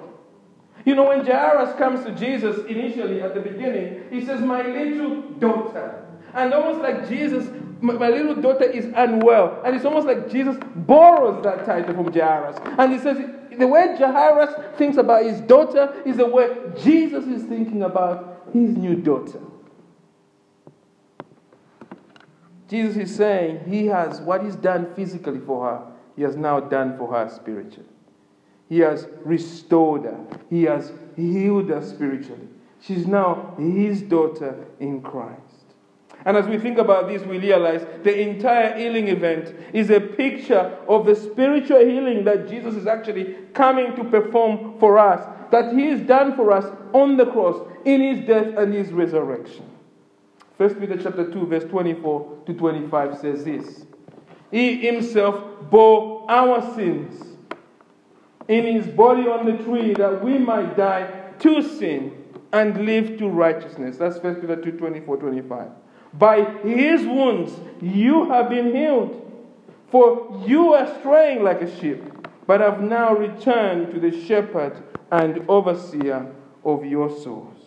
You 0.86 0.96
know, 0.96 1.08
when 1.08 1.26
Jairus 1.26 1.78
comes 1.78 2.04
to 2.06 2.12
Jesus 2.12 2.66
initially 2.66 3.22
at 3.22 3.34
the 3.34 3.42
beginning, 3.42 4.04
he 4.10 4.26
says, 4.26 4.42
My 4.42 4.62
little 4.62 5.22
daughter. 5.40 6.06
And 6.34 6.54
almost 6.54 6.82
like 6.82 7.08
Jesus, 7.08 7.48
my, 7.80 8.10
little 8.10 8.36
daughter 8.36 8.64
is 8.64 8.86
unwell. 8.96 9.62
And 9.64 9.76
it's 9.76 9.86
almost 9.86 10.08
like 10.08 10.32
Jesus 10.32 10.58
borrows 10.76 11.44
that 11.44 11.66
title 11.66 11.94
from 11.94 12.12
Jairus. 12.12 12.58
And 12.80 12.92
he 12.92 13.00
says, 13.00 13.18
the 13.58 13.68
way 13.68 13.96
Jairus 13.98 14.78
thinks 14.78 14.98
about 14.98 15.26
his 15.26 15.40
daughter 15.42 15.94
is 16.06 16.18
the 16.18 16.26
way 16.26 16.56
Jesus 16.82 17.26
is 17.26 17.44
thinking 17.44 17.84
about 17.84 18.48
his 18.52 18.76
new 18.76 18.96
daughter. 18.96 19.40
Jesus 22.74 22.98
is 22.98 23.16
saying 23.16 23.66
he 23.70 23.86
has 23.86 24.20
what 24.20 24.44
he's 24.44 24.56
done 24.56 24.96
physically 24.96 25.40
for 25.40 25.70
her, 25.70 25.92
he 26.16 26.24
has 26.24 26.36
now 26.36 26.60
done 26.60 26.98
for 26.98 27.14
her 27.14 27.30
spiritually. 27.30 27.88
He 28.68 28.80
has 28.80 29.08
restored 29.24 30.06
her, 30.06 30.26
he 30.50 30.64
has 30.64 30.92
healed 31.16 31.70
her 31.70 31.84
spiritually. 31.86 32.48
She's 32.82 33.06
now 33.06 33.54
his 33.60 34.02
daughter 34.02 34.66
in 34.80 35.04
Christ. 35.04 35.40
And 36.26 36.36
as 36.36 36.48
we 36.48 36.58
think 36.58 36.80
about 36.80 37.08
this, 37.08 37.22
we 37.22 37.38
realize 37.38 37.86
the 38.02 38.20
entire 38.20 38.76
healing 38.76 39.08
event 39.08 39.54
is 39.72 39.92
a 39.92 40.00
picture 40.00 40.76
of 40.88 41.06
the 41.06 41.16
spiritual 41.16 41.86
healing 41.86 42.24
that 42.24 42.50
Jesus 42.50 42.74
is 42.74 42.88
actually 42.88 43.36
coming 43.54 43.96
to 43.96 44.04
perform 44.04 44.80
for 44.80 44.98
us, 44.98 45.24
that 45.52 45.76
he 45.76 45.90
has 45.90 46.02
done 46.02 46.36
for 46.36 46.52
us 46.52 46.66
on 46.92 47.18
the 47.18 47.28
cross 47.28 47.68
in 47.86 48.02
his 48.02 48.26
death 48.26 48.58
and 48.58 48.74
his 48.74 48.92
resurrection. 48.92 49.70
1 50.64 50.76
Peter 50.76 50.96
chapter 50.96 51.30
2, 51.30 51.46
verse 51.46 51.66
24 51.66 52.44
to 52.46 52.54
25 52.54 53.18
says 53.18 53.44
this 53.44 53.86
He 54.50 54.78
himself 54.78 55.44
bore 55.70 56.26
our 56.32 56.74
sins 56.74 57.36
in 58.48 58.66
his 58.66 58.88
body 58.88 59.24
on 59.24 59.46
the 59.46 59.62
tree 59.66 59.94
that 59.96 60.24
we 60.24 60.38
might 60.38 60.78
die 60.78 61.32
to 61.40 61.62
sin 61.62 62.24
and 62.54 62.86
live 62.86 63.18
to 63.18 63.28
righteousness. 63.28 63.98
That's 63.98 64.20
1 64.20 64.36
Peter 64.36 64.56
2, 64.56 64.72
24, 64.78 65.18
25. 65.18 65.68
By 66.14 66.46
his 66.62 67.06
wounds 67.06 67.52
you 67.82 68.30
have 68.30 68.50
been 68.50 68.74
healed. 68.74 69.20
For 69.92 70.46
you 70.48 70.72
are 70.74 70.98
straying 71.02 71.44
like 71.44 71.62
a 71.62 71.80
sheep, 71.82 72.02
but 72.48 72.62
have 72.62 72.80
now 72.82 73.14
returned 73.14 73.94
to 73.94 74.00
the 74.00 74.18
shepherd 74.26 74.82
and 75.12 75.44
overseer 75.50 76.34
of 76.64 76.86
your 76.86 77.10
souls. 77.10 77.60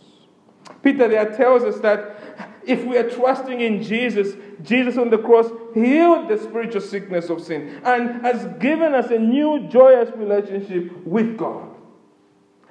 Peter 0.82 1.08
there 1.08 1.36
tells 1.36 1.62
us 1.62 1.78
that 1.80 2.55
if 2.66 2.84
we 2.84 2.98
are 2.98 3.08
trusting 3.08 3.60
in 3.60 3.82
Jesus, 3.82 4.34
Jesus 4.62 4.96
on 4.98 5.10
the 5.10 5.18
cross 5.18 5.46
healed 5.74 6.28
the 6.28 6.38
spiritual 6.38 6.80
sickness 6.80 7.30
of 7.30 7.42
sin 7.42 7.80
and 7.84 8.22
has 8.22 8.46
given 8.58 8.94
us 8.94 9.10
a 9.10 9.18
new 9.18 9.68
joyous 9.68 10.14
relationship 10.16 10.90
with 11.06 11.36
God. 11.38 11.74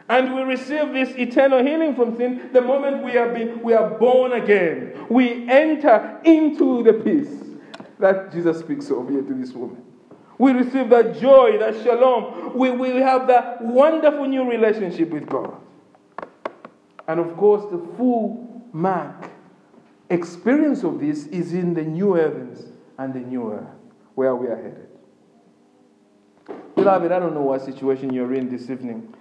And 0.07 0.35
we 0.35 0.41
receive 0.41 0.93
this 0.93 1.09
eternal 1.17 1.63
healing 1.63 1.95
from 1.95 2.15
sin 2.15 2.49
the 2.53 2.61
moment 2.61 3.03
we 3.03 3.17
are, 3.17 3.33
being, 3.33 3.61
we 3.63 3.73
are 3.73 3.89
born 3.97 4.33
again. 4.33 5.07
We 5.09 5.49
enter 5.49 6.19
into 6.23 6.83
the 6.83 6.93
peace 6.93 7.57
that 7.97 8.31
Jesus 8.31 8.59
speaks 8.59 8.91
of 8.91 9.09
here 9.09 9.23
to 9.23 9.33
this 9.33 9.51
woman. 9.53 9.83
We 10.37 10.51
receive 10.51 10.89
that 10.89 11.19
joy, 11.19 11.57
that 11.59 11.81
shalom. 11.81 12.55
We, 12.55 12.69
we 12.71 12.89
have 12.97 13.27
that 13.27 13.61
wonderful 13.61 14.25
new 14.25 14.47
relationship 14.47 15.09
with 15.09 15.27
God. 15.27 15.55
And 17.07 17.19
of 17.19 17.35
course, 17.37 17.63
the 17.71 17.77
full 17.97 18.63
mark 18.73 19.31
experience 20.09 20.83
of 20.83 20.99
this 20.99 21.25
is 21.27 21.53
in 21.53 21.73
the 21.73 21.83
new 21.83 22.13
heavens 22.13 22.65
and 22.97 23.13
the 23.13 23.19
new 23.19 23.51
earth 23.51 23.67
where 24.15 24.35
we 24.35 24.47
are 24.47 24.55
headed. 24.55 24.87
Beloved, 26.75 27.11
I 27.11 27.19
don't 27.19 27.33
know 27.33 27.41
what 27.41 27.61
situation 27.63 28.13
you're 28.13 28.33
in 28.33 28.49
this 28.49 28.69
evening. 28.69 29.13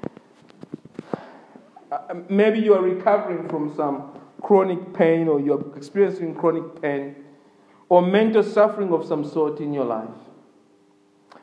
Uh, 1.91 2.15
maybe 2.29 2.59
you 2.59 2.75
are 2.75 2.83
recovering 2.83 3.49
from 3.49 3.75
some 3.75 4.19
chronic 4.43 4.93
pain 4.93 5.29
or 5.29 5.41
you're 5.41 5.75
experiencing 5.77 6.35
chronic 6.35 6.83
pain 6.83 7.17
or 7.89 8.03
mental 8.03 8.43
suffering 8.43 8.93
of 8.93 9.07
some 9.07 9.25
sort 9.25 9.61
in 9.61 9.73
your 9.73 9.85
life. 9.85 10.09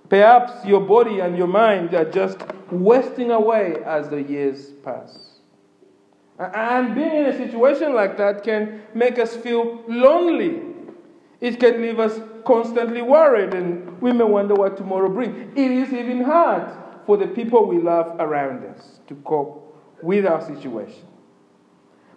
Perhaps 0.09 0.65
your 0.65 0.81
body 0.81 1.19
and 1.19 1.37
your 1.37 1.47
mind 1.47 1.93
are 1.93 2.09
just 2.09 2.37
wasting 2.69 3.31
away 3.31 3.77
as 3.85 4.09
the 4.09 4.21
years 4.21 4.71
pass. 4.83 5.30
And 6.41 6.95
being 6.95 7.13
in 7.13 7.25
a 7.27 7.37
situation 7.37 7.93
like 7.93 8.17
that 8.17 8.43
can 8.43 8.81
make 8.95 9.19
us 9.19 9.35
feel 9.35 9.83
lonely. 9.87 10.61
It 11.39 11.59
can 11.59 11.81
leave 11.81 11.99
us 11.99 12.19
constantly 12.45 13.01
worried, 13.01 13.53
and 13.53 14.01
we 14.01 14.11
may 14.11 14.23
wonder 14.23 14.55
what 14.55 14.77
tomorrow 14.77 15.09
brings. 15.09 15.51
It 15.55 15.71
is 15.71 15.93
even 15.93 16.23
hard 16.23 16.71
for 17.05 17.17
the 17.17 17.27
people 17.27 17.67
we 17.67 17.79
love 17.79 18.15
around 18.19 18.65
us 18.65 18.99
to 19.07 19.15
cope 19.15 19.75
with 20.01 20.25
our 20.25 20.41
situation. 20.41 21.07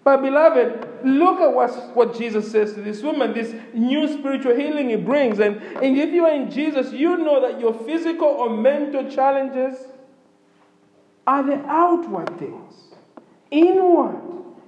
But, 0.04 0.20
beloved, 0.20 1.04
look 1.04 1.40
at 1.40 1.54
what, 1.54 1.96
what 1.96 2.16
Jesus 2.16 2.50
says 2.50 2.74
to 2.74 2.82
this 2.82 3.02
woman, 3.02 3.32
this 3.32 3.54
new 3.72 4.06
spiritual 4.06 4.54
healing 4.54 4.90
he 4.90 4.96
brings. 4.96 5.38
And, 5.38 5.56
and 5.56 5.96
if 5.96 6.12
you 6.12 6.26
are 6.26 6.34
in 6.34 6.50
Jesus, 6.50 6.92
you 6.92 7.16
know 7.16 7.40
that 7.40 7.58
your 7.58 7.72
physical 7.72 8.28
or 8.28 8.50
mental 8.50 9.10
challenges 9.10 9.76
are 11.26 11.42
the 11.42 11.56
outward 11.66 12.38
things. 12.38 12.93
Inward, 13.54 14.20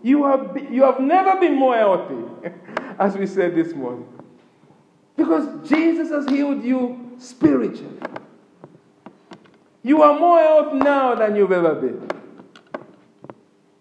you 0.03 0.25
have, 0.25 0.57
you 0.71 0.85
have 0.85 1.01
never 1.01 1.41
been 1.41 1.57
more 1.57 1.77
healthy, 1.77 2.53
as 2.99 3.17
we 3.17 3.27
said 3.27 3.55
this 3.55 3.75
morning. 3.75 4.07
Because 5.17 5.69
Jesus 5.69 6.11
has 6.11 6.27
healed 6.29 6.63
you 6.63 7.17
spiritually. 7.19 7.99
You 9.83 10.03
are 10.03 10.19
more 10.19 10.39
healthy 10.39 10.79
now 10.79 11.15
than 11.17 11.35
you've 11.35 11.53
ever 11.53 11.75
been. 11.75 12.09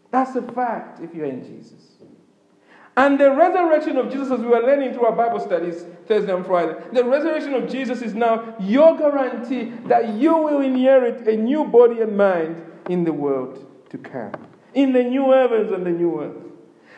That's 0.09 0.35
a 0.35 0.41
fact 0.41 1.01
if 1.01 1.13
you're 1.13 1.25
in 1.25 1.43
Jesus. 1.43 1.95
And 2.97 3.19
the 3.19 3.31
resurrection 3.31 3.97
of 3.97 4.09
Jesus, 4.09 4.31
as 4.31 4.39
we 4.39 4.47
were 4.47 4.61
learning 4.61 4.93
through 4.93 5.05
our 5.05 5.15
Bible 5.15 5.39
studies 5.39 5.85
Thursday 6.07 6.33
and 6.33 6.45
Friday, 6.45 6.75
the 6.93 7.03
resurrection 7.03 7.53
of 7.53 7.69
Jesus 7.69 8.01
is 8.01 8.13
now 8.13 8.55
your 8.59 8.97
guarantee 8.97 9.73
that 9.87 10.13
you 10.13 10.37
will 10.37 10.61
inherit 10.61 11.27
a 11.27 11.35
new 11.35 11.65
body 11.65 12.01
and 12.01 12.15
mind 12.15 12.63
in 12.89 13.03
the 13.03 13.11
world 13.11 13.69
to 13.89 13.97
come, 13.97 14.31
in 14.75 14.93
the 14.93 15.03
new 15.03 15.31
heavens 15.31 15.71
and 15.71 15.85
the 15.85 15.89
new 15.89 16.21
earth. 16.21 16.35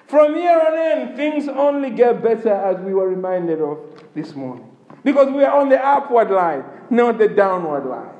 From 0.07 0.36
here 0.36 0.59
on 0.59 0.99
in, 0.99 1.15
things 1.15 1.47
only 1.47 1.89
get 1.89 2.21
better 2.21 2.53
as 2.53 2.80
we 2.82 2.93
were 2.93 3.07
reminded 3.07 3.61
of 3.61 3.80
this 4.13 4.36
morning. 4.36 4.69
Because 5.03 5.32
we 5.32 5.43
are 5.43 5.59
on 5.59 5.69
the 5.69 5.84
upward 5.86 6.32
line, 6.32 6.63
not 6.89 7.17
the 7.17 7.28
downward 7.28 7.86
line. 7.86 8.15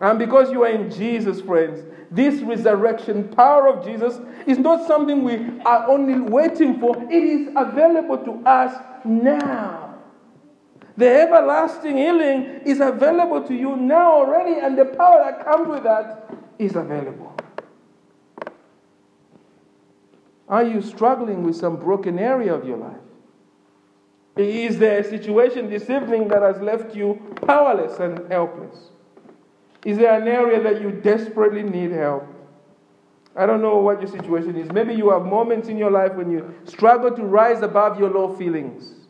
And 0.00 0.18
because 0.18 0.50
you 0.52 0.64
are 0.64 0.70
in 0.70 0.90
Jesus, 0.90 1.40
friends, 1.40 1.82
this 2.10 2.42
resurrection 2.42 3.28
power 3.28 3.68
of 3.68 3.84
Jesus 3.84 4.20
is 4.46 4.58
not 4.58 4.86
something 4.86 5.22
we 5.22 5.60
are 5.64 5.88
only 5.88 6.20
waiting 6.20 6.78
for, 6.78 6.96
it 7.10 7.22
is 7.22 7.48
available 7.56 8.18
to 8.18 8.48
us 8.48 8.74
now. 9.04 9.94
The 10.96 11.08
everlasting 11.22 11.96
healing 11.96 12.62
is 12.64 12.80
available 12.80 13.42
to 13.46 13.54
you 13.54 13.76
now 13.76 14.12
already, 14.12 14.58
and 14.60 14.78
the 14.78 14.84
power 14.84 15.22
that 15.24 15.44
comes 15.44 15.68
with 15.68 15.82
that 15.84 16.34
is 16.58 16.74
available. 16.74 17.35
Are 20.48 20.62
you 20.62 20.80
struggling 20.80 21.42
with 21.42 21.56
some 21.56 21.76
broken 21.76 22.18
area 22.18 22.54
of 22.54 22.66
your 22.66 22.76
life? 22.76 22.96
Is 24.36 24.78
there 24.78 25.00
a 25.00 25.04
situation 25.04 25.70
this 25.70 25.88
evening 25.88 26.28
that 26.28 26.42
has 26.42 26.60
left 26.60 26.94
you 26.94 27.20
powerless 27.46 27.98
and 27.98 28.30
helpless? 28.30 28.90
Is 29.84 29.98
there 29.98 30.20
an 30.20 30.28
area 30.28 30.62
that 30.62 30.80
you 30.80 30.90
desperately 30.90 31.62
need 31.62 31.90
help? 31.90 32.26
I 33.34 33.46
don't 33.46 33.62
know 33.62 33.78
what 33.78 34.00
your 34.00 34.10
situation 34.10 34.56
is. 34.56 34.70
Maybe 34.72 34.94
you 34.94 35.10
have 35.10 35.24
moments 35.24 35.68
in 35.68 35.76
your 35.76 35.90
life 35.90 36.14
when 36.14 36.30
you 36.30 36.54
struggle 36.64 37.10
to 37.14 37.22
rise 37.22 37.62
above 37.62 37.98
your 37.98 38.10
low 38.10 38.34
feelings 38.34 39.06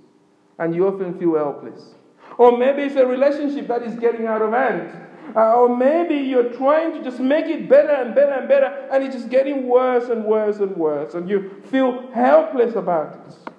and 0.58 0.74
you 0.74 0.86
often 0.86 1.18
feel 1.18 1.36
helpless. 1.36 1.94
Or 2.38 2.56
maybe 2.56 2.82
it's 2.82 2.96
a 2.96 3.06
relationship 3.06 3.68
that 3.68 3.82
is 3.82 3.94
getting 3.96 4.26
out 4.26 4.42
of 4.42 4.52
hand. 4.52 5.05
Uh, 5.34 5.54
or 5.54 5.76
maybe 5.76 6.14
you're 6.14 6.52
trying 6.52 6.92
to 6.92 7.02
just 7.02 7.18
make 7.20 7.46
it 7.46 7.68
better 7.68 7.90
and 7.90 8.14
better 8.14 8.32
and 8.32 8.48
better 8.48 8.88
and 8.90 9.04
it's 9.04 9.14
just 9.14 9.28
getting 9.28 9.66
worse 9.66 10.08
and 10.08 10.24
worse 10.24 10.58
and 10.58 10.76
worse 10.76 11.14
and 11.14 11.28
you 11.28 11.62
feel 11.66 12.10
helpless 12.12 12.74
about 12.74 13.14
it. 13.14 13.52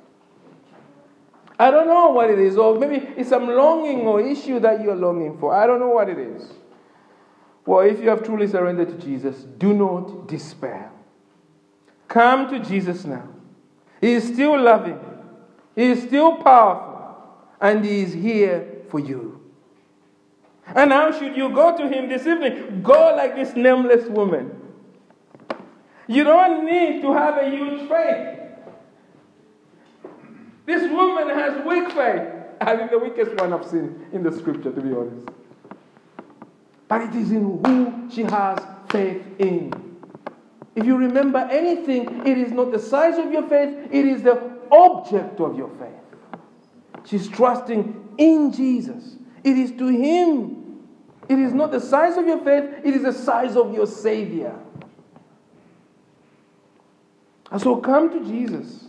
I 1.59 1.72
don't 1.72 1.88
know 1.88 2.09
what 2.09 2.30
it 2.30 2.38
is, 2.38 2.55
or 2.55 2.78
maybe 2.78 3.07
it's 3.18 3.30
some 3.30 3.47
longing 3.47 4.01
or 4.01 4.22
issue 4.22 4.59
that 4.59 4.82
you're 4.82 4.95
longing 4.95 5.38
for. 5.39 5.55
I 5.55 5.65
don't 5.65 5.80
know 5.80 5.89
what 5.89 6.07
it 6.07 6.20
is. 6.20 6.53
Well, 7.65 7.80
if 7.80 7.99
you 7.99 8.09
have 8.09 8.24
truly 8.24 8.47
surrendered 8.47 8.89
to 8.89 9.05
Jesus, 9.05 9.43
do 9.57 9.74
not 9.74 10.28
despair. 10.28 10.91
Come 12.07 12.49
to 12.49 12.59
Jesus 12.59 13.05
now. 13.05 13.28
He 13.99 14.13
is 14.13 14.24
still 14.26 14.59
loving, 14.61 14.99
He 15.76 15.86
is 15.86 16.03
still 16.03 16.38
powerful, 16.38 17.18
and 17.59 17.84
He 17.84 18.01
is 18.01 18.13
here 18.13 18.84
for 18.89 18.99
you. 18.99 19.41
And 20.76 20.91
how 20.91 21.11
should 21.18 21.36
you 21.36 21.49
go 21.49 21.76
to 21.78 21.88
Him 21.88 22.09
this 22.09 22.28
evening? 22.28 22.82
Go 22.84 23.15
like 23.15 23.36
this 23.36 23.55
nameless 23.55 24.07
woman. 24.07 24.51
You 26.07 26.24
don't 26.24 26.65
need 26.65 27.01
to 27.01 27.13
have 27.13 27.38
a 27.38 27.49
huge 27.49 27.89
faith. 27.89 28.39
This 30.65 30.89
woman 30.91 31.30
has 31.30 31.65
weak 31.65 31.91
faith. 31.91 32.34
I 32.59 32.76
think 32.76 32.91
the 32.91 32.99
weakest 32.99 33.36
one 33.36 33.53
I've 33.53 33.65
seen 33.65 34.07
in 34.11 34.24
the 34.24 34.32
scripture, 34.32 34.72
to 34.72 34.82
be 34.82 34.91
honest 34.93 35.30
but 36.88 37.01
it 37.01 37.15
is 37.15 37.32
in 37.32 37.59
who 37.65 38.09
she 38.11 38.24
has 38.24 38.59
faith 38.89 39.22
in. 39.39 39.74
If 40.76 40.86
you 40.86 40.95
remember 40.95 41.39
anything, 41.39 42.26
it 42.26 42.38
is 42.38 42.51
not 42.51 42.72
the 42.72 42.80
size 42.80 43.18
of 43.18 43.32
your 43.32 43.47
faith, 43.47 43.89
it 43.91 44.05
is 44.05 44.22
the 44.22 44.57
object 44.72 45.39
of 45.39 45.57
your 45.57 45.70
faith. 45.80 46.41
She's 47.05 47.28
trusting 47.28 48.13
in 48.18 48.51
Jesus. 48.51 49.15
It 49.43 49.57
is 49.57 49.71
to 49.73 49.88
Him. 49.88 50.85
It 51.29 51.39
is 51.39 51.53
not 51.53 51.71
the 51.71 51.79
size 51.79 52.17
of 52.17 52.25
your 52.25 52.43
faith, 52.43 52.85
it 52.85 52.93
is 52.93 53.03
the 53.03 53.11
size 53.11 53.57
of 53.57 53.73
your 53.73 53.85
Savior. 53.85 54.57
And 57.51 57.61
so 57.61 57.77
come 57.77 58.09
to 58.11 58.25
Jesus. 58.25 58.85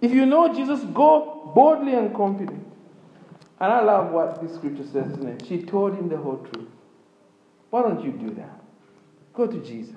If 0.00 0.12
you 0.12 0.26
know 0.26 0.52
Jesus, 0.52 0.80
go 0.92 1.52
boldly 1.54 1.94
and 1.94 2.14
confident. 2.14 2.66
And 3.60 3.72
I 3.72 3.80
love 3.80 4.10
what 4.10 4.42
this 4.42 4.54
scripture 4.54 4.84
says, 4.84 5.10
isn't 5.12 5.26
it? 5.26 5.46
She 5.46 5.62
told 5.62 5.94
him 5.94 6.08
the 6.08 6.16
whole 6.16 6.46
truth. 6.52 6.68
Why 7.70 7.82
don't 7.82 8.04
you 8.04 8.12
do 8.12 8.34
that? 8.34 8.60
Go 9.32 9.46
to 9.46 9.58
Jesus. 9.60 9.96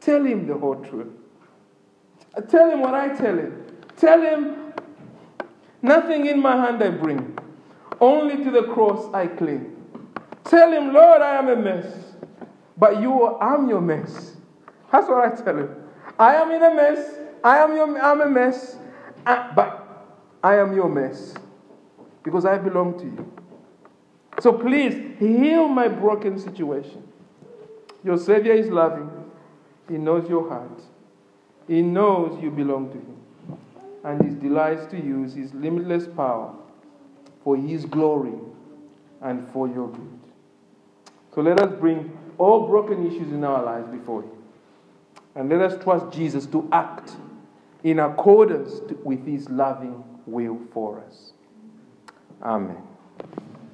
Tell 0.00 0.24
him 0.24 0.46
the 0.46 0.54
whole 0.54 0.76
truth. 0.76 1.12
Tell 2.48 2.70
him 2.70 2.80
what 2.80 2.94
I 2.94 3.14
tell 3.14 3.38
him. 3.38 3.64
Tell 3.96 4.20
him, 4.20 4.72
nothing 5.80 6.26
in 6.26 6.40
my 6.40 6.56
hand 6.56 6.82
I 6.82 6.90
bring, 6.90 7.38
only 8.02 8.44
to 8.44 8.50
the 8.50 8.64
cross 8.74 9.08
I 9.14 9.28
cling. 9.28 9.74
Tell 10.44 10.70
him, 10.72 10.92
Lord, 10.92 11.22
I 11.22 11.36
am 11.36 11.48
a 11.48 11.56
mess, 11.56 11.86
but 12.76 13.00
you 13.00 13.36
I'm 13.38 13.68
your 13.68 13.80
mess. 13.80 14.36
That's 14.90 15.08
what 15.08 15.24
I 15.24 15.34
tell 15.42 15.56
him. 15.56 15.70
I 16.18 16.34
am 16.34 16.50
in 16.50 16.62
a 16.62 16.74
mess. 16.74 17.14
I 17.44 17.58
am 17.58 17.74
your, 17.74 18.00
I'm 18.00 18.20
a 18.20 18.28
mess, 18.28 18.76
uh, 19.26 19.52
but 19.54 20.06
I 20.44 20.56
am 20.58 20.74
your 20.74 20.88
mess 20.88 21.34
because 22.22 22.44
I 22.44 22.58
belong 22.58 22.98
to 23.00 23.04
you. 23.04 23.32
So 24.40 24.52
please 24.52 25.18
heal 25.18 25.66
my 25.68 25.88
broken 25.88 26.38
situation. 26.38 27.02
Your 28.04 28.16
Savior 28.16 28.52
is 28.52 28.68
loving, 28.68 29.10
He 29.88 29.98
knows 29.98 30.28
your 30.28 30.48
heart, 30.48 30.82
He 31.66 31.82
knows 31.82 32.40
you 32.42 32.50
belong 32.50 32.90
to 32.90 32.98
Him, 32.98 33.58
and 34.04 34.22
He 34.22 34.48
delights 34.48 34.86
to 34.92 34.96
use 34.96 35.34
His 35.34 35.52
limitless 35.54 36.06
power 36.06 36.54
for 37.44 37.56
His 37.56 37.84
glory 37.84 38.34
and 39.20 39.48
for 39.52 39.68
your 39.68 39.88
good. 39.88 40.20
So 41.34 41.40
let 41.40 41.60
us 41.60 41.78
bring 41.78 42.16
all 42.38 42.66
broken 42.66 43.06
issues 43.06 43.32
in 43.32 43.44
our 43.44 43.62
lives 43.64 43.88
before 43.90 44.22
Him. 44.22 44.30
And 45.34 45.48
let 45.48 45.60
us 45.60 45.82
trust 45.82 46.10
Jesus 46.16 46.46
to 46.46 46.68
act 46.72 47.12
in 47.84 47.98
accordance 47.98 48.80
with 49.04 49.26
His 49.26 49.48
loving 49.48 50.04
will 50.26 50.58
for 50.72 51.00
us. 51.00 51.32
Amen. 52.42 52.76